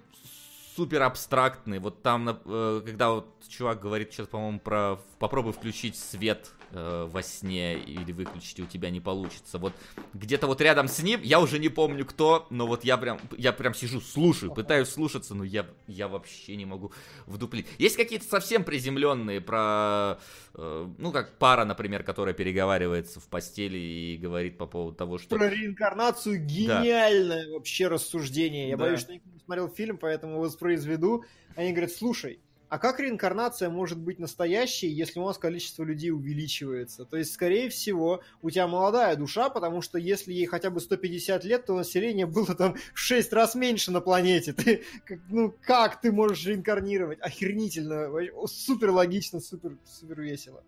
[0.78, 1.80] супер абстрактный.
[1.80, 7.22] Вот там, э, когда вот чувак говорит сейчас, по-моему, про попробуй включить свет э, во
[7.22, 9.58] сне или выключить, и у тебя не получится.
[9.58, 9.72] Вот
[10.14, 13.52] где-то вот рядом с ним, я уже не помню кто, но вот я прям, я
[13.52, 16.92] прям сижу, слушаю, пытаюсь слушаться, но я, я вообще не могу
[17.26, 17.66] вдуплить.
[17.78, 20.18] Есть какие-то совсем приземленные про,
[20.54, 25.36] э, ну, как пара, например, которая переговаривается в постели и говорит по поводу того, что...
[25.36, 28.68] Про реинкарнацию гениальное вообще рассуждение.
[28.68, 28.84] Я Да.
[28.84, 31.24] боюсь, что никто не смотрел фильм, поэтому воспроизведу.
[31.56, 37.04] Они говорят, слушай, а как реинкарнация может быть настоящей, если у нас количество людей увеличивается?
[37.04, 41.44] То есть, скорее всего, у тебя молодая душа, потому что если ей хотя бы 150
[41.44, 44.52] лет, то население было там в 6 раз меньше на планете.
[44.54, 47.18] Ты, как- ну, как ты можешь реинкарнировать?
[47.20, 48.10] Охренительно.
[48.10, 50.62] Вообще, Супер логично, супер, супер весело.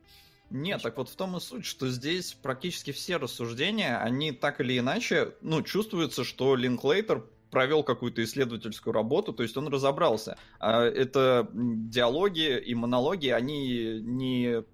[0.50, 4.78] Нет, так вот в том и суть, что здесь практически все рассуждения, они так или
[4.78, 10.36] иначе, ну, чувствуется, что Линклейтер провел какую-то исследовательскую работу, то есть он разобрался.
[10.58, 14.64] А это диалоги и монологи, они не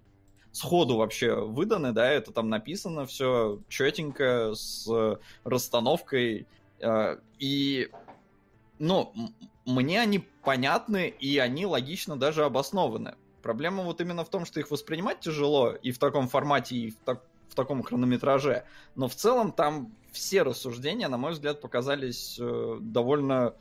[0.53, 4.89] сходу вообще выданы, да, это там написано все четенько, с
[5.45, 6.47] расстановкой.
[6.81, 7.91] а, И,
[8.79, 9.13] ну,
[9.67, 13.17] мне они понятны, и они логично даже обоснованы.
[13.43, 16.97] Проблема вот именно в том, что их воспринимать тяжело и в таком формате, и в,
[16.97, 18.65] так- в таком хронометраже.
[18.95, 23.55] Но в целом там все рассуждения, на мой взгляд, показались э, довольно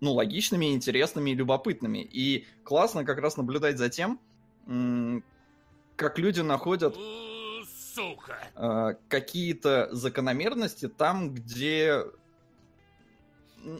[0.00, 1.98] ну, логичными, интересными и любопытными.
[1.98, 4.20] И классно как раз наблюдать за тем,
[5.96, 6.96] как люди находят
[8.56, 12.02] э, какие-то закономерности там, где,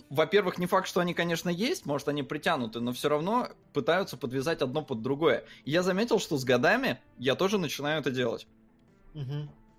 [0.09, 4.63] во-первых, не факт, что они, конечно, есть, может, они притянуты, но все равно пытаются подвязать
[4.63, 5.45] одно под другое.
[5.65, 8.47] Я заметил, что с годами я тоже начинаю это делать.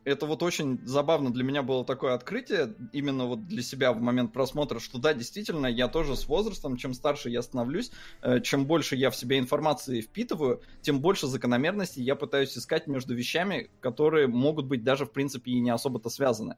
[0.06, 4.32] Это вот очень забавно для меня было такое открытие, именно вот для себя в момент
[4.34, 7.91] просмотра, что да, действительно, я тоже с возрастом, чем старше я становлюсь,
[8.22, 13.15] э, чем больше я в себя информации впитываю, тем больше закономерностей я пытаюсь искать между
[13.15, 16.56] вещами, которые могут быть даже, в принципе, и не особо-то связаны.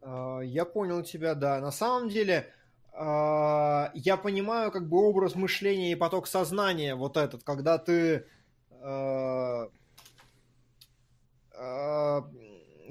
[0.00, 1.60] А, Я понял тебя, да.
[1.60, 2.46] На самом деле,
[2.92, 8.26] а, я понимаю как бы образ мышления и поток сознания вот этот, когда ты
[8.80, 9.70] а,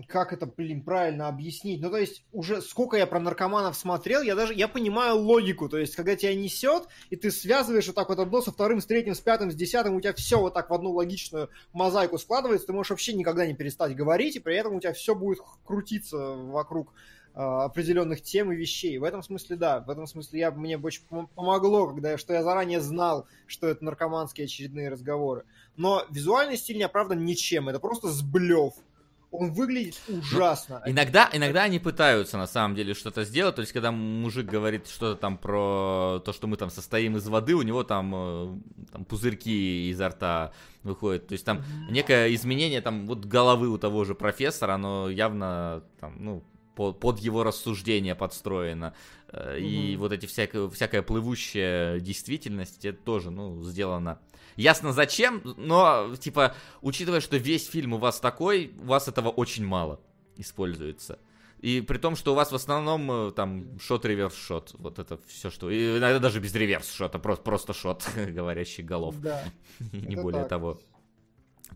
[0.08, 1.82] как это, блин, правильно объяснить?
[1.82, 5.78] Ну, то есть, уже сколько я про наркоманов смотрел, я даже, я понимаю логику, то
[5.78, 9.16] есть, когда тебя несет, и ты связываешь вот так вот одно со вторым, с третьим,
[9.16, 12.74] с пятым, с десятым, у тебя все вот так в одну логичную мозаику складывается, ты
[12.74, 16.94] можешь вообще никогда не перестать говорить, и при этом у тебя все будет крутиться вокруг
[16.94, 16.94] а,
[17.34, 18.98] определенных тем и вещей.
[18.98, 21.04] В этом смысле, да, в этом смысле я, мне очень
[21.36, 25.44] помогло, когда что я заранее знал, что это наркоманские очередные разговоры.
[25.78, 28.74] Но визуальный стиль не оправдан ничем, это просто сблев.
[29.32, 30.82] Он выглядит ужасно.
[30.86, 33.56] Ну, иногда, иногда они пытаются на самом деле что-то сделать.
[33.56, 37.56] То есть, когда мужик говорит что-то там про то, что мы там состоим из воды,
[37.56, 38.60] у него там, э,
[38.92, 40.52] там пузырьки изо рта
[40.84, 41.28] выходят.
[41.28, 46.18] То есть там некое изменение там вот головы у того же профессора, оно явно там,
[46.20, 46.44] ну,
[46.92, 48.94] под, его рассуждение подстроено.
[49.28, 49.62] Mm-hmm.
[49.62, 54.20] И вот эти всякая, всякая плывущая действительность, это тоже, ну, сделано.
[54.56, 59.66] Ясно зачем, но, типа, учитывая, что весь фильм у вас такой, у вас этого очень
[59.66, 60.02] мало
[60.36, 61.20] используется.
[61.62, 64.74] И при том, что у вас в основном э, там шот, реверс, шот.
[64.80, 65.70] Вот это все, что...
[65.70, 69.20] И иногда даже без реверс шота, просто, просто шот говорящих голов.
[69.22, 69.44] Да.
[69.92, 70.50] Не более так.
[70.50, 70.82] того.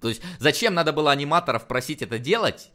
[0.02, 2.72] То есть, зачем надо было аниматоров просить это делать?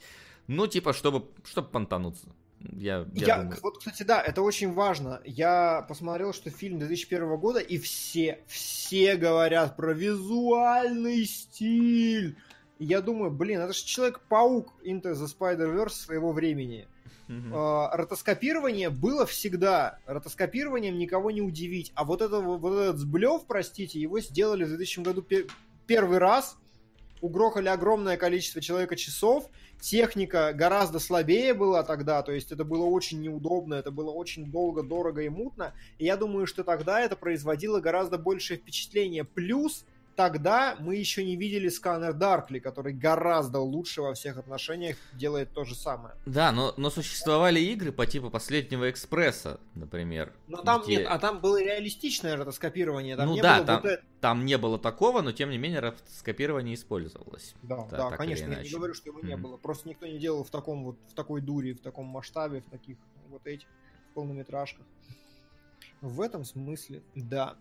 [0.46, 2.28] Ну, типа, чтобы, чтобы понтануться.
[2.72, 3.58] Я, я, я думаю.
[3.62, 5.20] вот, кстати, да, это очень важно.
[5.24, 12.36] Я посмотрел, что фильм 2001 года, и все, все говорят про визуальный стиль.
[12.78, 16.86] И я думаю, блин, это же Человек-паук Into the Spider-Verse своего времени.
[17.28, 17.52] Uh-huh.
[17.52, 19.98] Uh, ротоскопирование было всегда.
[20.06, 21.92] Ротоскопированием никого не удивить.
[21.94, 25.48] А вот, это, вот этот сблев, простите, его сделали в 2000 году пер-
[25.86, 26.56] первый раз.
[27.20, 29.48] Угрохали огромное количество человека часов
[29.80, 34.82] Техника гораздо слабее была тогда, то есть это было очень неудобно, это было очень долго,
[34.82, 35.72] дорого и мутно.
[35.98, 39.24] И я думаю, что тогда это производило гораздо большее впечатление.
[39.24, 39.86] Плюс
[40.20, 45.64] тогда мы еще не видели сканер Даркли, который гораздо лучше во всех отношениях делает то
[45.64, 46.14] же самое.
[46.26, 50.34] Да, но, но существовали игры по типу последнего экспресса, например.
[50.46, 50.96] Но там где...
[50.96, 53.16] нет, а там было реалистичное ротоскопирование.
[53.16, 54.04] Там ну не да, было там, вот это...
[54.20, 57.54] там не было такого, но тем не менее ротоскопирование использовалось.
[57.62, 59.26] Да, да, да конечно, я не говорю, что его mm-hmm.
[59.26, 59.56] не было.
[59.56, 62.98] Просто никто не делал в таком вот, в такой дуре, в таком масштабе, в таких
[63.30, 63.68] вот этих
[64.12, 64.84] полнометражках.
[66.02, 67.56] В этом смысле, да.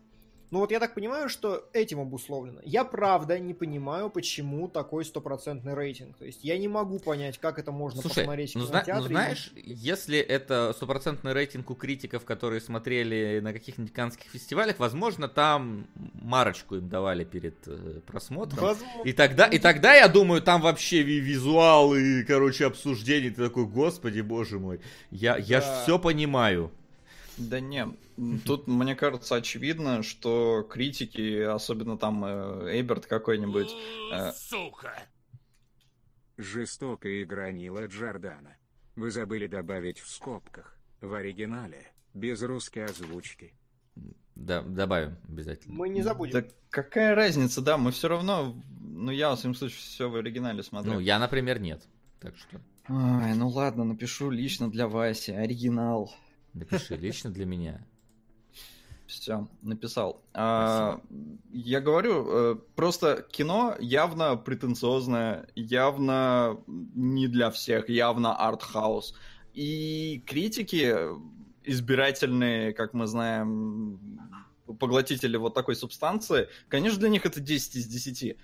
[0.51, 2.59] Ну вот я так понимаю, что этим обусловлено.
[2.63, 6.17] Я правда не понимаю, почему такой стопроцентный рейтинг.
[6.17, 8.95] То есть я не могу понять, как это можно Слушай, посмотреть ну, в кинотеатре.
[9.03, 15.27] ну знаешь, если это стопроцентный рейтинг у критиков, которые смотрели на каких-нибудь канских фестивалях, возможно,
[15.27, 15.85] там
[16.15, 18.59] марочку им давали перед э, просмотром.
[18.63, 19.03] Возможно.
[19.03, 23.29] И тогда, и тогда, я думаю, там вообще ви- визуалы, короче, обсуждения.
[23.29, 24.79] Ты такой, господи, боже мой,
[25.11, 25.83] я, я ж Да.
[25.83, 26.71] все понимаю.
[27.39, 27.87] Да не,
[28.45, 33.73] тут, мне кажется, очевидно, что критики, особенно там Эйберт какой-нибудь,
[34.13, 34.93] э, Сука.
[36.37, 38.57] Жестокая игра Нила Джордана.
[38.95, 40.77] Вы забыли добавить в скобках.
[41.01, 41.87] В оригинале.
[42.13, 43.53] Без русской озвучки.
[44.35, 45.75] Да, добавим обязательно.
[45.75, 46.41] Мы не забудем.
[46.41, 50.63] да какая разница, да, мы все равно, ну я, во всяком случае, все в оригинале
[50.63, 50.93] смотрю.
[50.93, 51.83] Ну, я, например, нет.
[52.19, 52.59] Так что
[52.91, 56.11] Ай, ну ладно, напишу лично для Васи, оригинал.
[56.53, 57.85] Напиши лично для меня.
[59.07, 60.21] Все, написал.
[60.35, 61.01] А,
[61.51, 69.15] я говорю, э, просто кино явно претенциозное, явно не для всех, явно артхаус.
[69.55, 70.95] И критики
[71.63, 73.99] избирательные, как мы знаем,
[74.79, 78.37] поглотители вот такой субстанции, конечно, для них это 10 из 10.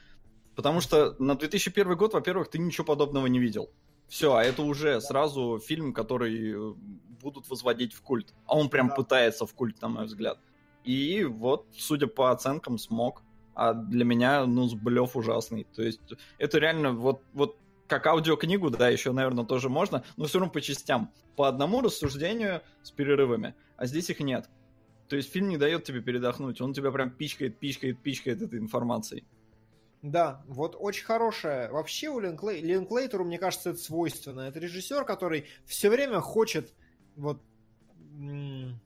[0.56, 3.70] Потому что на 2001 год, во-первых, ты ничего подобного не видел.
[4.08, 6.74] Все, а это уже сразу фильм, который э,
[7.22, 8.34] будут возводить в культ.
[8.46, 8.96] А он прям Да.
[8.96, 10.40] пытается в культ, на мой взгляд.
[10.84, 13.24] И вот, судя по оценкам, смог.
[13.56, 15.66] А для меня, ну, сблев ужасный.
[15.76, 16.02] То есть,
[16.38, 17.58] это реально вот, вот
[17.88, 21.12] как аудиокнигу, да, еще, наверное, тоже можно, но все равно по частям.
[21.36, 23.56] По одному рассуждению с перерывами.
[23.78, 24.50] А здесь их нет.
[25.08, 29.24] То есть фильм не дает тебе передохнуть, он тебя прям пичкает, пичкает, пичкает этой информацией.
[30.06, 31.72] Да, вот очень хорошая.
[31.72, 32.62] Вообще у Линклей...
[32.62, 34.42] Линклейтеру, мне кажется, это свойственно.
[34.42, 36.76] Это режиссер, который все время хочет
[37.16, 37.42] вот...
[38.18, 38.78] Ну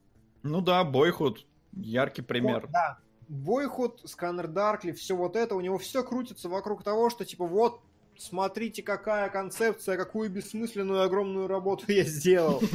[0.62, 2.62] да, Бойхуд, яркий пример.
[2.62, 3.00] Вот, да.
[3.28, 7.82] Бойхуд, Сканер Даркли, все вот это, у него все крутится вокруг того, что типа вот,
[8.18, 12.62] смотрите, какая концепция, какую бессмысленную огромную работу я сделал.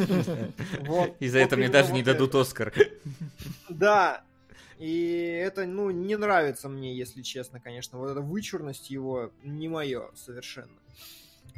[0.82, 1.16] Вот.
[1.18, 2.74] И за это мне даже не дадут Оскар.
[3.70, 4.22] Да.
[4.78, 7.98] И это, ну, не нравится мне, если честно, конечно.
[7.98, 10.78] Вот эта вычурность его не мое совершенно.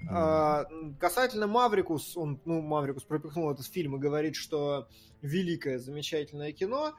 [0.08, 0.66] А,
[1.00, 4.88] касательно Маврикус, он, ну, Маврикус пропихнул этот фильм и говорит, что
[5.22, 6.94] великое, замечательное кино.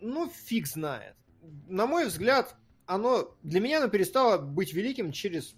[0.00, 1.14] Ну, фиг знает.
[1.68, 5.54] На мой взгляд, оно для меня оно перестало быть великим через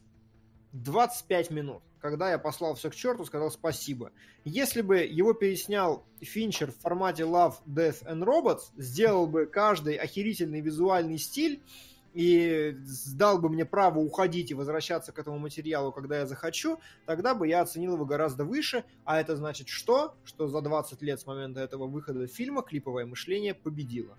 [0.73, 1.83] 25 минут.
[2.03, 4.11] Когда я послал все к черту, сказал спасибо.
[4.45, 10.61] Если бы его переснял Финчер в формате Love, Death and Robots, сделал бы каждый охерительный
[10.61, 11.63] визуальный стиль
[12.13, 17.37] и сдал бы мне право уходить и возвращаться к этому материалу, когда я захочу, тогда
[17.37, 20.17] бы я оценил его гораздо выше, а это значит что?
[20.25, 24.19] Что за 20 лет с момента этого выхода фильма клиповое мышление победило.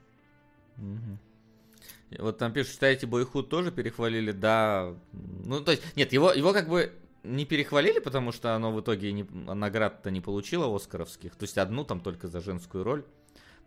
[2.17, 4.31] Вот там пишут, считаете, Бойхуд тоже перехвалили?
[4.31, 4.95] Да.
[5.11, 6.93] Ну, то есть, нет, его, его как бы
[7.23, 11.35] не перехвалили, потому что оно в итоге не, наград-то не получило оскаровских.
[11.35, 13.05] То есть одну там только за женскую роль,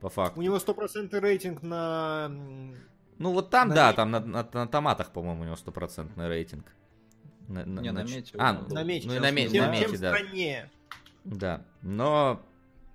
[0.00, 0.40] по факту.
[0.40, 2.28] У него стопроцентный рейтинг на...
[3.18, 3.96] Ну вот там, На да, мете.
[3.96, 6.66] там на, на- на томатах, по-моему, у него стопроцентный рейтинг.
[7.48, 8.74] На, Не, на ч- мете А, был.
[8.74, 9.08] на мете.
[9.08, 10.14] ну на, ме- тем- на мете, да.
[10.14, 10.70] страннее.
[11.24, 12.42] Да, но,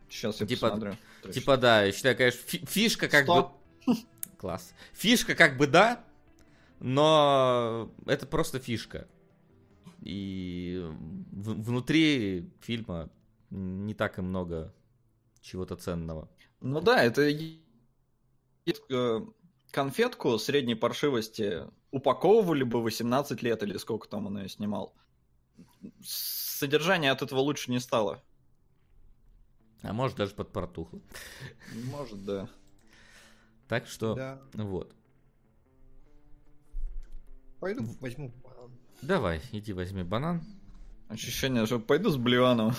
[0.10, 0.98] Сейчас я Типа- посмотрю.
[1.24, 1.34] Точно.
[1.34, 3.54] типа, да, я считаю, конечно, фи- фишка как Стоп.
[3.88, 3.94] бы...
[4.38, 4.74] Класс.
[4.94, 6.04] Фишка как бы да,
[6.80, 9.08] но это просто фишка.
[10.02, 10.82] И
[11.32, 13.10] в- внутри фильма
[13.50, 14.74] не так и много
[15.42, 16.30] чего-то ценного.
[16.60, 17.22] Ну да, это
[18.90, 19.22] э,
[19.72, 24.94] конфетку средней паршивости упаковывали бы 18 лет или сколько там он ее снимал.
[26.04, 28.24] Содержание от этого лучше не стало.
[29.84, 31.02] А может даже подпортухло.
[31.86, 32.50] Может, да.
[33.68, 34.42] Так что, Да.
[34.54, 34.94] вот.
[37.60, 38.32] Пойду возьму.
[39.02, 40.42] Давай, иди возьми банан.
[41.10, 42.74] Ощущение, что пойду с Блеваном.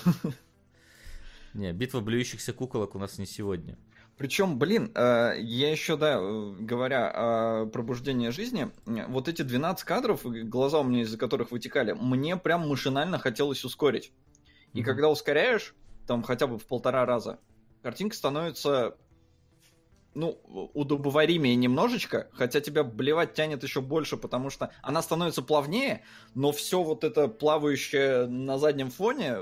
[1.54, 3.76] Не, битва блюющихся куколок у нас не сегодня.
[4.16, 10.22] Причем, блин, э, я еще, да, э, говоря о пробуждении жизни, вот эти 12 кадров,
[10.24, 14.12] глаза у меня из-за которых вытекали, мне прям машинально хотелось ускорить.
[14.72, 14.86] И Мгм.
[14.86, 15.74] когда ускоряешь,
[16.06, 17.38] там хотя бы в полтора раза,
[17.82, 18.96] картинка становится,
[20.14, 20.38] ну,
[20.74, 26.82] удобоваримее немножечко, хотя тебя блевать тянет еще больше, потому что она становится плавнее, но все
[26.82, 29.36] вот это плавающее на заднем фоне,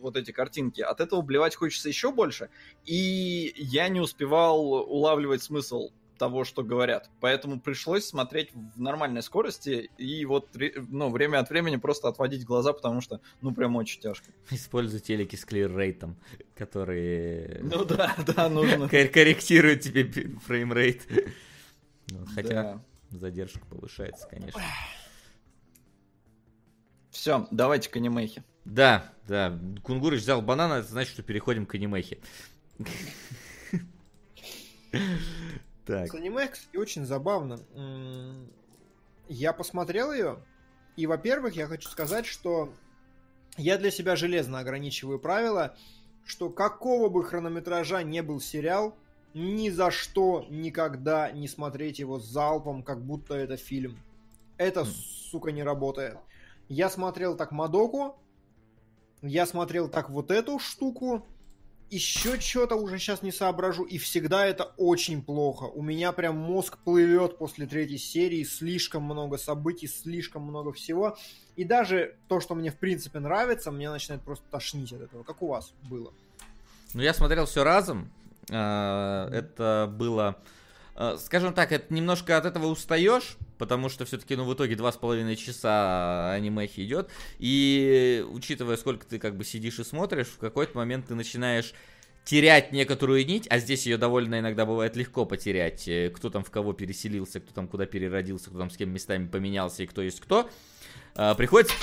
[0.00, 2.50] вот эти картинки, от этого блевать хочется еще больше,
[2.84, 7.10] и я не успевал улавливать смысл того, что говорят.
[7.20, 10.48] Поэтому пришлось смотреть в нормальной скорости и вот
[10.88, 14.30] ну, время от времени просто отводить глаза, потому что, ну, прям очень тяжко.
[14.50, 16.16] Используй телеки с clear rate 'ом,
[16.54, 18.88] которые Ну да, да, нужно.
[18.88, 20.04] кор- корректируют тебе
[20.46, 21.02] framerate.
[22.10, 22.82] Ну, Хотя Да.
[23.10, 24.60] задержка повышается, конечно.
[27.10, 28.42] Все, давайте к анимехе.
[28.64, 29.58] Да, да.
[29.82, 32.18] Кунгурыч взял банан, это значит, что переходим к анимехе.
[35.86, 36.08] Так.
[36.08, 37.58] С аниме, кстати, очень забавно.
[39.28, 40.38] Я посмотрел ее,
[40.96, 42.72] и, во-первых, я хочу сказать, что
[43.56, 45.76] я для себя железно ограничиваю правила,
[46.24, 48.96] что какого бы хронометража не был сериал,
[49.34, 53.98] ни за что никогда не смотреть его залпом, как будто это фильм.
[54.58, 56.18] Это, сука, не работает.
[56.68, 58.16] Я смотрел так Мадоку,
[59.22, 61.26] я смотрел так вот эту штуку,
[61.92, 65.64] еще что-то уже сейчас не соображу, и всегда это очень плохо.
[65.64, 71.18] У меня прям мозг плывет после третьей серии, слишком много событий, слишком много всего.
[71.54, 75.22] И даже то, что мне в принципе нравится, мне начинает просто тошнить от этого.
[75.22, 76.12] Как у вас было?
[76.94, 78.10] Ну, я смотрел все разом.
[78.50, 80.38] А, Это было...
[80.94, 84.92] а, Скажем так, это немножко от этого устаешь, потому что все-таки, ну, в итоге два
[84.92, 90.38] с половиной часа анимехи идет, и учитывая, сколько ты как бы сидишь и смотришь, в
[90.38, 91.74] какой-то момент ты начинаешь
[92.24, 96.50] терять некоторую нить, а здесь ее довольно иногда бывает легко потерять, э, кто там в
[96.50, 100.20] кого переселился, кто там куда переродился, кто там с кем местами поменялся и кто есть
[100.20, 100.48] кто.
[101.14, 101.74] А, Приходится...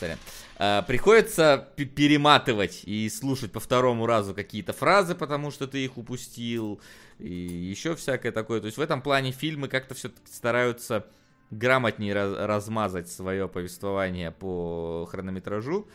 [0.00, 0.18] Сорян.
[0.64, 6.80] А, приходится перематывать и слушать по второму разу какие-то фразы, потому что ты их упустил,
[7.18, 8.60] и еще всякое такое.
[8.60, 11.04] То есть в этом плане фильмы как-то все стараются
[11.50, 15.88] грамотнее раз- размазать свое повествование по хронометражу.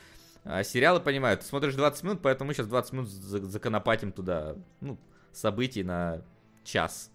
[0.44, 4.58] А сериалы понимают, ты смотришь 20 минут, поэтому мы сейчас 20 минут за- законопатим туда,
[4.82, 4.98] ну,
[5.32, 6.22] событий на
[6.66, 7.10] час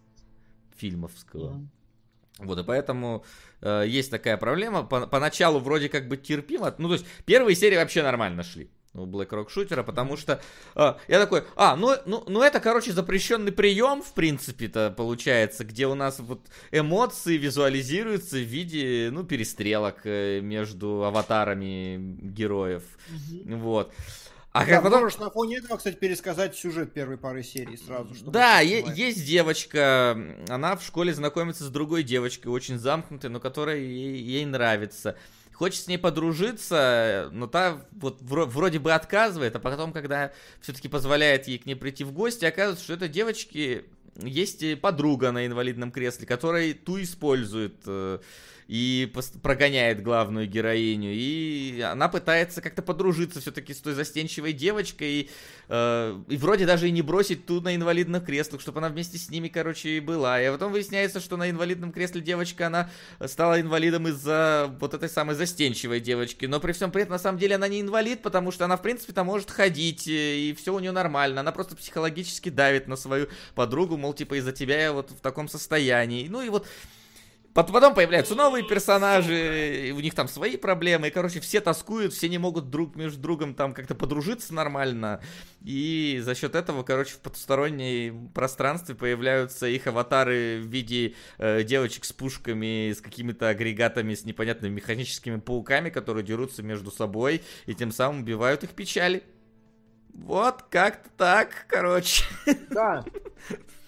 [0.75, 1.61] фильмовского.
[2.43, 3.25] Вот, и поэтому
[3.61, 4.85] э, есть такая проблема.
[4.85, 6.75] По- поначалу вроде как бы терпимо.
[6.79, 10.41] Ну, то есть, первые серии вообще нормально шли у Black Rock шутера, потому что
[10.75, 15.87] э, я такой, а, ну, ну, ну это, короче, запрещенный прием, в принципе-то, получается, где
[15.87, 22.83] у нас вот эмоции визуализируются в виде, ну, перестрелок э, между аватарами героев.
[23.47, 23.93] Вот.
[24.53, 25.01] А Да, как потом...
[25.03, 28.15] можешь на фоне этого, кстати, пересказать сюжет первой пары серий сразу.
[28.15, 30.17] чтобы Да, е- есть девочка,
[30.49, 35.17] она в школе знакомится с другой девочкой, очень замкнутой, но которая ей, ей нравится.
[35.55, 40.89] Хочет с ней подружиться, но та вот вро- вроде бы отказывает, а потом, когда все-таки
[40.89, 43.85] позволяет ей к ней прийти в гости, оказывается, что это девочки
[44.23, 47.77] есть подруга на инвалидном кресле, которая ту использует.
[48.69, 49.13] И
[49.43, 51.11] прогоняет главную героиню.
[51.13, 55.13] И она пытается как-то подружиться все-таки с той застенчивой девочкой.
[55.13, 55.31] И,
[55.69, 59.31] э, и вроде даже и не бросить ту на инвалидных креслах, чтобы она вместе с
[59.31, 60.41] ними, короче, и была.
[60.41, 62.91] И потом выясняется, что на инвалидном кресле девочка, она
[63.27, 66.47] стала инвалидом из-за вот этой самой застенчивой девочки.
[66.47, 68.83] Но при всем при этом, на самом деле, она не инвалид, потому что она, в
[68.83, 71.41] принципе-то, может ходить, и все у нее нормально.
[71.41, 75.49] Она просто психологически давит на свою подругу, мол, типа, из-за тебя я вот в таком
[75.49, 76.29] состоянии.
[76.29, 76.67] Ну и вот
[77.55, 82.39] Потом появляются новые персонажи, у них там свои проблемы, и, короче, все тоскуют, все не
[82.39, 85.21] могут друг между другом там как-то подружиться нормально,
[85.63, 92.07] и за счет этого, короче, в потусторонней пространстве появляются их аватары в виде э, девочек
[92.07, 97.93] с пушками, с какими-то агрегатами, с непонятными механическими пауками, которые дерутся между собой, и тем
[97.93, 99.23] самым убивают их печали.
[100.15, 102.25] Вот как-то так, короче.
[102.71, 103.05] Да.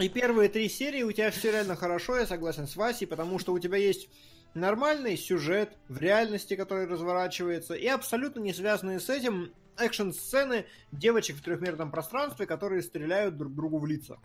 [0.00, 3.52] И первые три серии у тебя все реально хорошо, я согласен с Васей, потому что
[3.52, 4.08] у тебя есть
[4.54, 11.42] нормальный сюжет в реальности, который разворачивается, и абсолютно не связанные с этим экшн-сцены девочек в
[11.42, 14.18] трехмерном пространстве, которые стреляют друг другу в лица.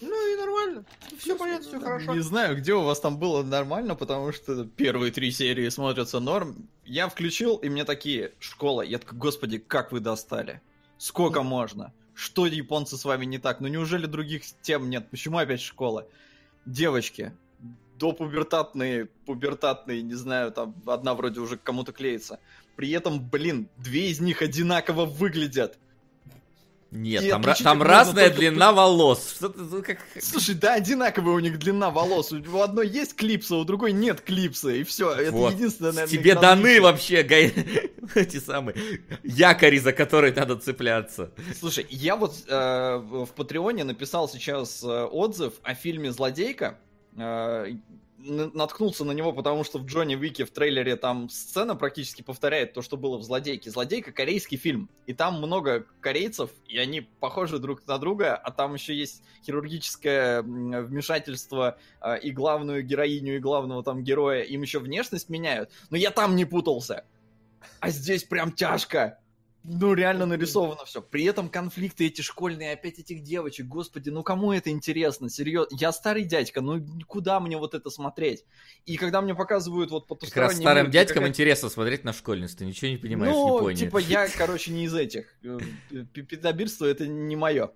[0.00, 0.84] Ну и нормально.
[1.18, 2.14] Все понятно, все хорошо.
[2.14, 6.68] Не знаю, где у вас там было нормально, потому что первые три серии смотрятся норм.
[6.84, 8.82] Я включил, и мне такие, школа.
[8.82, 10.60] Я такой, господи, как вы достали?
[10.98, 11.92] Сколько можно?
[12.14, 13.60] Что японцы с вами не так?
[13.60, 15.08] Ну неужели других тем нет?
[15.10, 16.06] Почему опять школа?
[16.64, 17.32] Девочки,
[17.98, 22.38] до пубертатные, пубертатные, не знаю, там одна вроде уже к кому-то клеится.
[22.76, 25.78] При этом, блин, две из них одинаково выглядят.
[26.96, 29.40] Нет, И там, ра- там разная только длина волос.
[29.84, 29.98] Как...
[30.22, 32.30] Слушай, да, одинаковая у них длина волос.
[32.32, 35.10] У одной есть клипса, у другой нет клипса, и все.
[35.10, 35.54] Это Вот.
[35.54, 36.80] единственное, наверное, Тебе даны различие.
[36.82, 37.52] вообще гай-
[38.14, 38.76] эти самые
[39.24, 41.32] якори, за которые надо цепляться.
[41.58, 46.78] Слушай, я вот э, в Патреоне написал сейчас э, отзыв о фильме «Злодейка».
[47.16, 47.66] Э,
[48.24, 52.82] наткнулся на него, потому что в Джонни Уике в трейлере там сцена практически повторяет то,
[52.82, 53.70] что было в «Злодейке».
[53.70, 58.74] «Злодейка»— корейский фильм, и там много корейцев, и они похожи друг на друга, а там
[58.74, 65.28] еще есть хирургическое вмешательство, э, и главную героиню, и главного там героя, им еще внешность
[65.28, 65.70] меняют.
[65.90, 67.04] Но я там не путался.
[67.80, 69.18] А здесь прям тяжко.
[69.66, 71.00] Ну, реально нарисовано все.
[71.00, 73.66] При этом конфликты эти школьные, опять этих девочек.
[73.66, 75.30] Господи, ну кому это интересно?
[75.30, 75.74] Серьезно.
[75.74, 78.44] Я старый дядька, ну куда мне вот это смотреть?
[78.84, 82.54] И когда мне показывают вот Как раз старым мир, дядькам какая- интересно смотреть на школьниц,
[82.54, 83.76] ты ничего не понимаешь ну, Японии.
[83.76, 85.34] типа, я, короче, не из этих.
[85.42, 85.58] Э,
[86.12, 87.70] Пидобирство это не мое.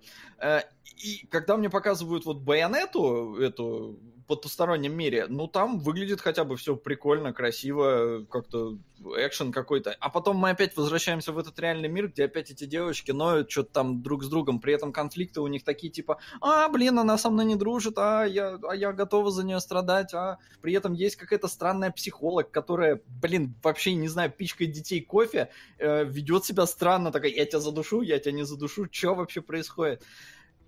[1.03, 3.99] И когда мне показывают вот байонету, эту
[4.29, 8.77] потустороннем мире, ну там выглядит хотя бы все прикольно, красиво, как-то
[9.17, 9.97] экшен какой-то.
[9.99, 13.71] А потом мы опять возвращаемся в этот реальный мир, где опять эти девочки ноют что-то
[13.73, 14.59] там друг с другом.
[14.59, 18.23] При этом конфликты у них такие типа, а, блин, она со мной не дружит, а
[18.23, 23.01] я, а я готова за нее страдать, а при этом есть какая-то странная психолог, которая,
[23.07, 25.49] блин, вообще, не знаю, пичкает детей кофе,
[25.79, 30.03] э, ведет себя странно, такая, я тебя задушу, я тебя не задушу, что вообще происходит?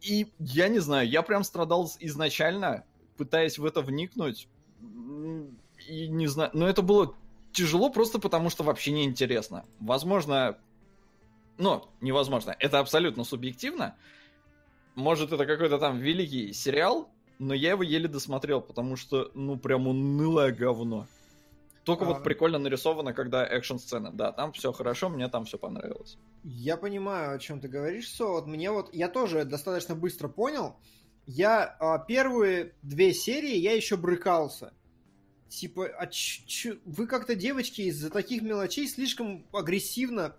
[0.01, 2.85] И я не знаю, я прям страдал изначально,
[3.21, 4.47] пытаясь в это вникнуть,
[5.87, 7.15] и не знаю, но это было
[7.53, 9.63] тяжело просто потому, что вообще не интересно.
[9.79, 10.57] Возможно,
[11.59, 13.95] ну, невозможно, это абсолютно субъективно.
[14.95, 19.87] Может, это какой-то там великий сериал, но я его еле досмотрел, потому что, ну, прям
[19.87, 21.05] унылое говно.
[21.83, 22.07] Только А.
[22.07, 24.11] вот прикольно нарисовано, когда экшн-сцена.
[24.11, 26.17] Да, там все хорошо, мне там все понравилось.
[26.43, 28.25] Я понимаю, о чем ты говоришь, Со.
[28.25, 30.75] Вот мне вот, я тоже достаточно быстро понял.
[31.25, 34.73] Я а, первые две серии я еще брыкался.
[35.49, 40.35] Типа, а ч- ч- вы как-то, девочки, из-за таких мелочей слишком агрессивно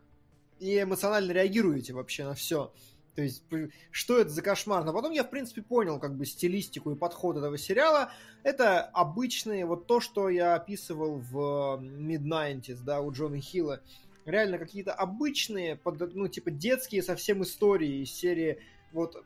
[0.58, 2.72] и эмоционально реагируете вообще на все.
[3.14, 3.42] То есть,
[3.90, 4.84] что это за кошмар?
[4.84, 8.10] Но потом я, в принципе, понял как бы стилистику и подход этого сериала.
[8.42, 13.82] Это обычные, вот то, что я описывал в Mid-90s, да, у Джона Хилла.
[14.24, 18.60] Реально какие-то обычные, ну, типа детские совсем истории из серии
[18.92, 19.22] вот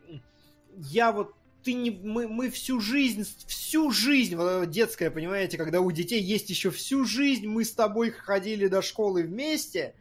[0.75, 5.81] я вот ты не, мы, мы всю жизнь, всю жизнь, вот это детская, понимаете, когда
[5.81, 9.93] у детей есть еще всю жизнь, мы с тобой ходили до школы вместе,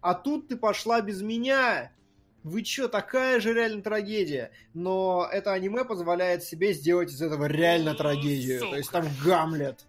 [0.00, 1.92] а тут ты пошла без меня.
[2.44, 4.52] Вы чё, такая же реально трагедия.
[4.72, 8.60] Но это аниме позволяет себе сделать из этого реально трагедию.
[8.60, 9.84] То есть там Гамлет.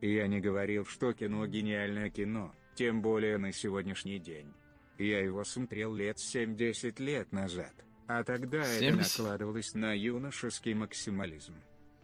[0.00, 4.52] Я не говорил, что кино гениальное кино, тем более на сегодняшний день.
[4.98, 7.72] Я его смотрел лет 7-10 лет назад,
[8.18, 9.18] а тогда это 70?
[9.18, 11.54] накладывалось на юношеский максимализм.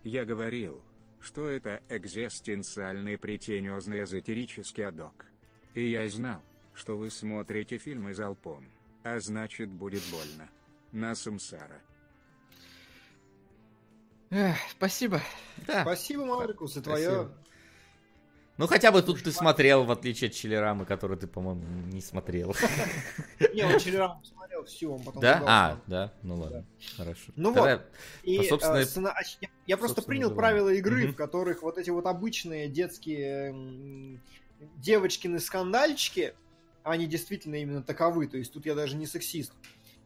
[0.04, 0.82] Я говорил,
[1.20, 5.26] что это экзистенциальный претенциозный эзотерический адок.
[5.74, 8.70] И я знал, что вы смотрите фильмы залпом,
[9.04, 10.48] а значит будет больно.
[10.92, 11.82] На самсара.
[14.30, 15.20] Эх, спасибо.
[15.66, 15.82] Да.
[15.82, 17.28] Спасибо, Маркус, и твое...
[18.58, 21.62] Ну хотя бы тут ты смотрел, в отличие от Челерамы, который ты, по-моему,
[21.92, 22.54] не смотрел.
[23.54, 25.22] Не, он Челерам посмотрел всю, он потом...
[25.22, 25.42] Да?
[25.46, 26.12] А, да?
[26.22, 26.66] Ну ладно,
[26.96, 27.32] хорошо.
[27.36, 27.66] Ну вот.
[27.66, 27.80] Э,
[28.24, 29.20] а,
[29.66, 34.20] я- просто принял правила игры, в которых вот эти вот обычные детские
[34.76, 36.34] девочкины скандальчики,
[36.82, 39.52] они действительно именно таковы, то есть тут я даже не сексист,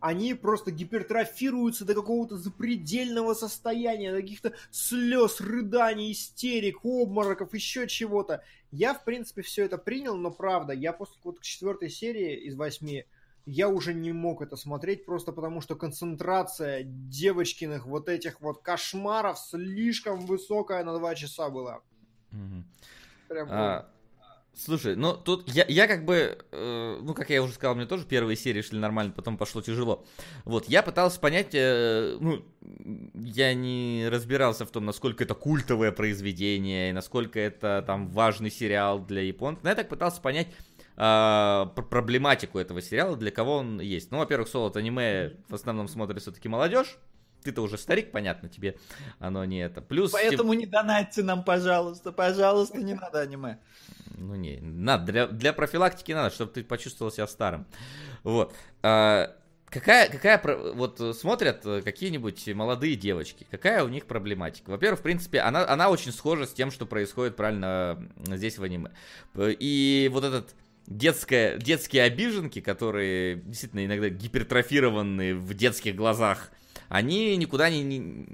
[0.03, 8.43] они просто гипертрофируются до какого-то запредельного состояния, до каких-то слез, рыданий, истерик, обмороков, еще чего-то.
[8.73, 12.57] Я, в принципе, все это принял, но правда, я после вот к четвертой серии из
[12.57, 13.05] восьми
[13.47, 19.39] я уже не мог это смотреть, просто потому что концентрация девочкиных вот этих вот кошмаров
[19.39, 21.81] слишком высокая на два часа была.
[22.33, 22.65] Мгм.
[23.29, 23.89] Прям, А,
[24.55, 28.05] слушай, ну тут я, я как бы, э, ну как я уже сказал, мне тоже
[28.05, 30.05] первые серии шли нормально, потом пошло тяжело.
[30.45, 32.45] Вот, я пытался понять, э, ну,
[33.15, 39.01] я не разбирался в том, насколько это культовое произведение, и насколько это там важный сериал
[39.01, 39.65] для японцев.
[39.65, 40.49] Но я так пытался понять
[40.97, 44.11] пр- проблематику этого сериала, для кого он есть.
[44.11, 46.99] Ну, во-первых, солод аниме в основном смотрит все-таки молодежь.
[47.43, 48.77] Ты-то уже старик, понятно, тебе
[49.19, 49.81] оно не это.
[49.81, 50.13] Плюс...
[50.13, 53.59] Поэтому не донатьте нам, пожалуйста, пожалуйста, не надо аниме.
[54.17, 57.67] Ну не, надо, для, для профилактики надо, чтобы ты почувствовал себя старым.
[58.23, 58.55] Вот.
[58.83, 59.35] А,
[59.67, 60.41] какая, какая,
[60.75, 64.71] вот смотрят э, какие-нибудь молодые девочки, какая у них проблематика?
[64.71, 67.99] Во-первых, в принципе, она, она очень схожа с тем, что происходит правильно
[68.29, 68.91] э, здесь в аниме.
[69.37, 70.55] И вот этот
[70.87, 76.51] детская, детские обиженки, которые действительно иногда гипертрофированы в детских глазах,
[76.93, 77.83] они никуда не...
[77.83, 78.27] не-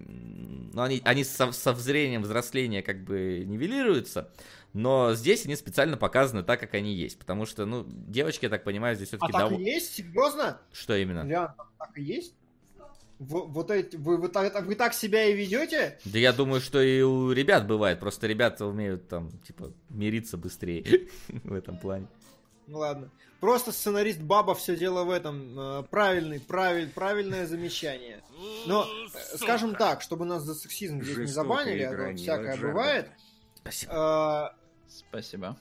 [0.73, 4.33] ну, они, они со, со взрением взросления как бы нивелируются,
[4.73, 7.19] но здесь они специально показаны так, как они есть.
[7.21, 9.95] Потому что, ну, девочки, я так понимаю, здесь А все-таки так и дов- есть?
[9.95, 10.61] Серьезно?
[10.73, 11.23] Что именно?
[11.25, 12.35] Лян, так и есть?
[13.21, 15.99] В- вот эти, вы, вы, так, вы так себя и ведете?
[16.05, 18.01] Да я думаю, что и у ребят бывает.
[18.01, 22.09] Просто ребята умеют там, типа, мириться быстрее в этом плане.
[22.67, 23.09] Ну ладно.
[23.41, 25.59] Просто сценарист Баба все дело в этом.
[25.59, 28.21] Э, Правильный, правиль, правильное замечание.
[28.67, 32.69] Но, э, скажем так, чтобы нас за сексизм здесь не забанили, а то всякое Джордана.
[32.73, 33.11] бывает.
[33.63, 34.53] Спасибо.
[34.55, 34.59] Э,
[34.89, 35.57] Спасибо.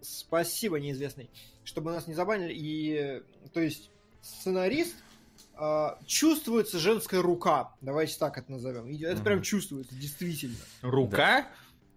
[0.00, 1.30] Спасибо, неизвестный.
[1.64, 2.52] Чтобы нас не забанили.
[2.54, 3.22] И,
[3.52, 3.90] то есть,
[4.22, 4.96] сценарист
[5.58, 7.74] э, чувствуется женская рука.
[7.80, 8.86] Давайте так это назовем.
[9.02, 9.24] Это Мгм.
[9.24, 10.56] прям чувствуется, действительно.
[10.82, 11.48] Рука?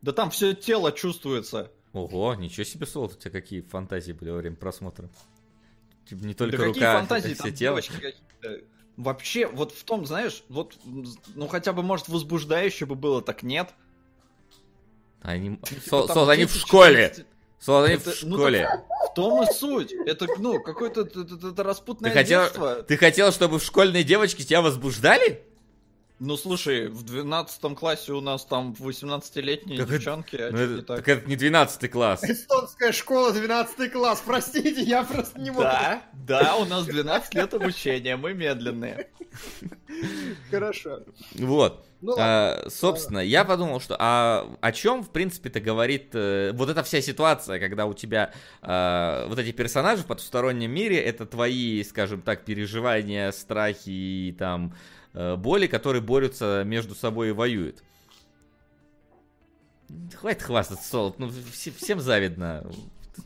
[0.02, 1.72] Да там все тело чувствуется.
[1.98, 5.10] Ого, ничего себе, Солод, у тебя какие фантазии были во время просмотра.
[6.08, 7.82] Типа, не только да рука, какие фантазии, все там тело.
[7.82, 8.66] девочки какие-то.
[8.96, 10.78] Вообще, вот в том, знаешь, вот,
[11.36, 13.70] ну хотя бы, может, возбуждающе бы было, так нет.
[15.22, 17.10] Они, Типа, Сол- Солод, они в 10, школе.
[17.10, 17.26] 14.
[17.60, 18.70] Солод, они в ну, школе.
[19.10, 19.92] В том и суть.
[19.92, 22.76] Это, ну, какое-то это, это- распутное Ты хотел, детство.
[22.84, 25.44] ты хотел, чтобы школьные девочки тебя возбуждали?
[26.20, 30.74] Ну, слушай, в 12 классе у нас там 18-летние Так это- девчонки, а Ну, это-
[30.74, 30.98] не так?
[30.98, 32.24] так это не 12 класс.
[32.24, 34.24] Эстонская школа, 12 класс.
[34.26, 35.62] Простите, я просто не мог.
[35.62, 39.10] Да, да, у нас 12 лет обучения, мы медленные.
[40.50, 41.02] Хорошо.
[41.36, 41.86] Вот.
[42.02, 42.24] Ну ладно.
[42.26, 47.02] А, собственно, я подумал, что а, о чем, в принципе-то, говорит э, вот эта вся
[47.02, 48.32] ситуация, когда у тебя
[48.62, 54.68] а, вот эти персонажи в потустороннем мире, это твои, скажем так, переживания, страхи и там
[54.68, 55.07] э,
[55.38, 57.84] боли, которые борются между собой и воюют.
[60.16, 62.70] Хватит хвастаться, Солод, ну все- всем завидно.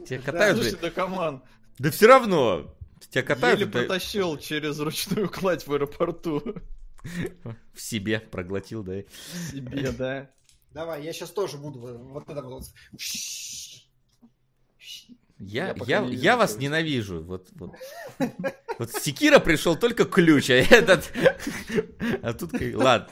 [0.07, 0.81] Тебя катают, Слушай, блядь.
[0.81, 1.43] да come on,
[1.79, 2.75] Да все равно.
[3.09, 6.41] Тебя катают еле да, протащил через ручную кладь в аэропорту.
[7.73, 8.99] в себе, проглотил, да.
[8.99, 9.05] и-
[9.51, 10.29] Себе, да.
[10.71, 12.63] Давай, я сейчас тоже буду вот это вот.
[15.43, 17.23] Я, Я я, не я вас ненавижу.
[17.23, 17.71] Вот, вот.
[18.77, 21.11] вот Секира пришел только ключ, а этот...
[22.21, 22.51] А тут...
[22.75, 23.09] Ладно,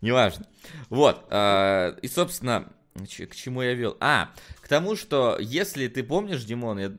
[0.00, 0.46] неважно.
[0.90, 1.26] Вот.
[1.30, 3.96] а, И, собственно, к чему я вел?
[3.98, 4.30] А,
[4.60, 6.92] к тому, что если ты помнишь, Димон, я,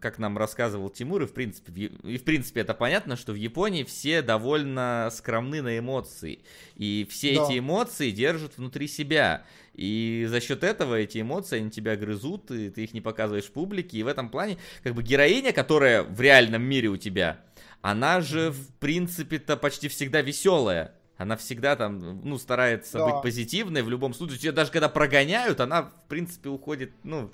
[0.00, 3.84] как нам рассказывал Тимур, и в принципе, и в принципе это понятно, что в Японии
[3.84, 6.40] все довольно скромны на эмоции.
[6.76, 7.44] И все Да.
[7.44, 9.44] эти эмоции держат внутри себя.
[9.74, 13.98] И за счет этого эти эмоции, они тебя грызут, и ты их не показываешь публике.
[13.98, 17.40] И в этом плане, как бы героиня, которая в реальном мире у тебя,
[17.80, 20.94] она же, в принципе-то, почти всегда веселая.
[21.16, 23.06] Она всегда там, ну, старается Да.
[23.06, 24.38] быть позитивной в любом случае.
[24.42, 27.30] Ее даже когда прогоняют, она, в принципе, уходит, ну,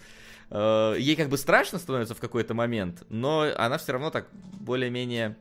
[0.51, 5.36] э, ей как бы страшно становится в какой-то момент, но она все равно так более-менее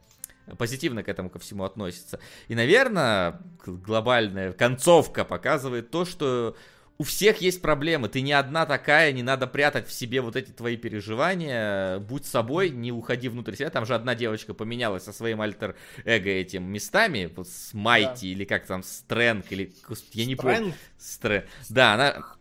[0.57, 2.19] позитивно к этому ко всему относится.
[2.48, 6.56] И, наверное, глобальная концовка показывает то, что
[6.98, 8.07] у всех есть проблемы.
[8.07, 11.99] Ты не одна такая, не надо прятать в себе вот эти твои переживания.
[11.99, 13.69] Будь собой, не уходи внутрь себя.
[13.69, 17.32] Там же одна девочка поменялась со своим альтер-эго этим местами.
[17.36, 19.73] Вот с Майти, или как там, Стрэнг, или...
[19.88, 20.73] господи, Я не помню.
[20.98, 21.45] Стрэнг?
[21.45, 21.73] Стр...
[21.73, 22.36] Да, она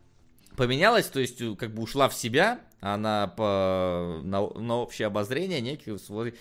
[0.57, 5.61] поменялась, то есть э, как бы ушла в себя, она по, на, на общее обозрение
[5.61, 6.35] некий свой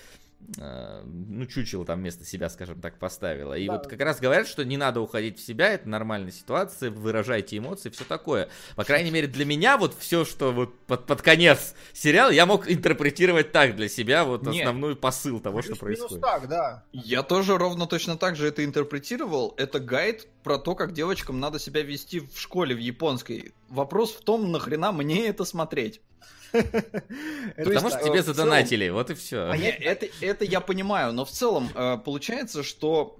[0.58, 3.54] ну, чучело там вместо себя, скажем так, поставила.
[3.54, 3.74] И Да.
[3.74, 7.90] вот как раз говорят, что не надо уходить в себя, это нормальная ситуация, выражайте эмоции,
[7.90, 8.50] все такое.
[8.76, 12.70] По крайней мере, для меня вот все, что вот под, под конец сериала, я мог
[12.70, 14.62] интерпретировать так для себя, вот Не.
[14.62, 16.22] основной посыл того, что Плюс-минус происходит.
[16.24, 16.84] так, да.
[16.92, 19.54] Я тоже ровно точно так же это интерпретировал.
[19.58, 23.54] Это гайд про то, как девочкам надо себя вести в школе в японской.
[23.70, 26.02] Вопрос в том, нахрена мне это смотреть.
[27.58, 29.50] Потому что тебе задонатили, вот и все.
[29.52, 33.16] А это, я понимаю, но в целом э, получается, что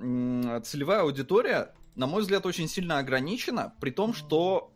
[0.64, 4.72] целевая аудитория, на мой взгляд, очень сильно ограничена, при том, что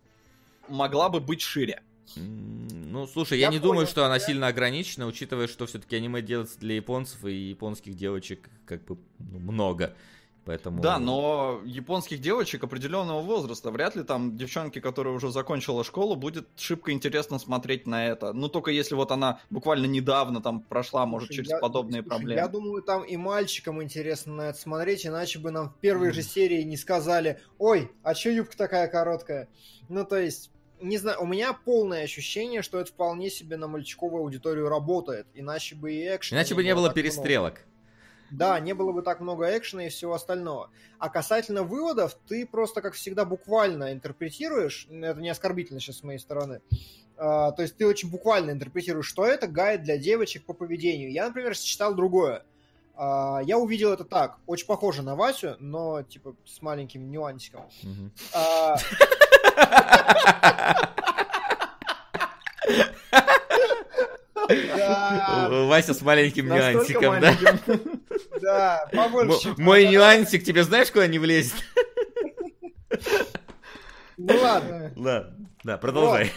[0.67, 1.81] могла бы быть шире.
[2.15, 6.57] Ну, слушай, я, Я не думаю, что она сильно ограничена, учитывая, что все-таки аниме делается
[6.57, 9.95] для японцев, и японских девочек как бы ну, много.
[10.47, 10.81] Поэтому...
[10.81, 16.47] Да, но японских девочек определенного возраста, вряд ли там девчонки, которая уже закончила школу, будет
[16.55, 18.31] шибко интересно смотреть на это.
[18.31, 22.07] Ну, только если вот она буквально недавно там прошла, может, Слушай, через я- подобные слушай,
[22.07, 22.39] проблемы.
[22.39, 26.21] Я думаю, там и мальчикам интересно на это смотреть, иначе бы нам в первой же
[26.21, 29.49] серии не сказали, ой, а чё юбка такая короткая?
[29.89, 34.21] Ну, то есть, не знаю, у меня полное ощущение, что это вполне себе на мальчиковую
[34.21, 37.57] аудиторию работает, иначе бы и экшена Иначе бы не было так много.
[38.31, 40.69] Да, не было бы так много экшена и всего остального.
[40.99, 46.19] А касательно выводов, ты просто, как всегда, буквально интерпретируешь, это не оскорбительно сейчас с моей
[46.19, 46.61] стороны,
[47.15, 51.11] А, то есть ты очень буквально интерпретируешь, что это гайд для девочек по поведению.
[51.11, 52.43] Я, например, читал другое.
[52.95, 57.65] А, Я увидел это так, очень похоже на Васю, но типа с маленьким нюансиком.
[58.33, 58.75] А,
[64.47, 67.31] Да, Вася с маленьким Настолько нюансиком, да?
[67.33, 68.01] маленьким.
[68.41, 71.55] да, побольше, Мой нюансик тебе знаешь, куда не влезет?
[74.17, 74.91] Ну ладно.
[74.95, 76.31] Ладно, да, продолжай.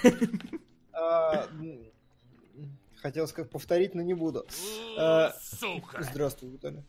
[0.93, 1.47] А,
[2.97, 4.45] Хотел сказать повторить, но не буду.
[4.99, 6.03] А, Сука.
[6.03, 6.85] Здравствуй, Виталий.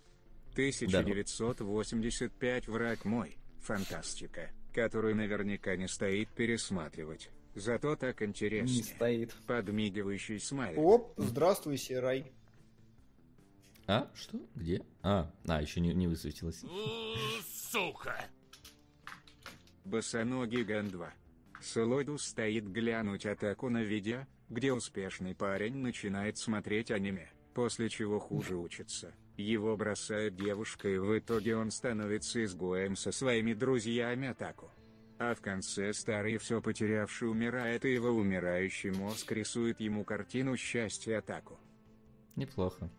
[0.53, 3.38] 1985 «Враг мой».
[3.64, 7.30] Фантастика, которую наверняка не стоит пересматривать.
[7.56, 8.84] Зато так Не интереснее.
[8.84, 9.34] стоит.
[9.45, 10.80] Подмигивающий смайлик.
[10.80, 12.32] Оп, здравствуй, Серай.
[13.88, 14.40] А, что?
[14.56, 14.82] Где?
[15.02, 16.64] А, а, еще не, не высветилось.
[17.72, 18.15] Сука.
[19.84, 21.14] Босоногий Ган 2.
[21.61, 28.56] Слойду стоит глянуть атаку на видео, где успешный парень начинает смотреть аниме, после чего хуже
[28.56, 29.14] учится.
[29.38, 34.72] Его бросает девушка и в итоге он становится изгоем со своими друзьями атаку.
[35.23, 41.19] А в конце старый все потерявший умирает и его умирающий мозг рисует ему картину счастья
[41.19, 41.60] атаку.
[42.35, 42.89] Неплохо.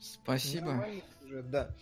[0.00, 0.68] Спасибо.
[0.68, 1.76] Нормальный сюжет, да.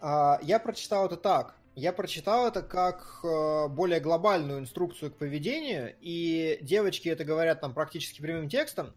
[0.00, 1.54] А, я прочитал это так.
[1.74, 7.74] Я прочитал это как э, более глобальную инструкцию к поведению, и девочки это говорят там
[7.74, 8.94] практически прямым текстом.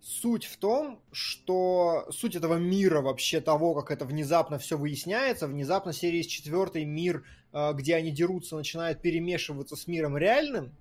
[0.00, 5.92] Суть в том, что суть этого мира вообще того, как это внезапно все выясняется, внезапно
[5.92, 10.72] серии с четвертой мир, где они дерутся, начинает перемешиваться с миром реальным,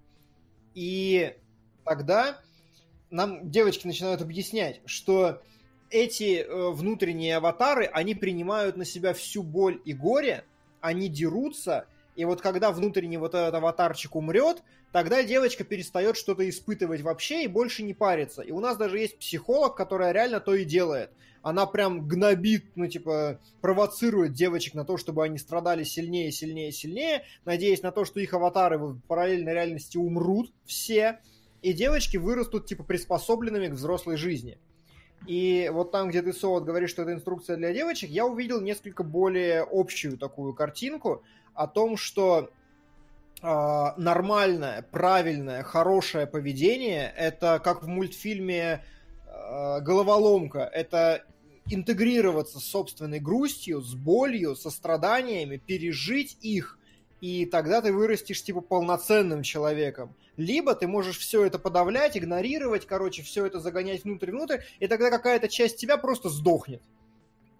[0.75, 1.35] и
[1.83, 2.39] тогда
[3.09, 5.41] нам девочки начинают объяснять, что
[5.89, 10.45] эти э, внутренние аватары, они принимают на себя всю боль и горе,
[10.81, 17.01] они дерутся, и вот когда внутренний вот этот аватарчик умрет, тогда девочка перестает что-то испытывать
[17.01, 18.41] вообще и больше не парится.
[18.41, 21.11] И у нас даже есть психолог, которая реально то и делает.
[21.41, 27.23] Она прям гнобит, ну, типа, провоцирует девочек на то, чтобы они страдали сильнее, сильнее, сильнее,
[27.45, 31.19] надеясь на то, что их аватары в параллельной реальности умрут все,
[31.61, 34.57] и девочки вырастут, типа, приспособленными к взрослой жизни.
[35.27, 39.03] И вот там, где ты, Солод, говоришь, что это инструкция для девочек, я увидел несколько
[39.03, 42.49] более общую такую картинку о том, что
[43.41, 48.83] нормальное, правильное, хорошее поведение это как в мультфильме
[49.25, 50.59] э, Головоломка.
[50.59, 51.23] Это
[51.69, 56.77] интегрироваться с собственной грустью, с болью, со страданиями, пережить их,
[57.21, 60.15] и тогда ты вырастешь типа полноценным человеком.
[60.37, 65.49] Либо ты можешь все это подавлять, игнорировать, короче, все это загонять внутрь-внутрь, и тогда какая-то
[65.49, 66.81] часть тебя просто сдохнет.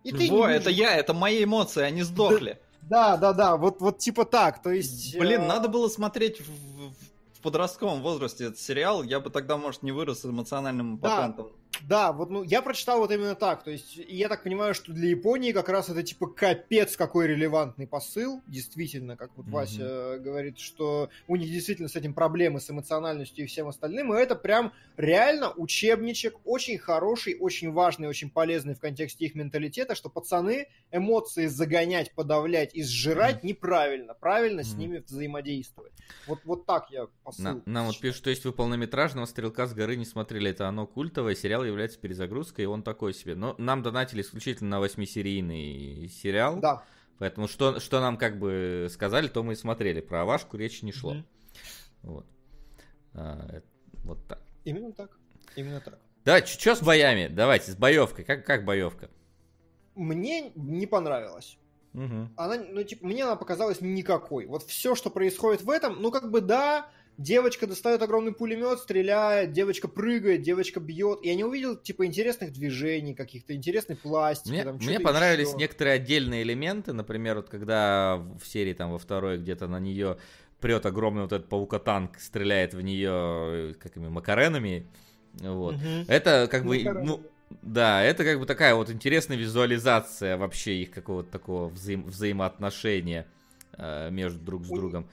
[0.04, 2.52] И ты Во, это я, это мои эмоции, они сдохли.
[2.52, 2.69] Да,
[3.18, 5.18] да, да, вот, вот типа так, то есть...
[5.18, 9.84] Блин, э, надо было смотреть в, в- подростковом возрасте этот сериал, я бы тогда, может,
[9.84, 11.36] не вырос эмоциональным Да.
[11.88, 13.64] Да, вот ну я прочитал вот именно так.
[13.64, 17.28] То есть и я так понимаю, что для Японии как раз это типа капец какой
[17.28, 18.42] релевантный посыл.
[18.48, 19.56] Действительно, как вот Мгм.
[19.56, 24.14] Вася говорит, что у них действительно с этим проблемы с эмоциональностью и всем остальным.
[24.14, 29.96] И это прям реально учебничек, очень хороший, очень важный, очень полезный в контексте их менталитета,
[29.96, 34.14] что пацаны эмоции загонять, подавлять и сжирать неправильно.
[34.14, 34.80] Правильно с Мгм.
[34.80, 35.94] ними взаимодействовать.
[36.26, 37.44] Вот, вот так я посыл.
[37.44, 40.86] На- нам вот пишут, что если вы полнометражного «Стрелка с горы» не смотрели, это оно
[40.86, 43.36] культовое, сериал является перезагрузкой, и он такой себе.
[43.36, 46.84] Но нам донатили исключительно на восьмисерийный сериал, Да.
[47.18, 50.02] поэтому что, что нам как бы сказали, то мы и смотрели.
[50.02, 51.14] Про Авашку речи не шло.
[51.14, 51.26] Мгм.
[52.04, 52.26] Вот.
[53.14, 53.68] А, это-
[54.04, 54.42] вот так.
[54.66, 55.18] Именно так.
[55.56, 56.00] Именно так.
[56.26, 57.28] Да, что с боями?
[57.28, 58.24] Давайте, с боевкой.
[58.26, 59.10] Как, как боевка?
[59.96, 61.58] Мне не понравилось.
[61.94, 62.32] Мгм.
[62.38, 64.46] Она, ну, типа, мне она показалась никакой.
[64.46, 66.90] Вот все, что происходит в этом, ну, как бы, да,
[67.20, 71.20] девочка достает огромный пулемет, стреляет, девочка прыгает, девочка бьет.
[71.22, 74.54] Я не увидел, типа, интересных движений каких-то, интересной пластики.
[74.54, 75.58] Мне, там, мне понравились еще.
[75.58, 80.18] некоторые отдельные элементы, например, вот когда в серии там во второй где-то на нее
[80.62, 84.88] прет огромный вот этот паукотанк, стреляет в нее какими макаренами,
[85.34, 85.76] вот.
[85.76, 86.06] Мгм.
[86.08, 87.22] Это как бы, ну,
[87.62, 93.28] да, это как бы такая вот интересная визуализация вообще их какого-то такого взаим- взаимоотношения
[93.78, 95.10] э, между друг с другом.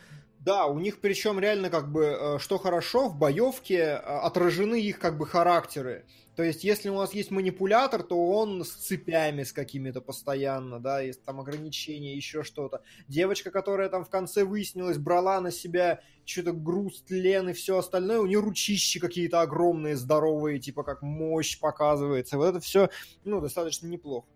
[0.46, 5.00] Да, у них причем реально как бы, э, что хорошо, в боевке э, отражены их
[5.00, 6.06] как бы характеры.
[6.36, 11.00] То есть, если у нас есть манипулятор, то он с цепями с какими-то постоянно, да,
[11.00, 12.82] есть там ограничения, еще что-то.
[13.08, 18.20] Девочка, которая там в конце выяснилась, брала на себя что-то груз, тлен и все остальное,
[18.20, 22.36] у нее ручищи какие-то огромные, здоровые, типа как мощь показывается.
[22.36, 22.88] Вот это все,
[23.24, 24.28] ну, достаточно неплохо.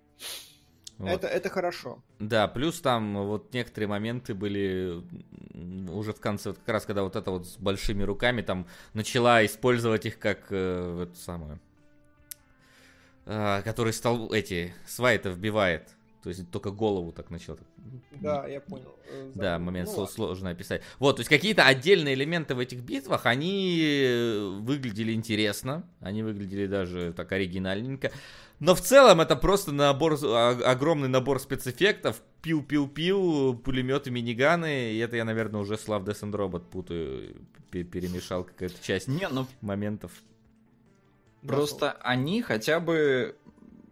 [1.01, 1.09] Вот.
[1.09, 2.03] Это, это хорошо.
[2.19, 5.03] Да, плюс там вот некоторые моменты были
[5.91, 9.45] уже в конце, вот как раз когда вот это вот с большими руками там начала
[9.47, 11.59] использовать их как э, это самое,
[13.25, 15.89] э, который стал эти сваи-то вбивает,
[16.23, 17.59] то есть только голову так начал.
[18.21, 18.95] Да, я понял.
[19.11, 20.83] Э, Да, момент Ну, сложно описать.
[20.99, 26.67] Вот, то есть какие-то отдельные элементы в этих битвах, они э, выглядели интересно, они выглядели
[26.67, 28.13] даже так оригинальненько.
[28.59, 35.17] Но в целом это просто набор, а- огромный набор спецэффектов, пиу-пиу-пиу, пулеметы, миниганы, и это
[35.17, 37.37] я, наверное, уже с Love, Death and Robot путаю,
[37.71, 40.13] пе- перемешал какая-то часть Не, ну моментов.
[41.47, 43.35] просто они хотя бы,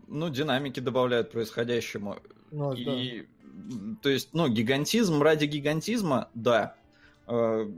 [0.08, 2.16] ну, динамики добавляют происходящему.
[2.50, 2.94] Ну, да.
[2.94, 6.74] И, м, то есть, ну, гигантизм ради гигантизма, да.
[7.26, 7.70] Э,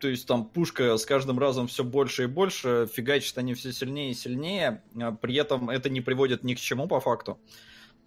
[0.00, 4.10] То есть там пушка с каждым разом все больше и больше, фигачат они все сильнее
[4.10, 7.38] и сильнее, а при этом это не приводит ни к чему по факту.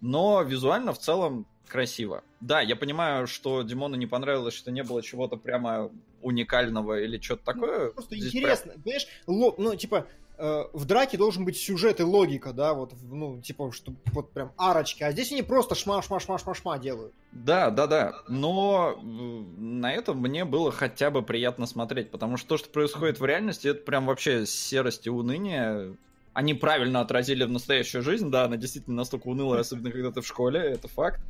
[0.00, 2.22] Но визуально в целом красиво.
[2.40, 5.90] Да, я понимаю, что Димону не понравилось, что не было чего-то прямо
[6.22, 7.90] уникального или что-то такое.
[7.90, 10.06] Просто Здесь интересно, понимаешь, ло- ну, типа,
[10.38, 15.02] в драке должен быть сюжет и логика, да, вот, ну, типа, что вот прям арочки,
[15.02, 17.12] а здесь они просто шма-шма-шма-шма-шма делают.
[17.32, 18.14] Да, да, да.
[18.28, 23.18] Но э, на этом мне было хотя бы приятно смотреть, потому что то, что происходит
[23.18, 25.96] в реальности, это прям вообще серость и уныние.
[26.34, 30.26] Они правильно отразили в настоящую жизнь, да, она действительно настолько унылая, особенно когда ты в
[30.26, 31.20] школе, это факт.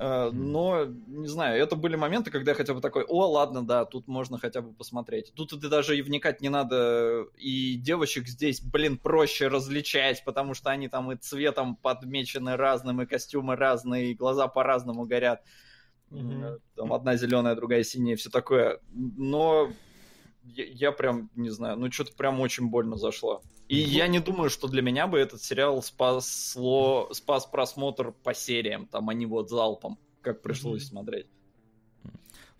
[0.00, 3.84] Э, Но, не знаю, это были моменты, когда я хотя бы такой, о, ладно, да,
[3.84, 5.30] тут можно хотя бы посмотреть.
[5.34, 10.70] Тут ты даже и вникать не надо, и девочек здесь, блин, проще различать, потому что
[10.70, 15.42] они там и цветом подмечены разным, и костюмы разные, и глаза по-разному горят.
[16.10, 18.80] Э, Там одна зеленая, другая синяя, все такое.
[18.94, 19.70] Но
[20.42, 23.42] я, я прям, не знаю, ну что-то прям очень больно зашло.
[23.68, 28.86] И я не думаю, что для меня бы этот сериал спасло, спас просмотр по сериям,
[28.86, 30.88] там, а не вот залпом, как пришлось Мгм.
[30.88, 31.26] смотреть.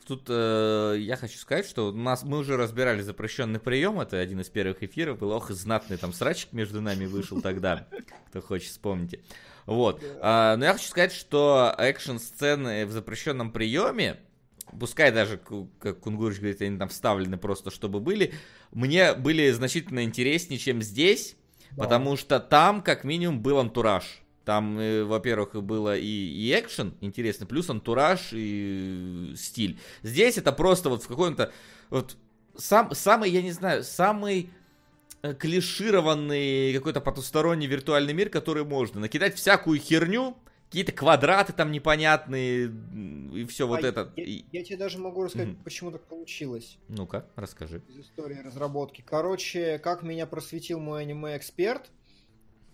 [0.07, 4.01] Тут э, я хочу сказать, что у нас мы уже разбирали запрещенный прием.
[4.01, 5.19] Это один из первых эфиров.
[5.21, 7.87] Был ох, знатный там срачик между нами вышел тогда.
[8.29, 9.21] Кто хочет, вспомните.
[9.67, 10.03] Вот.
[10.21, 14.19] А, но я хочу сказать, что экшн-сцены в запрещенном приеме,
[14.79, 15.41] пускай даже,
[15.79, 18.33] как Кунгурыч говорит, они там вставлены просто, чтобы были,
[18.73, 21.37] мне были значительно интереснее, чем здесь,
[21.73, 21.85] Да.
[21.85, 24.23] потому что там, как минимум, был антураж.
[24.45, 29.79] Там, э, во-первых, было и, и экшен интересно, плюс антураж и стиль.
[30.03, 31.53] Здесь это просто вот в каком-то
[31.91, 32.17] вот
[32.57, 34.51] сам, самый, я не знаю, самый
[35.23, 39.01] э, клишированный какой-то потусторонний виртуальный мир, который можно.
[39.01, 40.37] Накидать всякую херню,
[40.71, 42.71] какие-то квадраты там непонятные
[43.35, 44.13] и все вот А это.
[44.15, 45.65] Я, я тебе даже могу рассказать, Мгм.
[45.65, 47.83] почему так получилось Ну-ка, расскажи.
[47.89, 49.03] из истории разработки.
[49.05, 51.91] Короче, как меня просветил мой аниме-эксперт.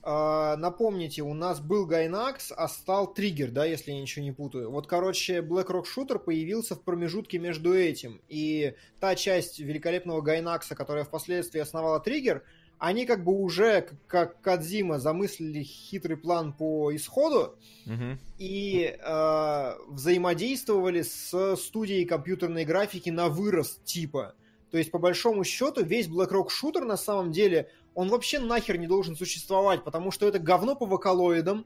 [0.02, 4.70] А, напомните, у нас был Гайнакс, а стал Триггер, да, если я ничего не путаю.
[4.70, 8.20] Вот, короче, Black Rock Shooter появился в промежутке между этим.
[8.28, 12.44] И та часть великолепного Гайнакса, которая впоследствии основала Триггер,
[12.78, 18.18] они как бы уже, как Кадзима, замыслили хитрый план по исходу Мгм.
[18.38, 24.34] и э, взаимодействовали с студией компьютерной графики на вырост типа.
[24.70, 28.86] То есть, по большому счету, весь BlackRock шутер на самом деле, он вообще нахер не
[28.86, 31.64] должен существовать, потому что это говно по вокалоидам,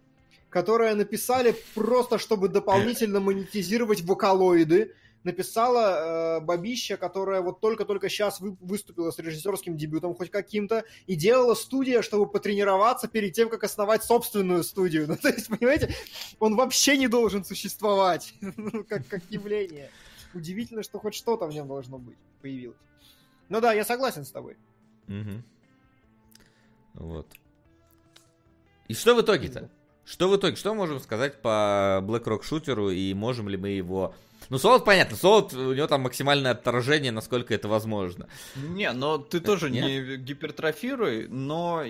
[0.49, 4.95] которое написали просто, чтобы дополнительно монетизировать вокалоиды.
[5.23, 11.15] Написала э, бабища, которая вот только-только сейчас вы- выступила с режиссерским дебютом хоть каким-то, и
[11.15, 15.07] делала студия, чтобы потренироваться перед тем, как основать собственную студию.
[15.11, 15.95] Ну, то есть, понимаете,
[16.39, 19.91] он вообще не должен существовать, ну, как, как явление.
[20.33, 22.79] Удивительно, что хоть что-то в нем должно быть, появилось.
[23.49, 24.57] Ну да, я согласен с тобой.
[25.09, 25.45] Мгм.
[26.95, 27.27] Вот.
[28.89, 29.71] И что в итоге-то?
[30.05, 30.57] Что в итоге?
[30.57, 34.15] Что можем сказать по BlackRock шутеру и можем ли мы его...
[34.51, 38.29] Ну, Солод, понятно, Солод, у него там максимальное отторжение, насколько это возможно.
[38.57, 39.85] Не, но ты тоже Нет?
[39.85, 41.85] не гипертрофируй, но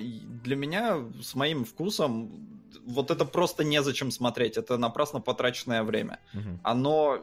[0.44, 6.20] для меня с моим вкусом вот это просто незачем смотреть, это напрасно потраченное время.
[6.34, 6.60] Мгм.
[6.62, 7.18] Оно...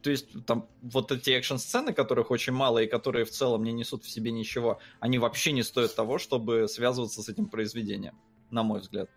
[0.00, 4.02] То есть там вот эти экшн-сцены, которых очень мало и которые в целом не несут
[4.04, 8.14] в себе ничего, они вообще не стоят того, чтобы связываться с этим произведением,
[8.50, 9.08] на мой взгляд.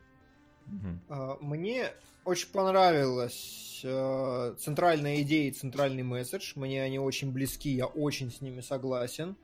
[1.10, 1.92] А, Мне
[2.26, 6.54] очень понравилась э, центральная идея и центральный месседж.
[6.56, 9.38] Мне они очень близки, я очень с ними согласен.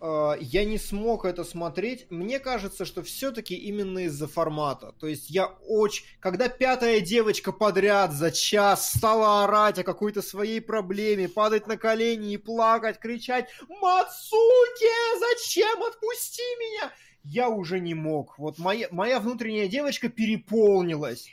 [0.00, 2.10] А, Я не смог это смотреть.
[2.10, 4.94] Мне кажется, что все-таки именно из-за формата.
[4.98, 6.04] То есть я очень...
[6.18, 12.32] Когда пятая девочка подряд за час стала орать о какой-то своей проблеме, падать на колени
[12.32, 15.82] и плакать, кричать «Мацуки, зачем?
[15.82, 16.92] Отпусти меня!»
[17.24, 18.38] я уже не мог.
[18.38, 21.28] Вот моя, моя внутренняя девочка переполнилась.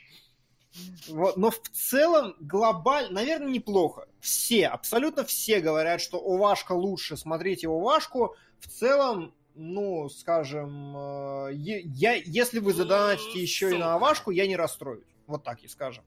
[1.07, 4.07] Вот, но в целом глобально, наверное, неплохо.
[4.19, 7.17] Все, абсолютно все говорят, что Овашка лучше.
[7.17, 8.35] Смотрите Овашку.
[8.59, 14.55] В целом, ну, скажем, э, я, если вы задонатите еще и на Овашку, я не
[14.55, 15.07] расстроюсь.
[15.27, 16.03] Вот так и скажем.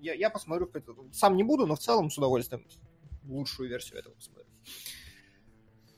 [0.00, 0.70] Я, я посмотрю,
[1.12, 2.64] сам не буду, но в целом с удовольствием
[3.26, 4.46] лучшую версию этого посмотрю.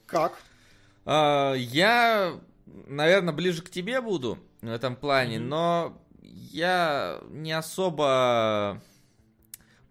[0.07, 0.41] Как?
[1.05, 5.49] А, Я, наверное, ближе к тебе буду в этом плане, Мгм.
[5.49, 8.83] но я не особо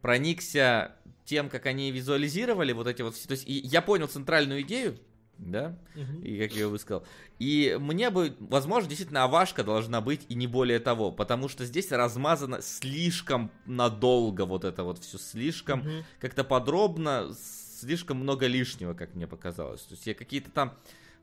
[0.02, 0.96] проникся
[1.26, 3.28] тем, как они визуализировали вот эти вот все.
[3.28, 4.98] То есть я понял центральную идею,
[5.38, 5.78] да,
[6.24, 7.06] и как я ее высказал.
[7.40, 11.92] И мне бы, возможно, действительно авашка должна быть и не более того, потому что здесь
[11.92, 15.84] размазано слишком надолго вот это вот все, слишком
[16.20, 17.32] как-то подробно,
[17.80, 19.82] слишком много лишнего, как мне показалось.
[19.82, 20.78] То есть я какие-то там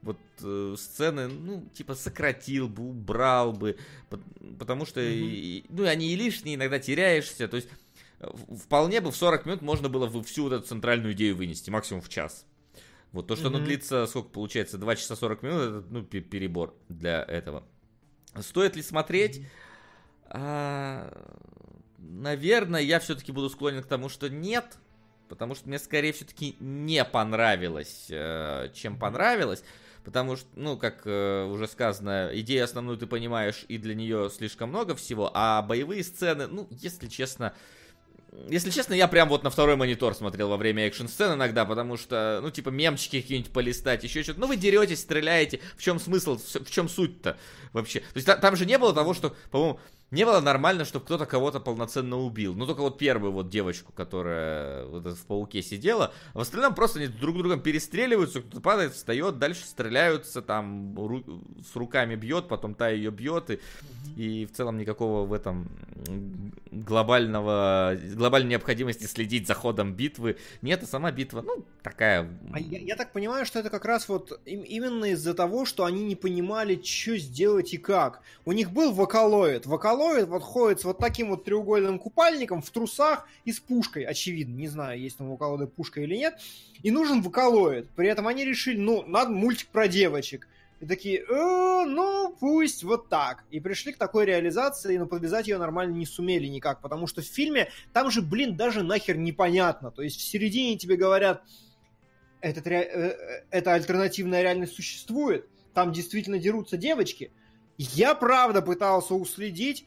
[0.04, 3.76] вот э, сцены, ну, типа сократил бы, убрал бы,
[4.10, 7.68] пот- потому что, и- ну, они и лишние, иногда теряешься, то есть
[8.20, 8.28] э,
[8.64, 12.02] вполне бы в 40 минут можно было бы всю вот эту центральную идею вынести, максимум
[12.02, 12.46] в час.
[13.12, 13.66] Вот то, что оно Мгм.
[13.66, 17.64] длится, сколько получается, 2 часа 40 минут, это, ну, пе- перебор для этого.
[18.40, 19.46] Стоит ли смотреть?
[20.26, 21.12] А,
[21.98, 24.78] наверное, я все-таки буду склонен к тому, что нет,
[25.28, 29.62] потому что мне скорее все-таки не понравилось, э, чем понравилось.
[30.04, 34.68] Потому что, ну, как э, уже сказано, идею основную ты понимаешь, и для нее слишком
[34.68, 37.54] много всего, а боевые сцены, ну, если честно,
[38.48, 42.40] если честно, я прям вот на второй монитор смотрел во время экшн-сцен иногда, потому что,
[42.42, 44.40] ну, типа, мемчики какие-нибудь полистать, еще что-то.
[44.40, 45.60] Ну, вы деретесь, стреляете.
[45.76, 47.38] В чем смысл, в чем суть-то
[47.72, 48.00] вообще?
[48.00, 49.80] То есть та- там же не было того, что, по-моему,
[50.14, 52.54] не было нормально, чтобы кто-то кого-то полноценно убил.
[52.54, 56.12] Ну, только вот первую вот девочку, которая вот в пауке сидела.
[56.32, 61.62] А в остальном просто они друг другом перестреливаются, кто-то падает, встает, дальше стреляются, там ру-
[61.62, 63.60] с руками бьет, потом та ее бьет, и,
[64.16, 65.68] и в целом никакого в этом
[66.70, 72.28] глобального, глобальной необходимости следить за ходом битвы нет, а сама битва, ну, такая...
[72.52, 75.84] А я, я так понимаю, что это как раз вот им- именно из-за того, что
[75.84, 78.20] они не понимали, что сделать и как.
[78.44, 79.66] У них был вокалоид.
[79.66, 84.54] Вокалоид вот ходит с вот таким вот треугольным купальником в трусах и с пушкой, очевидно.
[84.54, 86.38] Не знаю, есть там у вокалоида пушка или нет.
[86.82, 87.88] И нужен вокалоид.
[87.90, 90.48] При этом они решили, ну, надо мультик про девочек.
[90.80, 93.44] И такие, «Э, ну, пусть вот так.
[93.50, 97.24] И пришли к такой реализации, но подвязать ее нормально не сумели никак, потому что в
[97.24, 99.90] фильме там же, блин, даже нахер непонятно.
[99.90, 101.42] То есть в середине тебе говорят,
[102.40, 107.32] этот ре- э, э, эта альтернативная реальность существует, там действительно дерутся девочки.
[107.78, 109.86] Я правда пытался уследить,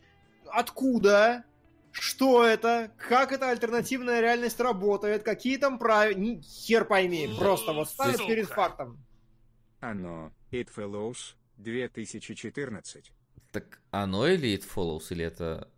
[0.51, 1.43] откуда,
[1.91, 7.89] что это, как эта альтернативная реальность работает, какие там правила, ни хер пойми, просто вот
[7.89, 8.27] ставят Сука.
[8.27, 9.03] перед фактом.
[9.79, 13.11] Оно, It Follows, 2014.
[13.51, 15.69] Так оно или It Follows, или это...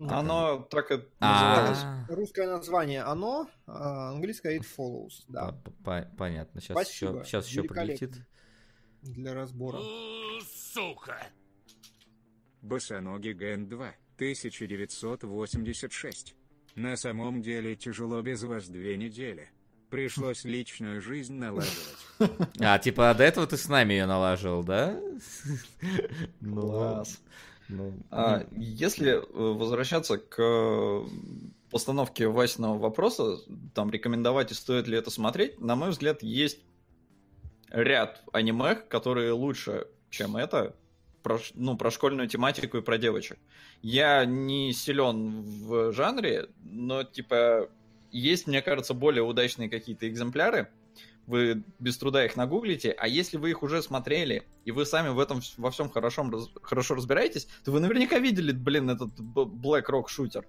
[0.00, 2.08] Оно так и А, называлось.
[2.08, 5.52] Русское название оно, а английское it follows, да.
[5.52, 7.96] По- по- Понятно, сейчас Спасибо, еще, сейчас еще великолепно.
[8.08, 8.26] прилетит.
[9.02, 9.78] Для разбора.
[10.72, 11.16] Сука.
[12.64, 16.34] Босоногий Ген 2, 1986.
[16.76, 19.50] На самом деле тяжело без вас две недели.
[19.90, 21.98] Пришлось личную жизнь налаживать.
[22.58, 24.98] А, типа, а до этого ты с нами ее налаживал, да?
[26.40, 27.20] Ну, Класс.
[27.68, 31.02] ну, А, если э, возвращаться к э,
[31.70, 33.40] постановке Васиного вопроса,
[33.74, 36.60] там рекомендовать и стоит ли это смотреть, на мой взгляд, есть
[37.68, 40.74] ряд аниме, которые лучше, чем это,
[41.24, 43.38] про, ну, про школьную тематику и про девочек.
[43.82, 47.70] Я не силен в жанре, но, типа,
[48.12, 50.68] есть, мне кажется, более удачные какие-то экземпляры,
[51.26, 55.18] вы без труда их нагуглите, а если вы их уже смотрели, и вы сами в
[55.18, 56.30] этом во всем хорошо,
[56.62, 60.46] хорошо разбираетесь, то вы наверняка видели, блин, этот Black Rock шутер.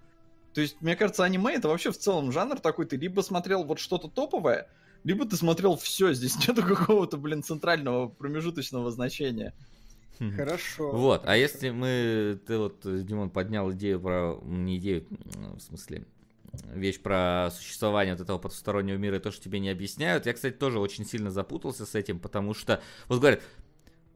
[0.53, 3.80] То есть, мне кажется, аниме это вообще в целом жанр такой, ты либо смотрел вот
[3.80, 4.69] что-то топовое,
[5.06, 9.53] либо ты смотрел все, здесь нету какого-то, блин, центрального промежуточного значения.
[10.35, 10.91] Хорошо.
[10.91, 16.05] Вот, а если мы, ты вот, Димон, поднял идею про, не идею, в смысле,
[16.73, 20.25] вещь про существование вот этого потустороннего мира и то, что тебе не объясняют.
[20.25, 23.41] Я, кстати, тоже очень сильно запутался с этим, потому что, вот говорят,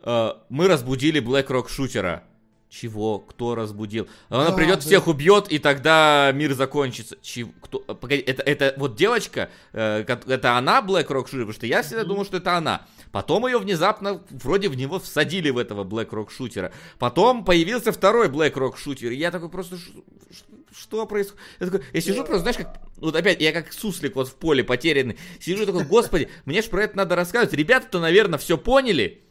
[0.04, 2.24] «Э, мы разбудили Black Rock шутера.
[2.70, 3.18] Чего?
[3.18, 4.08] Кто разбудил?
[4.30, 4.82] Она Да, придет, да.
[4.82, 7.18] всех убьет, и тогда мир закончится.
[7.20, 7.52] Чего?
[7.62, 7.80] Кто?
[7.80, 11.40] Погоди, это, это вот девочка, э, это она Black Rock шутер?
[11.40, 12.86] Потому что я всегда думал, что это она.
[13.12, 16.72] Потом ее внезапно вроде в него всадили в этого Black Rock шутера.
[17.00, 19.12] Потом появился второй Black Rock шутер.
[19.12, 19.92] Я такой просто, «Ш-
[20.32, 21.42] ш- что происходит?
[21.60, 24.64] Я, такой, я сижу просто, знаешь, как, вот опять, я как суслик вот в поле
[24.64, 25.18] потерянный.
[25.40, 27.54] Сижу такой, господи, мне же про это надо рассказывать.
[27.54, 29.24] Ребята-то, наверное, все поняли.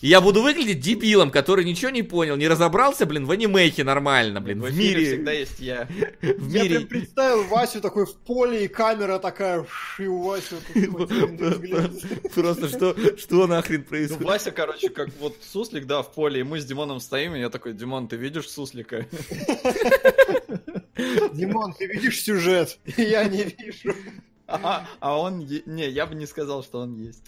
[0.00, 4.40] И я буду выглядеть дебилом, который ничего не понял, не разобрался, блин, в анимейхе нормально,
[4.40, 5.06] блин, в, эфире мире.
[5.06, 5.88] всегда есть я.
[6.20, 6.76] В Я мире.
[6.76, 9.66] прям представил Васю такой в поле, и камера такая,
[9.98, 11.90] и у взгляд.
[12.34, 14.24] Просто что, что нахрен Ну, происходит?
[14.24, 17.48] Вася, короче, как вот суслик, да, в поле, и мы с Димоном стоим, и я
[17.48, 19.06] такой, Димон, ты видишь суслика?
[21.32, 22.78] Димон, ты видишь сюжет?
[22.96, 23.94] Я не вижу.
[24.46, 25.46] А а он...
[25.66, 27.22] Не, я бы не сказал, что он есть.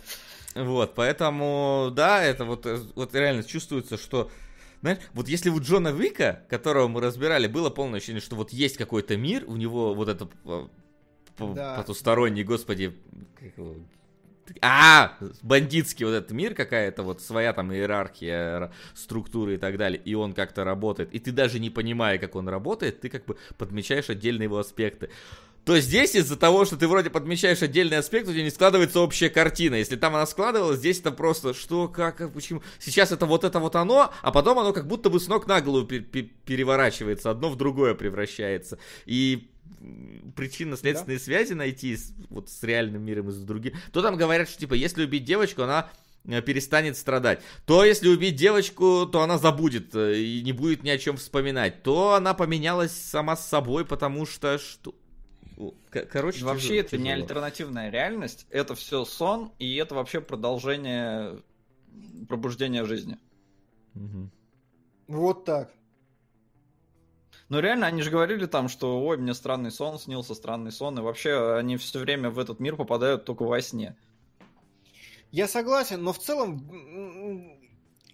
[0.65, 4.31] Вот, поэтому, да, это вот, э, вот реально чувствуется, что,
[4.81, 8.77] знаешь, вот если у Джона Вика, которого мы разбирали, было полное ощущение, что вот есть
[8.79, 10.67] какой-то мир, у него вот это э,
[11.39, 11.77] Да.
[11.77, 12.97] потусторонний, господи,
[13.39, 13.75] как его,
[14.63, 20.01] а, бандитский вот этот мир какая-то, вот своя там иерархия, ра- структуры и так далее,
[20.03, 23.37] и он как-то работает, и ты даже не понимая, как он работает, ты как бы
[23.59, 25.11] подмечаешь отдельные его аспекты.
[25.67, 29.29] То здесь из-за того, что ты вроде подмечаешь отдельный аспект, у тебя не складывается общая
[29.29, 29.75] картина.
[29.75, 32.63] Если там она складывалась, здесь это просто что, как, как, почему.
[32.79, 35.61] Сейчас это вот это вот оно, а потом оно как будто бы с ног на
[35.61, 38.79] голову пе- пе- переворачивается, одно в другое превращается.
[39.07, 39.51] И
[40.37, 43.75] причинно-следственные связи найти с, вот с реальным миром и с другим.
[43.93, 45.91] То там говорят, что типа, если убить девочку, она
[46.27, 47.41] э, перестанет страдать.
[47.65, 51.83] То если убить девочку, то она забудет э, и не будет ни о чем вспоминать.
[51.83, 54.95] То она поменялась сама с собой, потому что что...
[55.91, 57.23] Короче, Вообще тяжело, это не тяжело.
[57.23, 61.43] альтернативная реальность, это все сон, и это вообще продолжение
[62.29, 63.19] пробуждения жизни.
[63.95, 64.31] Мгм.
[65.09, 65.73] Вот так.
[67.49, 71.03] Ну реально, они же говорили там, что ой, мне странный сон снился, странный сон, и
[71.03, 73.97] вообще они все время в этот мир попадают только во сне.
[75.31, 77.57] Я согласен, но в целом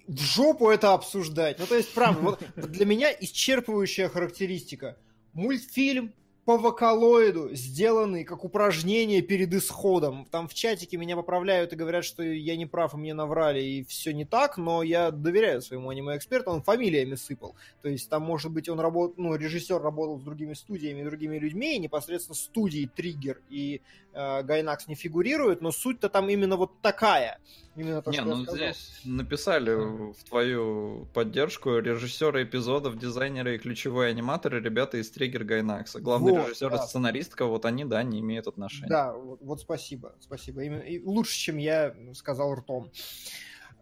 [0.06, 1.58] в жопу это обсуждать.
[1.58, 4.98] Ну, то есть, правда, вот для меня исчерпывающая характеристика.
[5.32, 6.12] Мультфильм
[6.44, 10.26] по вокалоиду, сделанный как упражнение перед исходом.
[10.30, 13.84] Там в чатике меня поправляют и говорят, что я не прав, и мне наврали, и
[13.84, 17.54] все не так, но я доверяю своему аниме-эксперту, он фамилиями сыпал.
[17.82, 21.76] То есть там, может быть, он работал, ну, режиссер работал с другими студиями, другими людьми,
[21.76, 23.80] и непосредственно студии Триггер и
[24.12, 27.38] э, Гайнакс не фигурируют, но суть-то там именно вот такая.
[27.74, 34.60] Именно то, не, ну здесь написали в твою поддержку режиссеры эпизодов, дизайнеры и ключевые аниматоры,
[34.60, 36.00] ребята из Триггер Гайнакса.
[36.00, 36.76] Главный Вот, режиссер да.
[36.76, 38.88] и сценаристка, вот они, да, не имеют отношения.
[38.88, 40.62] Да, вот, вот спасибо, спасибо.
[40.62, 42.90] Именно, и лучше, чем я сказал ртом.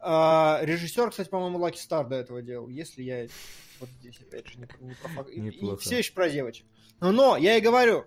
[0.01, 3.27] А, режиссер, кстати, по-моему, Лаки Стар до этого делал, если я
[3.81, 6.67] вот здесь опять же не, не про и- и все еще про девочек.
[7.01, 8.05] Но, но я и говорю,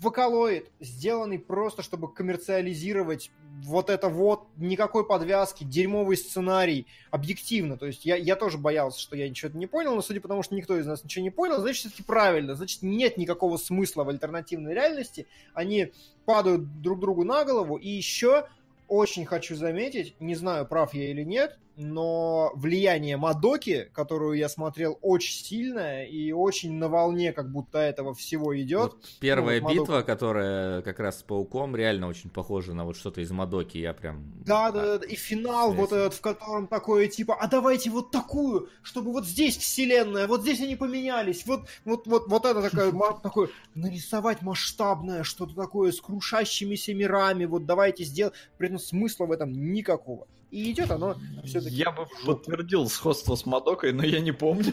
[0.00, 3.30] вокалоид, сделанный просто, чтобы коммерциализировать
[3.62, 7.76] вот это вот, никакой подвязки, дерьмовый сценарий, объективно.
[7.76, 10.42] То есть я, я тоже боялся, что я ничего не понял, но судя по тому,
[10.42, 12.54] что никто из нас ничего не понял, значит, все-таки правильно.
[12.54, 15.26] Значит, нет никакого смысла в альтернативной реальности.
[15.54, 15.92] Они
[16.24, 17.76] падают друг другу на голову.
[17.76, 18.46] И еще
[18.88, 24.98] очень хочу заметить, не знаю, прав я или нет, но влияние Мадоки, которую я смотрел,
[25.02, 28.92] очень сильное и очень на волне как будто этого всего идет.
[28.92, 30.06] Вот первая Ну, вот битва, Мадока.
[30.06, 33.78] которая как раз с пауком, реально очень похожа на вот что-то из Мадоки.
[33.78, 34.32] Я прям.
[34.44, 35.80] Да, да, да, и финал Связь.
[35.80, 40.42] вот этот, в котором такое типа, а давайте вот такую, чтобы вот здесь вселенная, вот
[40.42, 42.92] здесь они поменялись, вот, вот, вот, вот это такое,
[43.22, 49.32] такое, нарисовать масштабное, что-то такое с крушащимися мирами, вот давайте сделать, при этом смысла в
[49.32, 50.26] этом никакого.
[50.52, 51.74] И идет оно все-таки.
[51.74, 54.72] Я бы подтвердил сходство с Мадокой, но я не помню.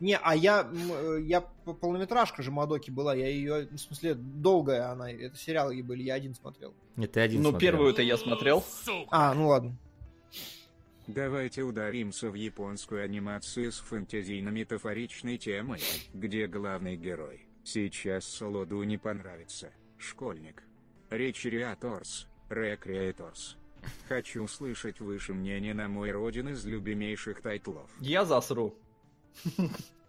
[0.00, 5.10] Не, а я, э, я полнометражка же Мадоки была, я ее, в смысле, долгая она,
[5.10, 6.74] это сериалы были, я один смотрел.
[6.96, 7.72] Нет, ты один Ну, смотрел.
[7.72, 8.64] первую-то я смотрел.
[9.10, 9.76] А, ну ладно.
[11.06, 15.80] Давайте ударимся в японскую анимацию с фэнтезийно-метафоричной темой,
[16.12, 17.46] где главный герой.
[17.62, 19.70] Сейчас Солоду не понравится.
[19.98, 20.62] Школьник.
[21.10, 22.26] Речериаторс.
[22.48, 23.56] Рекреаторс.
[24.08, 27.90] Хочу услышать выше мнение на мой родин из любимейших тайтлов.
[28.00, 28.74] Я засру.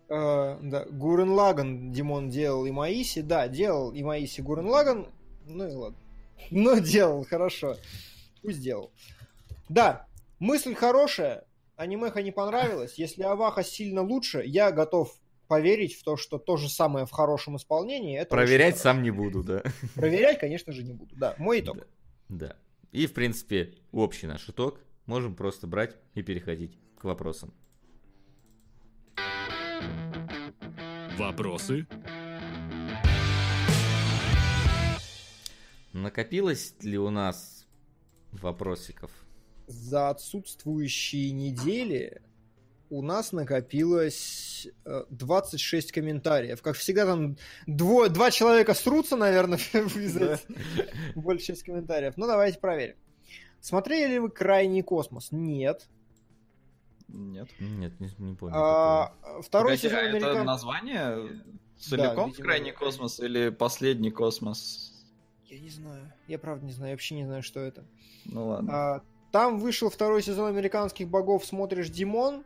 [0.07, 5.07] Э, да, Гурен Лаган Димон делал и Маиси, да, делал и Маиси Гурен Лаган,
[5.47, 5.97] ну и ладно.
[6.51, 7.77] Ну, делал, хорошо.
[8.41, 8.91] Пусть делал.
[9.69, 10.05] Да,
[10.39, 11.45] мысль хорошая,
[11.75, 12.99] анимеха не понравилась.
[12.99, 15.11] Если Аваха сильно лучше, я готов
[15.47, 18.19] поверить в то, что то же самое в хорошем исполнении.
[18.19, 19.63] Это Проверять сам не буду, да.
[19.95, 21.15] Проверять, конечно же, не буду.
[21.15, 21.77] Да, мой итог.
[21.77, 21.85] Да.
[22.47, 22.55] Да.
[22.95, 24.79] И, в принципе, общий наш итог.
[25.05, 27.53] Можем просто брать и переходить к вопросам.
[31.17, 31.87] Вопросы?
[35.91, 37.67] Накопилось ли у нас
[38.31, 39.11] вопросиков?
[39.67, 42.21] За отсутствующие недели
[42.89, 46.61] у нас накопилось э, 26 комментариев.
[46.61, 47.37] Как всегда, там
[47.67, 50.39] дво- два человека срутся, наверное, из Да.
[51.15, 52.13] больше 6 комментариев.
[52.17, 52.95] Ну, давайте проверим.
[53.59, 55.31] Смотрели ли вы «Крайний космос»?
[55.31, 55.87] Нет.
[57.07, 57.49] Нет.
[57.59, 58.55] Нет, не, не понял.
[58.55, 61.41] А, второй Погоди, сезон а это «Американ...» название
[61.77, 62.77] целиком видимо, крайний да.
[62.77, 64.91] космос или последний космос?
[65.45, 66.11] Я не знаю.
[66.27, 66.91] Я правда не знаю.
[66.91, 67.85] Я вообще не знаю, что это.
[68.25, 68.71] Ну ладно.
[68.73, 69.01] А,
[69.31, 71.45] там вышел второй сезон «Американских богов».
[71.45, 72.43] Смотришь «Димон».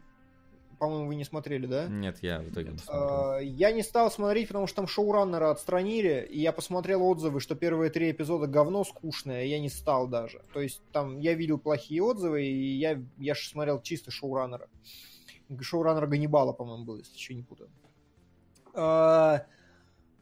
[0.80, 1.88] По-моему, вы не смотрели, да?
[1.88, 3.31] Нет, я в итоге не смотрел.
[3.31, 7.53] А, Я не стал смотреть, потому что там шоураннера отстранили, и я посмотрел отзывы, что
[7.56, 10.41] первые три эпизода говно скучное, я не стал даже.
[10.53, 14.69] То есть там я видел плохие отзывы, и я, я ж смотрел чисто шоураннера.
[15.60, 17.69] Шоураннер Ганнибала, по-моему, был, если что не путаю.
[18.73, 19.41] А,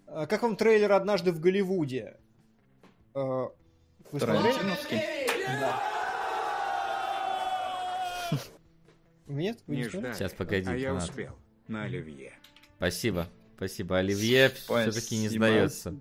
[0.08, 2.18] а Как вам трейлер «Однажды в Голливуде»?
[3.14, 4.56] Вы смотрели?
[5.60, 5.97] Да.
[9.28, 9.60] Нет?
[9.68, 10.14] Вы не Не ждали.
[10.14, 11.06] Сейчас, погоди, А я надо.
[11.06, 11.38] успел.
[11.68, 12.34] На Оливье.
[12.78, 13.28] Спасибо.
[13.58, 13.98] Спасибо.
[13.98, 15.96] Оливье все-таки не сдается.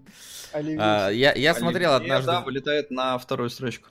[0.52, 0.78] Оливье.
[0.80, 2.30] А, я, я смотрел Оливье, однажды.
[2.30, 3.88] Да, вылетает на вторую строчку.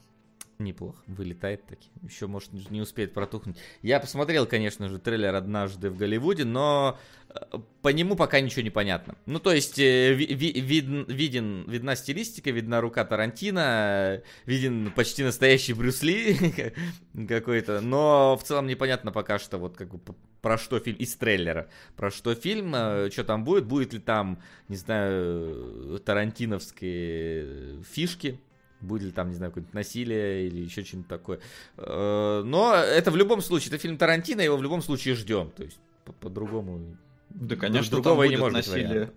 [0.57, 1.03] Неплохо.
[1.07, 1.89] Вылетает таки.
[2.03, 3.57] Еще, может, не- успеет протухнуть.
[3.81, 6.97] Я посмотрел, конечно же, трейлер однажды в Голливуде, но
[7.29, 9.15] э, по нему пока ничего не понятно.
[9.25, 14.91] Ну, то есть, э, ви- ви- видн- виден, видна стилистика, видна рука Тарантино, э, виден
[14.95, 16.37] почти настоящий Брюс Ли
[17.27, 21.67] какой-то, но в целом непонятно пока что, вот как бы про что фильм из трейлера,
[21.97, 22.69] про что фильм,
[23.11, 28.39] что там будет, будет ли там, не знаю, тарантиновские фишки,
[28.85, 31.39] будет ли там, не знаю, какое-нибудь насилие или еще что-нибудь такое.
[31.77, 35.51] Э, Но это в любом случае, это фильм Тарантино, его в любом случае ждем.
[35.51, 36.95] То есть по- по-другому.
[37.29, 39.11] Да, конечно, другого там и не будет может быть насилие.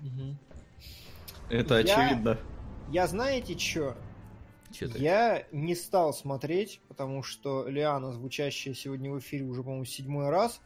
[0.00, 0.38] Мгм.
[1.48, 2.38] Это Я- очевидно.
[2.90, 3.96] Я знаете что?
[4.96, 10.60] Я не стал смотреть, потому что Лиана, звучащая сегодня в эфире уже, по-моему, седьмой раз,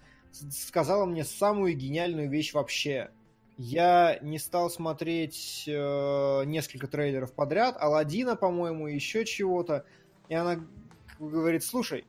[0.50, 3.10] сказала мне самую гениальную вещь вообще.
[3.58, 9.86] Я не стал смотреть э, несколько трейлеров подряд, Алладина, по-моему, еще чего-то.
[10.28, 10.60] И она
[11.18, 12.04] говорит, слушай,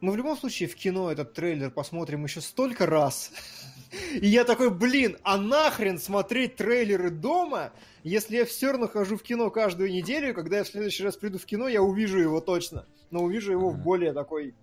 [0.00, 3.32] мы в любом случае в кино этот трейлер посмотрим еще столько раз.
[4.14, 7.72] И я такой, блин, а нахрен смотреть трейлеры дома,
[8.02, 11.38] если я все равно хожу в кино каждую неделю, когда я в следующий раз приду
[11.38, 12.86] в кино, я увижу его точно.
[13.10, 14.54] Но увижу его в более такой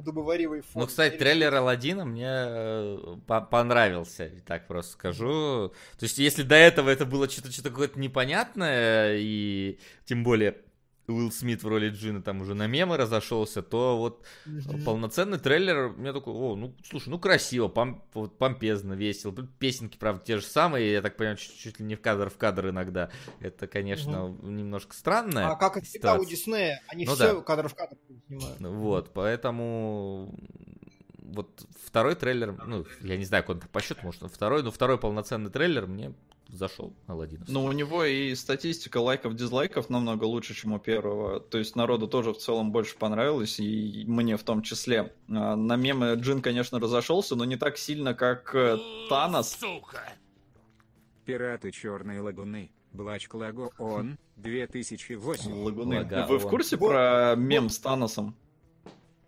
[0.00, 0.82] удобоваривой форме.
[0.82, 5.72] Ну, кстати, трейлер Алладина мне э, по- понравился, так просто скажу.
[5.98, 10.56] То есть, если до этого это было что-то что какое-то непонятное, и тем более
[11.10, 14.84] Уилл Смит в роли Джина там уже на мемы разошелся, то вот Мгм.
[14.84, 19.34] полноценный трейлер, мне такой, о, ну, слушай, ну, красиво, пом- вот помпезно, весело.
[19.58, 22.36] Песенки, правда, те же самые, я так понимаю, чуть, чуть ли не в кадр в
[22.36, 23.10] кадр иногда.
[23.40, 25.48] Это, конечно, немножко странное.
[25.48, 26.24] А как это всегда у.
[26.24, 27.40] Диснея, они Ну все да.
[27.42, 27.96] кадр в кадр
[28.26, 28.60] снимают.
[28.60, 30.34] Вот, поэтому
[31.18, 34.98] вот второй трейлер, ну, я не знаю, какой он по счету, может, второй, но второй
[34.98, 36.12] полноценный трейлер мне
[36.52, 37.44] зашел, Аладдин.
[37.48, 41.40] Но у него и статистика лайков-дизлайков намного лучше, чем у первого.
[41.40, 45.14] То есть народу тоже в целом больше понравилось, и мне в том числе.
[45.28, 48.78] А, На мемы Джин, конечно, разошелся, но не так сильно, как э,
[49.08, 49.50] Танос.
[49.52, 50.02] Сука!
[51.24, 52.70] Пираты Черной Лагуны.
[52.92, 55.52] Блачк Лаго Он, 2008.
[55.62, 55.98] Лагуны.
[55.98, 58.34] Лага, Вы в курсе про мем с Таносом?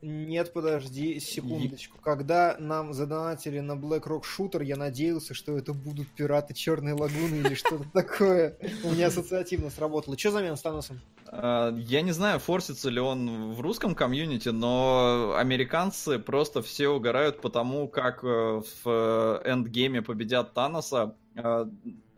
[0.03, 1.97] Нет, подожди секундочку.
[2.03, 7.37] Когда нам задонатили на Black Rock Shooter, я надеялся, что это будут пираты Черной Лагуны
[7.37, 8.59] или что-то такое.
[8.83, 10.19] У меня ассоциативно сработало.
[10.19, 11.01] Что за мем с Таносом?
[11.29, 17.41] А, Я не знаю, форсится ли он в русском комьюнити, но американцы просто все угорают
[17.41, 21.15] по тому, как э, в эндгейме победят Таноса.
[21.37, 21.69] А,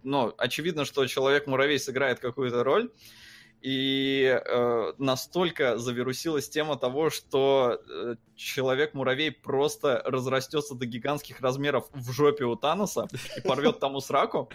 [0.03, 2.91] Но очевидно, что Человек-муравей сыграет какую-то роль.
[3.65, 12.13] И э, настолько завирусилась тема того, что э, Человек-муравей просто разрастется до гигантских размеров в
[12.13, 13.09] жопе у Таноса
[13.39, 14.51] и порвет тому сраку.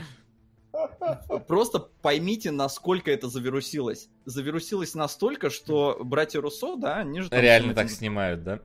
[1.47, 4.09] Просто поймите, насколько это завирусилось.
[4.25, 7.29] Завирусилось настолько, что братья Руссо, да, они же...
[7.29, 8.59] там Реально так снимают, да?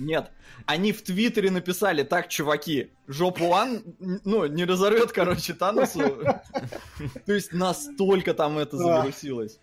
[0.00, 0.32] Нет.
[0.66, 6.00] Они в Твиттере написали, так, чуваки, жопу Ан, ну, не разорвет, короче, Таносу.
[7.26, 9.60] То есть настолько там это завирусилось.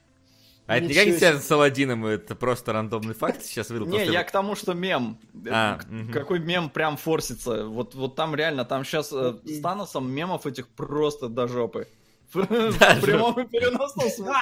[0.65, 3.87] А это никак не связано с Аладдином, это просто рандомный факт сейчас выдал.
[3.87, 5.19] Не, я к тому, что мем.
[5.49, 5.79] А.
[6.13, 7.65] Какой мем прям форсится.
[7.65, 9.57] Вот, вот там реально, там сейчас Окей.
[9.57, 11.87] с Таносом мемов этих просто до жопы.
[12.33, 14.33] Да, В прямом и переносном смысле.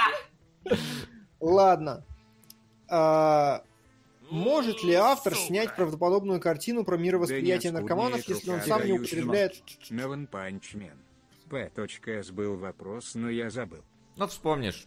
[1.39, 2.05] Ладно.
[2.87, 3.63] А,
[4.29, 9.61] Может ли автор снять правдоподобную картину про мировосприятие наркоманов, если он сам не употребляет...
[10.29, 10.97] Punch Man.
[11.49, 12.31] P.S.
[12.31, 13.83] был вопрос, но я забыл.
[14.15, 14.85] Ну, вспомнишь,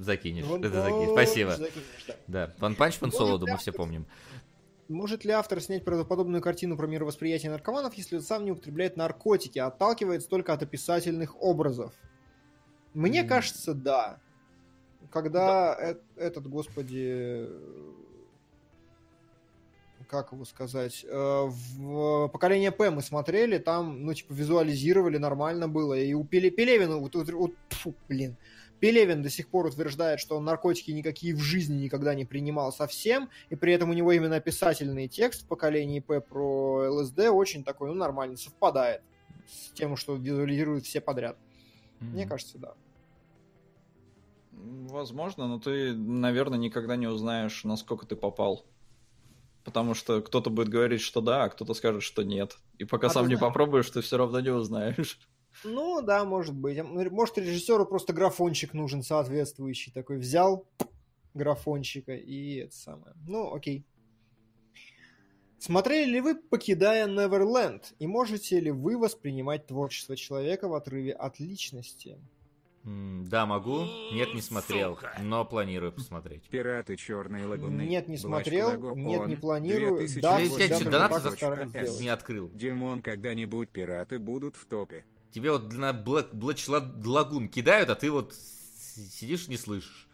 [0.00, 0.46] закинешь.
[0.46, 1.10] Это закинешь.
[1.10, 1.50] Спасибо.
[1.56, 2.14] закинешь, да.
[2.26, 4.06] Да, One Punch Man Солоду мы все помним.
[4.88, 9.58] Может ли автор снять правдоподобную картину про мировосприятие наркоманов, если он сам не употребляет наркотики,
[9.60, 11.92] а отталкивается только от описательных образов?
[12.92, 14.18] Мне кажется, да.
[15.12, 17.48] Когда э- этот, господи,
[20.08, 25.94] как его сказать, э, в поколение П мы смотрели, там, ну, типа, визуализировали, нормально было.
[25.94, 28.36] И у Пеле- Пелевина, вот, вот- вот, тьфу, блин,
[28.80, 33.30] Пелевин до сих пор утверждает, что он наркотики никакие в жизни никогда не принимал совсем,
[33.50, 37.88] и при этом у него именно описательный текст в поколении П про ЛСД очень такой,
[37.88, 39.02] ну, нормально, совпадает
[39.46, 41.36] с тем, что визуализируют все подряд.
[42.00, 42.30] Мне Мгм.
[42.30, 42.74] кажется, да.
[44.52, 48.66] Возможно, но ты, наверное, никогда не узнаешь, насколько ты попал.
[49.64, 52.56] Потому что кто-то будет говорить, что да, а кто-то скажет, что нет.
[52.78, 53.40] И пока А сам не знаешь.
[53.52, 55.18] попробуешь, ты все равно не узнаешь.
[55.64, 56.82] Ну, да, может быть.
[56.82, 59.92] Может, режиссеру просто графончик нужен соответствующий.
[59.92, 60.66] Такой взял
[61.34, 63.14] графончика и это самое.
[63.26, 63.84] Ну, окей.
[65.58, 71.38] Смотрели ли вы «Покидая Неверленд» и можете ли вы воспринимать творчество человека в отрыве от
[71.38, 72.18] личности?
[72.84, 73.84] М, Да, могу.
[74.14, 75.12] Нет, не смотрел, Сука.
[75.20, 76.44] но планирую посмотреть.
[76.48, 77.82] Пираты Черной Лагуны.
[77.82, 79.98] Нет, не смотрел, Лаго нет, не планирую.
[79.98, 80.20] 2008.
[80.22, 81.72] Да, Я тебе только донаты так за- стараюсь С.
[81.74, 82.00] делать.
[82.00, 82.48] Не открыл.
[82.54, 85.04] Димон, когда-нибудь пираты будут в топе.
[85.32, 90.08] Тебе вот на Блэч Лагун кидают, а ты вот сидишь не слышишь.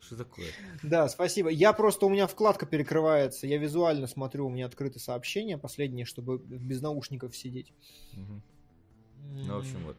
[0.00, 0.48] Что такое?
[0.82, 1.50] Да, спасибо.
[1.50, 6.38] Я просто, у меня вкладка перекрывается, я визуально смотрю, у меня открыты сообщения, последние, чтобы
[6.38, 7.72] без наушников сидеть.
[8.12, 8.42] Мгм.
[9.46, 9.96] Ну, в общем, вот.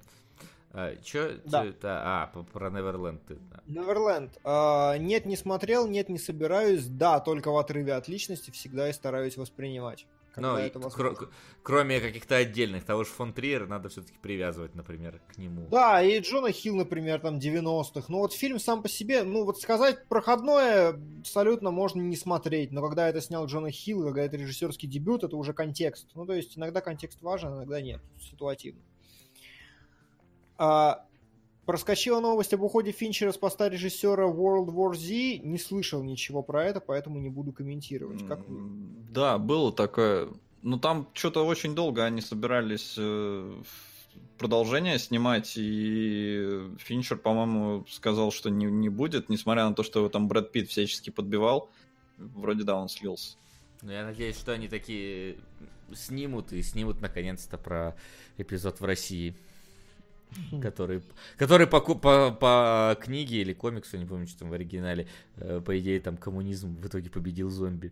[0.74, 1.38] А, чё?
[1.46, 1.64] Да.
[1.64, 2.02] чё это?
[2.04, 3.36] А, про Неверленд ты.
[3.52, 3.62] да.
[3.68, 4.38] Неверленд.
[4.44, 6.86] А, нет, не смотрел, нет, не собираюсь.
[6.86, 10.08] Да, только в отрыве от личности всегда и стараюсь воспринимать.
[10.34, 11.30] Когда Ну, это возможно.
[11.62, 15.68] кроме каких-то отдельных, того же фон Триера надо все-таки привязывать, например, к нему.
[15.70, 18.06] Да, и Джона Хилл, например, там 90-х.
[18.08, 22.72] Ну вот фильм сам по себе, ну вот сказать проходное абсолютно можно не смотреть.
[22.72, 26.08] Но когда это снял Джона Хилл, когда это режиссерский дебют, это уже контекст.
[26.16, 28.00] Ну то есть иногда контекст важен, иногда нет.
[28.22, 28.82] Ситуативно.
[30.58, 31.06] А,
[31.66, 35.40] проскочила новость об уходе Финчера с поста режиссера World War Z.
[35.46, 38.26] Не слышал ничего про это, поэтому не буду комментировать.
[38.28, 38.60] Как вы?
[39.12, 40.30] Да, было такое.
[40.62, 43.62] Ну там что-то очень долго они собирались э,
[44.38, 50.10] продолжение снимать, и Финчер, по-моему, сказал, что не, не будет, несмотря на то, что его
[50.10, 51.70] там Брэд Питт всячески подбивал.
[52.18, 53.38] Вроде да, он слился.
[53.82, 55.38] Но я надеюсь, что они такие
[55.94, 57.96] снимут и снимут наконец-то про
[58.38, 59.36] эпизод в России.
[60.62, 61.02] Который,
[61.38, 65.78] который по, по, по книге или комиксу, не помню, что там в оригинале, э, по
[65.78, 67.92] идее, там коммунизм в итоге победил зомби.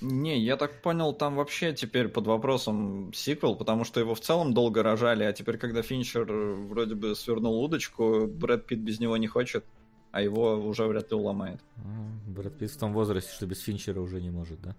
[0.00, 4.54] Не, я так понял, там вообще теперь под вопросом сиквел, потому что его в целом
[4.54, 9.16] долго рожали, а теперь, когда Финчер э, вроде бы свернул удочку, Брэд Питт без него
[9.16, 9.64] не хочет,
[10.12, 11.60] а его уже вряд ли уломает.
[11.78, 11.80] А,
[12.28, 14.76] Брэд Питт в том возрасте, что без Финчера уже не может, да?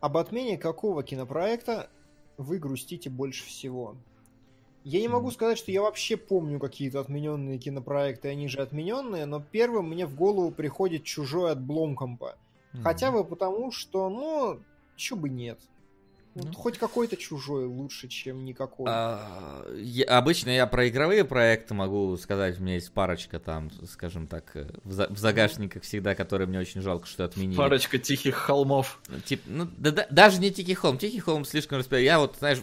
[0.00, 1.88] Об отмене какого кинопроекта
[2.36, 3.96] вы грустите больше всего?
[4.84, 9.40] Я не могу сказать, что я вообще помню какие-то отмененные кинопроекты, они же отмененные, но
[9.40, 12.36] первым мне в голову приходит «Чужой» от Бломкомпа.
[12.82, 14.60] Хотя бы потому, что, ну,
[14.96, 15.58] чё бы нет.
[16.36, 16.52] Вот Ну.
[16.54, 18.86] Хоть какой-то чужой лучше, чем никакой.
[18.88, 24.28] А, я- обычно я про игровые проекты могу сказать, у меня есть парочка там, скажем
[24.28, 27.56] так, э, в, за- в загашниках всегда, которые мне очень жалко, что отменили.
[27.56, 29.02] Парочка тихих холмов.
[29.24, 30.98] Тип, ну, да- да- даже не Тихий Холм.
[30.98, 32.06] Тихий Холм слишком распределен.
[32.06, 32.60] Я вот, знаешь,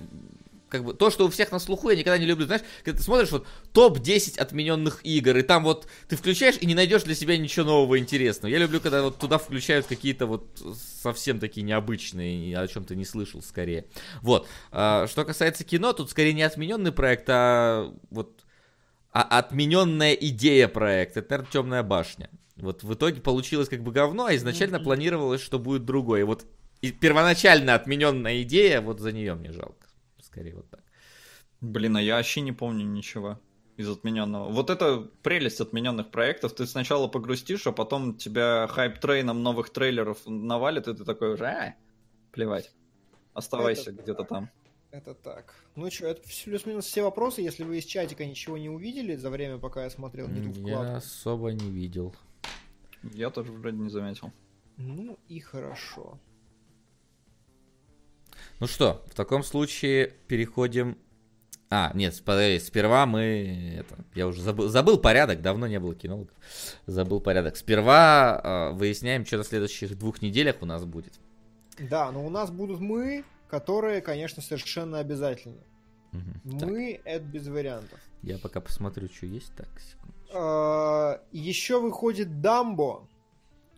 [0.69, 2.45] как бы то, что у всех на слуху, я никогда не люблю.
[2.45, 6.75] Знаешь, когда ты смотришь вот топ-10 отмененных игр, и там вот ты включаешь и не
[6.75, 8.51] найдешь для себя ничего нового интересного.
[8.51, 10.47] Я люблю, когда вот туда включают какие-то вот
[11.01, 13.85] совсем такие необычные, о чем ты не слышал скорее.
[14.21, 14.47] Вот.
[14.71, 18.43] А, что касается кино, тут скорее не отмененный проект, а вот
[19.11, 21.21] а отмененная идея проекта.
[21.21, 22.29] Это, наверное, темная башня.
[22.57, 26.25] Вот в итоге получилось как бы говно, а изначально планировалось, что будет другое.
[26.25, 26.45] Вот
[26.81, 29.86] и первоначально отмененная идея, вот за нее мне жалко.
[30.37, 30.83] Скорее вот так.
[31.61, 33.39] Блин, а я вообще не помню ничего
[33.75, 34.49] из отмененного.
[34.49, 36.53] Вот это прелесть отмененных проектов.
[36.53, 41.75] Ты сначала погрустишь, а потом тебя хайп-трейном новых трейлеров навалит, и ты такой уже, а,
[42.31, 42.71] плевать.
[43.33, 44.29] Оставайся Это где-то так.
[44.29, 44.49] там.
[44.91, 45.55] Это так.
[45.75, 47.41] Ну что, это плюс-минус все вопросы.
[47.41, 50.97] Если вы из чатика ничего не увидели за время, пока я смотрел не ту Я
[50.97, 52.15] особо не видел.
[53.01, 54.31] Я тоже вроде не заметил.
[54.77, 56.19] Ну и хорошо.
[58.59, 60.97] Ну что, в таком случае переходим...
[61.69, 63.75] А, нет, подожди, сперва мы...
[63.79, 66.33] Это, я уже забыл, забыл порядок, давно не было кинологов.
[66.85, 67.57] Забыл порядок.
[67.57, 71.13] Сперва э, выясняем, что на следующих двух неделях у нас будет.
[71.77, 75.61] Да, но у нас будут мы, которые, конечно, совершенно обязательно.
[76.13, 77.99] Так, Мы— это без вариантов.
[78.23, 79.53] я пока посмотрю, что есть.
[79.55, 80.15] Так, секунду.
[80.33, 83.07] А, Еще выходит Дамбо,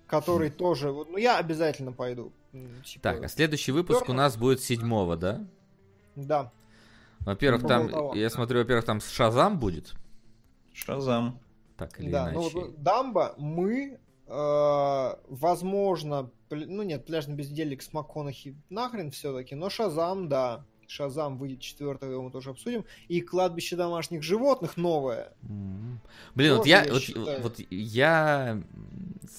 [0.08, 0.92] который тоже...
[0.92, 2.32] вот, Ну, я обязательно пойду.
[2.52, 5.46] Типа, Так, а следующий выпуск у нас будет седьмого, да?
[6.16, 6.52] Да.
[7.22, 9.94] Во-первых, Ну, там, я смотрю, во-первых, там Шазам будет.
[10.74, 11.40] Шазам.
[11.78, 12.58] Так или Да, ну иначе.
[12.58, 20.28] вот Дамбо, мы, э, возможно, ну нет, пляжный бездельник с МакКонахи нахрен все-таки, но Шазам,
[20.28, 20.66] да.
[20.90, 22.86] Шазам выйдет 4 мы тоже обсудим.
[23.08, 25.34] И кладбище домашних животных новое.
[25.44, 26.00] М.
[26.36, 27.42] Блин, вот я, я вот, считаю.
[27.42, 28.62] вот я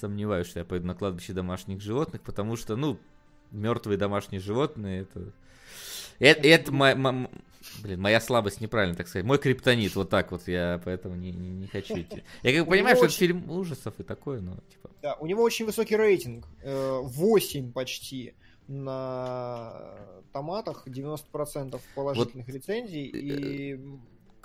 [0.00, 2.98] сомневаюсь, что я пойду на кладбище домашних животных, потому что, ну,
[3.50, 5.32] мертвые домашние животные, это...
[6.18, 7.30] Это, это мо- мо-
[7.82, 9.26] блин, моя слабость, неправильно так сказать.
[9.26, 12.22] Мой криптонит, вот так вот, я поэтому не, не, не хочу идти.
[12.42, 14.90] Я как понимаю, что него это фильм ужасов и такое, но, типа...
[15.02, 16.46] Да, у него очень высокий рейтинг.
[16.62, 18.34] э, 8 почти
[18.70, 19.72] на
[20.32, 23.04] томатах, 90% положительных рецензий.
[23.06, 23.76] И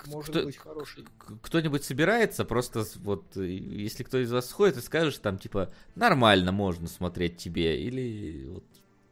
[0.06, 1.04] может кто- быть хороший.
[1.42, 6.52] кто-нибудь собирается, просто вот, э, если кто из вас сходит и скажешь, там, типа, нормально
[6.52, 8.64] можно смотреть тебе, или вот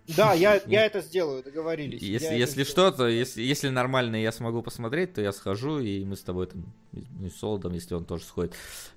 [0.08, 2.02] Да, я, я это сделаю, договорились.
[2.02, 6.16] Если, если что, то если, если нормально я смогу посмотреть, то я схожу, и мы
[6.16, 8.54] с тобой там, ну с Солодом, если он тоже сходит,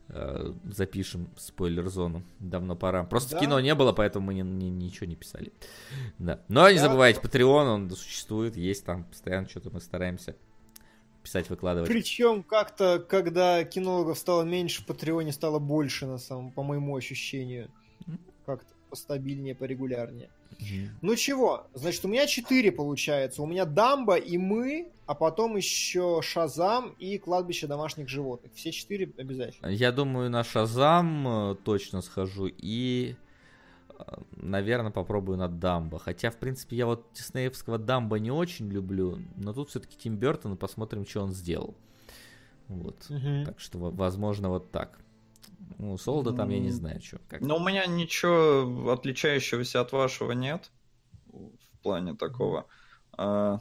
[0.10, 2.24] э, запишем спойлер-зону.
[2.40, 3.04] Давно пора.
[3.06, 3.40] Просто Да.
[3.40, 5.54] кино не было, поэтому мы ни- ни- ничего не писали.
[6.20, 6.42] Да.
[6.50, 6.82] Но не Да.
[6.84, 10.36] забывайте, Patreon, он существует, есть там постоянно что-то мы стараемся
[11.24, 11.90] писать, выкладывать.
[11.90, 17.70] Причем как-то, когда кинологов стало меньше, в Патреоне стало больше, на самом, по моему ощущению.
[18.46, 20.30] Как-то постабильнее, порегулярнее.
[20.60, 20.90] Мгм.
[21.02, 23.42] Ну чего, значит, у меня 4 получается.
[23.42, 28.52] У меня Дамба и мы, а потом еще Шазам и кладбище домашних животных.
[28.56, 29.68] Все четыре обязательно.
[29.68, 33.16] Я думаю, на Шазам э, точно схожу и,
[34.36, 36.00] наверное, попробую на Дамбо.
[36.00, 40.58] Хотя, в принципе, я вот диснеевского Дамбо не очень люблю, но тут все-таки Тим Бертон,
[40.58, 41.76] посмотрим, что он сделал.
[42.68, 43.10] Вот.
[43.46, 45.00] Так что, во- возможно, вот так.
[45.78, 46.74] Ну, Солда там я не М.
[46.74, 47.20] знаю, что.
[47.28, 47.42] Как.
[47.42, 50.72] Но у меня ничего отличающегося от вашего нет
[51.28, 52.68] в плане такого.
[53.14, 53.60] А,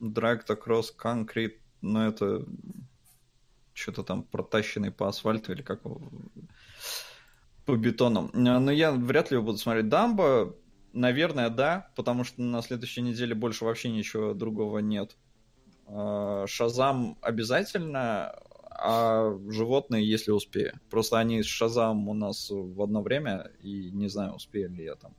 [0.00, 2.44] Dragged Across Concrete, ну это
[3.72, 6.00] что-то там протащенный по асфальту или как его-
[7.64, 8.30] по бетону.
[8.32, 9.88] А, Но я вряд ли его буду смотреть.
[9.88, 10.56] Дамбо,
[10.92, 15.16] наверное, да, потому что на следующей неделе больше вообще ничего другого нет.
[15.86, 18.34] А, Шазам обязательно,
[18.82, 20.78] а животные, если успею.
[20.90, 24.94] Просто они с Шазам у нас в одно время, и не знаю, успею ли я
[24.94, 25.14] там.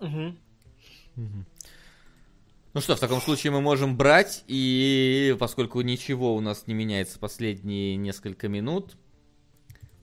[0.00, 0.38] Мгм.
[1.16, 1.46] Мгм.
[2.74, 7.18] Ну что, в таком случае мы можем брать, и поскольку ничего у нас не меняется
[7.18, 8.96] последние несколько минут,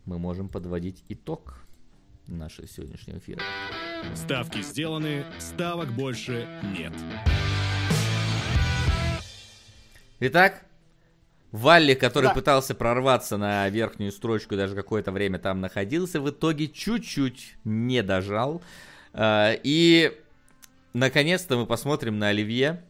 [0.05, 1.59] мы можем подводить итог
[2.27, 3.41] нашего сегодняшнего эфира.
[4.15, 6.93] Ставки сделаны, ставок больше нет.
[10.19, 10.64] Итак,
[11.51, 12.33] Валли, который Да.
[12.33, 18.61] пытался прорваться на верхнюю строчку даже какое-то время там находился, в итоге чуть-чуть не дожал.
[19.13, 20.17] А, И
[20.93, 22.83] наконец-то мы посмотрим на Оливье,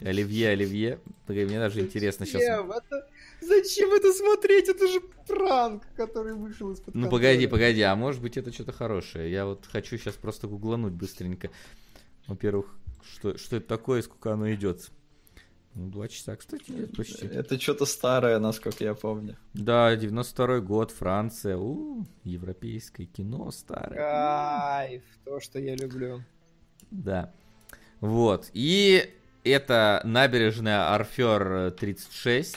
[0.00, 0.98] Оливье, Оливье.
[1.28, 2.42] Мне даже интересно сейчас.
[2.42, 3.08] Зачем это?
[3.40, 4.68] Зачем это смотреть?
[4.68, 7.10] Это же пранк, который вышел из-под Ну контроля.
[7.32, 9.30] погоди, погоди, а может быть это что-то хорошее.
[9.30, 11.50] Я вот хочу сейчас просто гуглануть быстренько.
[12.26, 12.66] Во-первых,
[13.14, 14.88] что, что это такое и сколько оно идет.
[15.78, 17.24] Ну, два часа, кстати, нет, почти.
[17.26, 19.36] Это что-то старое, насколько я помню.
[19.54, 21.56] Да, 92 год, Франция.
[21.56, 23.96] У, европейское кино старое.
[23.96, 26.24] Кайф, то, что я люблю.
[26.90, 27.32] Да.
[28.00, 28.50] Вот.
[28.54, 29.08] И
[29.44, 32.56] это набережная Арфер 36.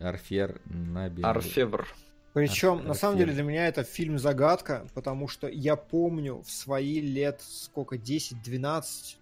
[0.00, 1.30] Арфер набережная.
[1.30, 1.86] Арфевр.
[2.32, 6.50] Причем, Ар- на самом деле, для меня это фильм загадка, потому что я помню в
[6.50, 9.18] свои лет, сколько, 10-12,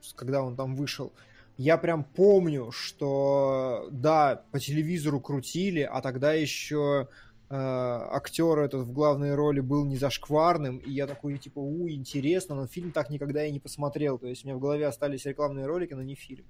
[0.00, 1.12] с- когда он там вышел,
[1.58, 7.08] я прям помню, что, да, по телевизору крутили, а тогда еще
[7.50, 12.54] э, актер этот в главной роли был не зашкварным, и я такой, типа, у, интересно,
[12.54, 14.18] но фильм так никогда и не посмотрел.
[14.18, 16.44] То есть у меня в голове остались рекламные ролики, но не фильм.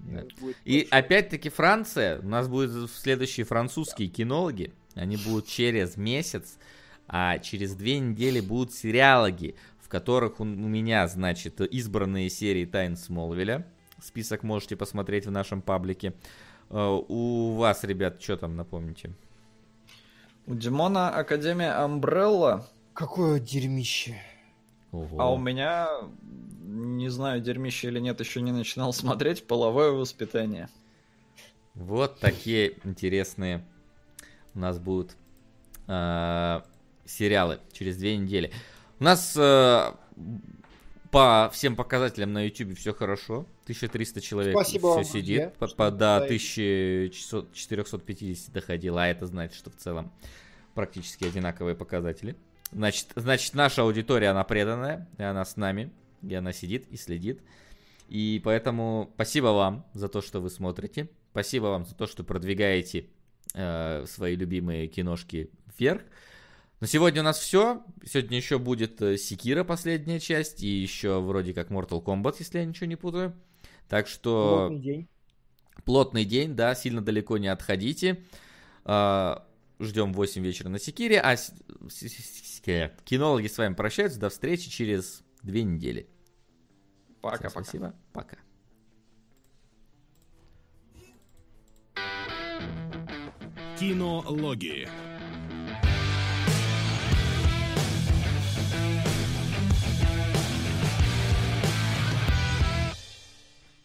[0.00, 0.24] Да.
[0.64, 2.18] И опять-таки Франция.
[2.20, 4.72] У нас будут следующие французские кинологи.
[4.94, 6.58] Они будут через месяц,
[7.06, 12.96] а через две недели будут сериалоги, в которых у, у меня, значит, избранные серии Тайн
[12.96, 13.64] Смолвиля.
[14.02, 16.14] Список можете посмотреть в нашем паблике.
[16.70, 19.12] Э, У вас, ребят, что там, напомните?
[20.46, 24.16] У Димона Академия Амбрелла, Какое дерьмище.
[24.92, 25.20] Ого.
[25.20, 25.88] а у меня,
[26.62, 30.68] не знаю, дерьмище или нет, еще не начинал смотреть, половое воспитание.
[31.74, 33.64] Вот такие интересные
[34.54, 35.16] у нас будут
[35.86, 36.60] э,
[37.04, 38.50] сериалы через две недели.
[38.98, 39.92] У нас э,
[41.10, 43.46] по всем показателям на YouTube все хорошо.
[43.70, 45.54] 1300 человек Спасибо все вам, сидит.
[45.54, 47.06] По, по- до ставите.
[47.06, 50.12] 1450 доходило, а это значит, что в целом
[50.74, 52.36] практически одинаковые показатели.
[52.72, 55.90] Значит, значит, наша аудитория, она преданная, и она с нами,
[56.22, 57.40] и она сидит и следит.
[58.08, 61.08] И поэтому спасибо вам за то, что вы смотрите.
[61.30, 63.06] Спасибо вам за то, что продвигаете
[63.54, 66.02] э, свои любимые киношки вверх.
[66.80, 67.82] На сегодня у нас все.
[68.04, 70.62] Сегодня еще будет э, Секира последняя часть.
[70.62, 73.34] И еще вроде как Mortal Kombat, если я ничего не путаю.
[73.90, 75.08] Так что Плотный день.
[75.84, 78.24] плотный день, да, сильно далеко не отходите.
[78.84, 79.46] А,
[79.80, 81.20] Ждем в 8 вечера на Секире.
[81.20, 81.34] А
[83.04, 84.20] кинологи с вами прощаются.
[84.20, 86.02] До встречи через две недели.
[86.02, 87.50] Всем Пока-пока.
[87.50, 87.94] Спасибо.
[88.12, 88.36] Пока.
[93.78, 95.09] Кинологии.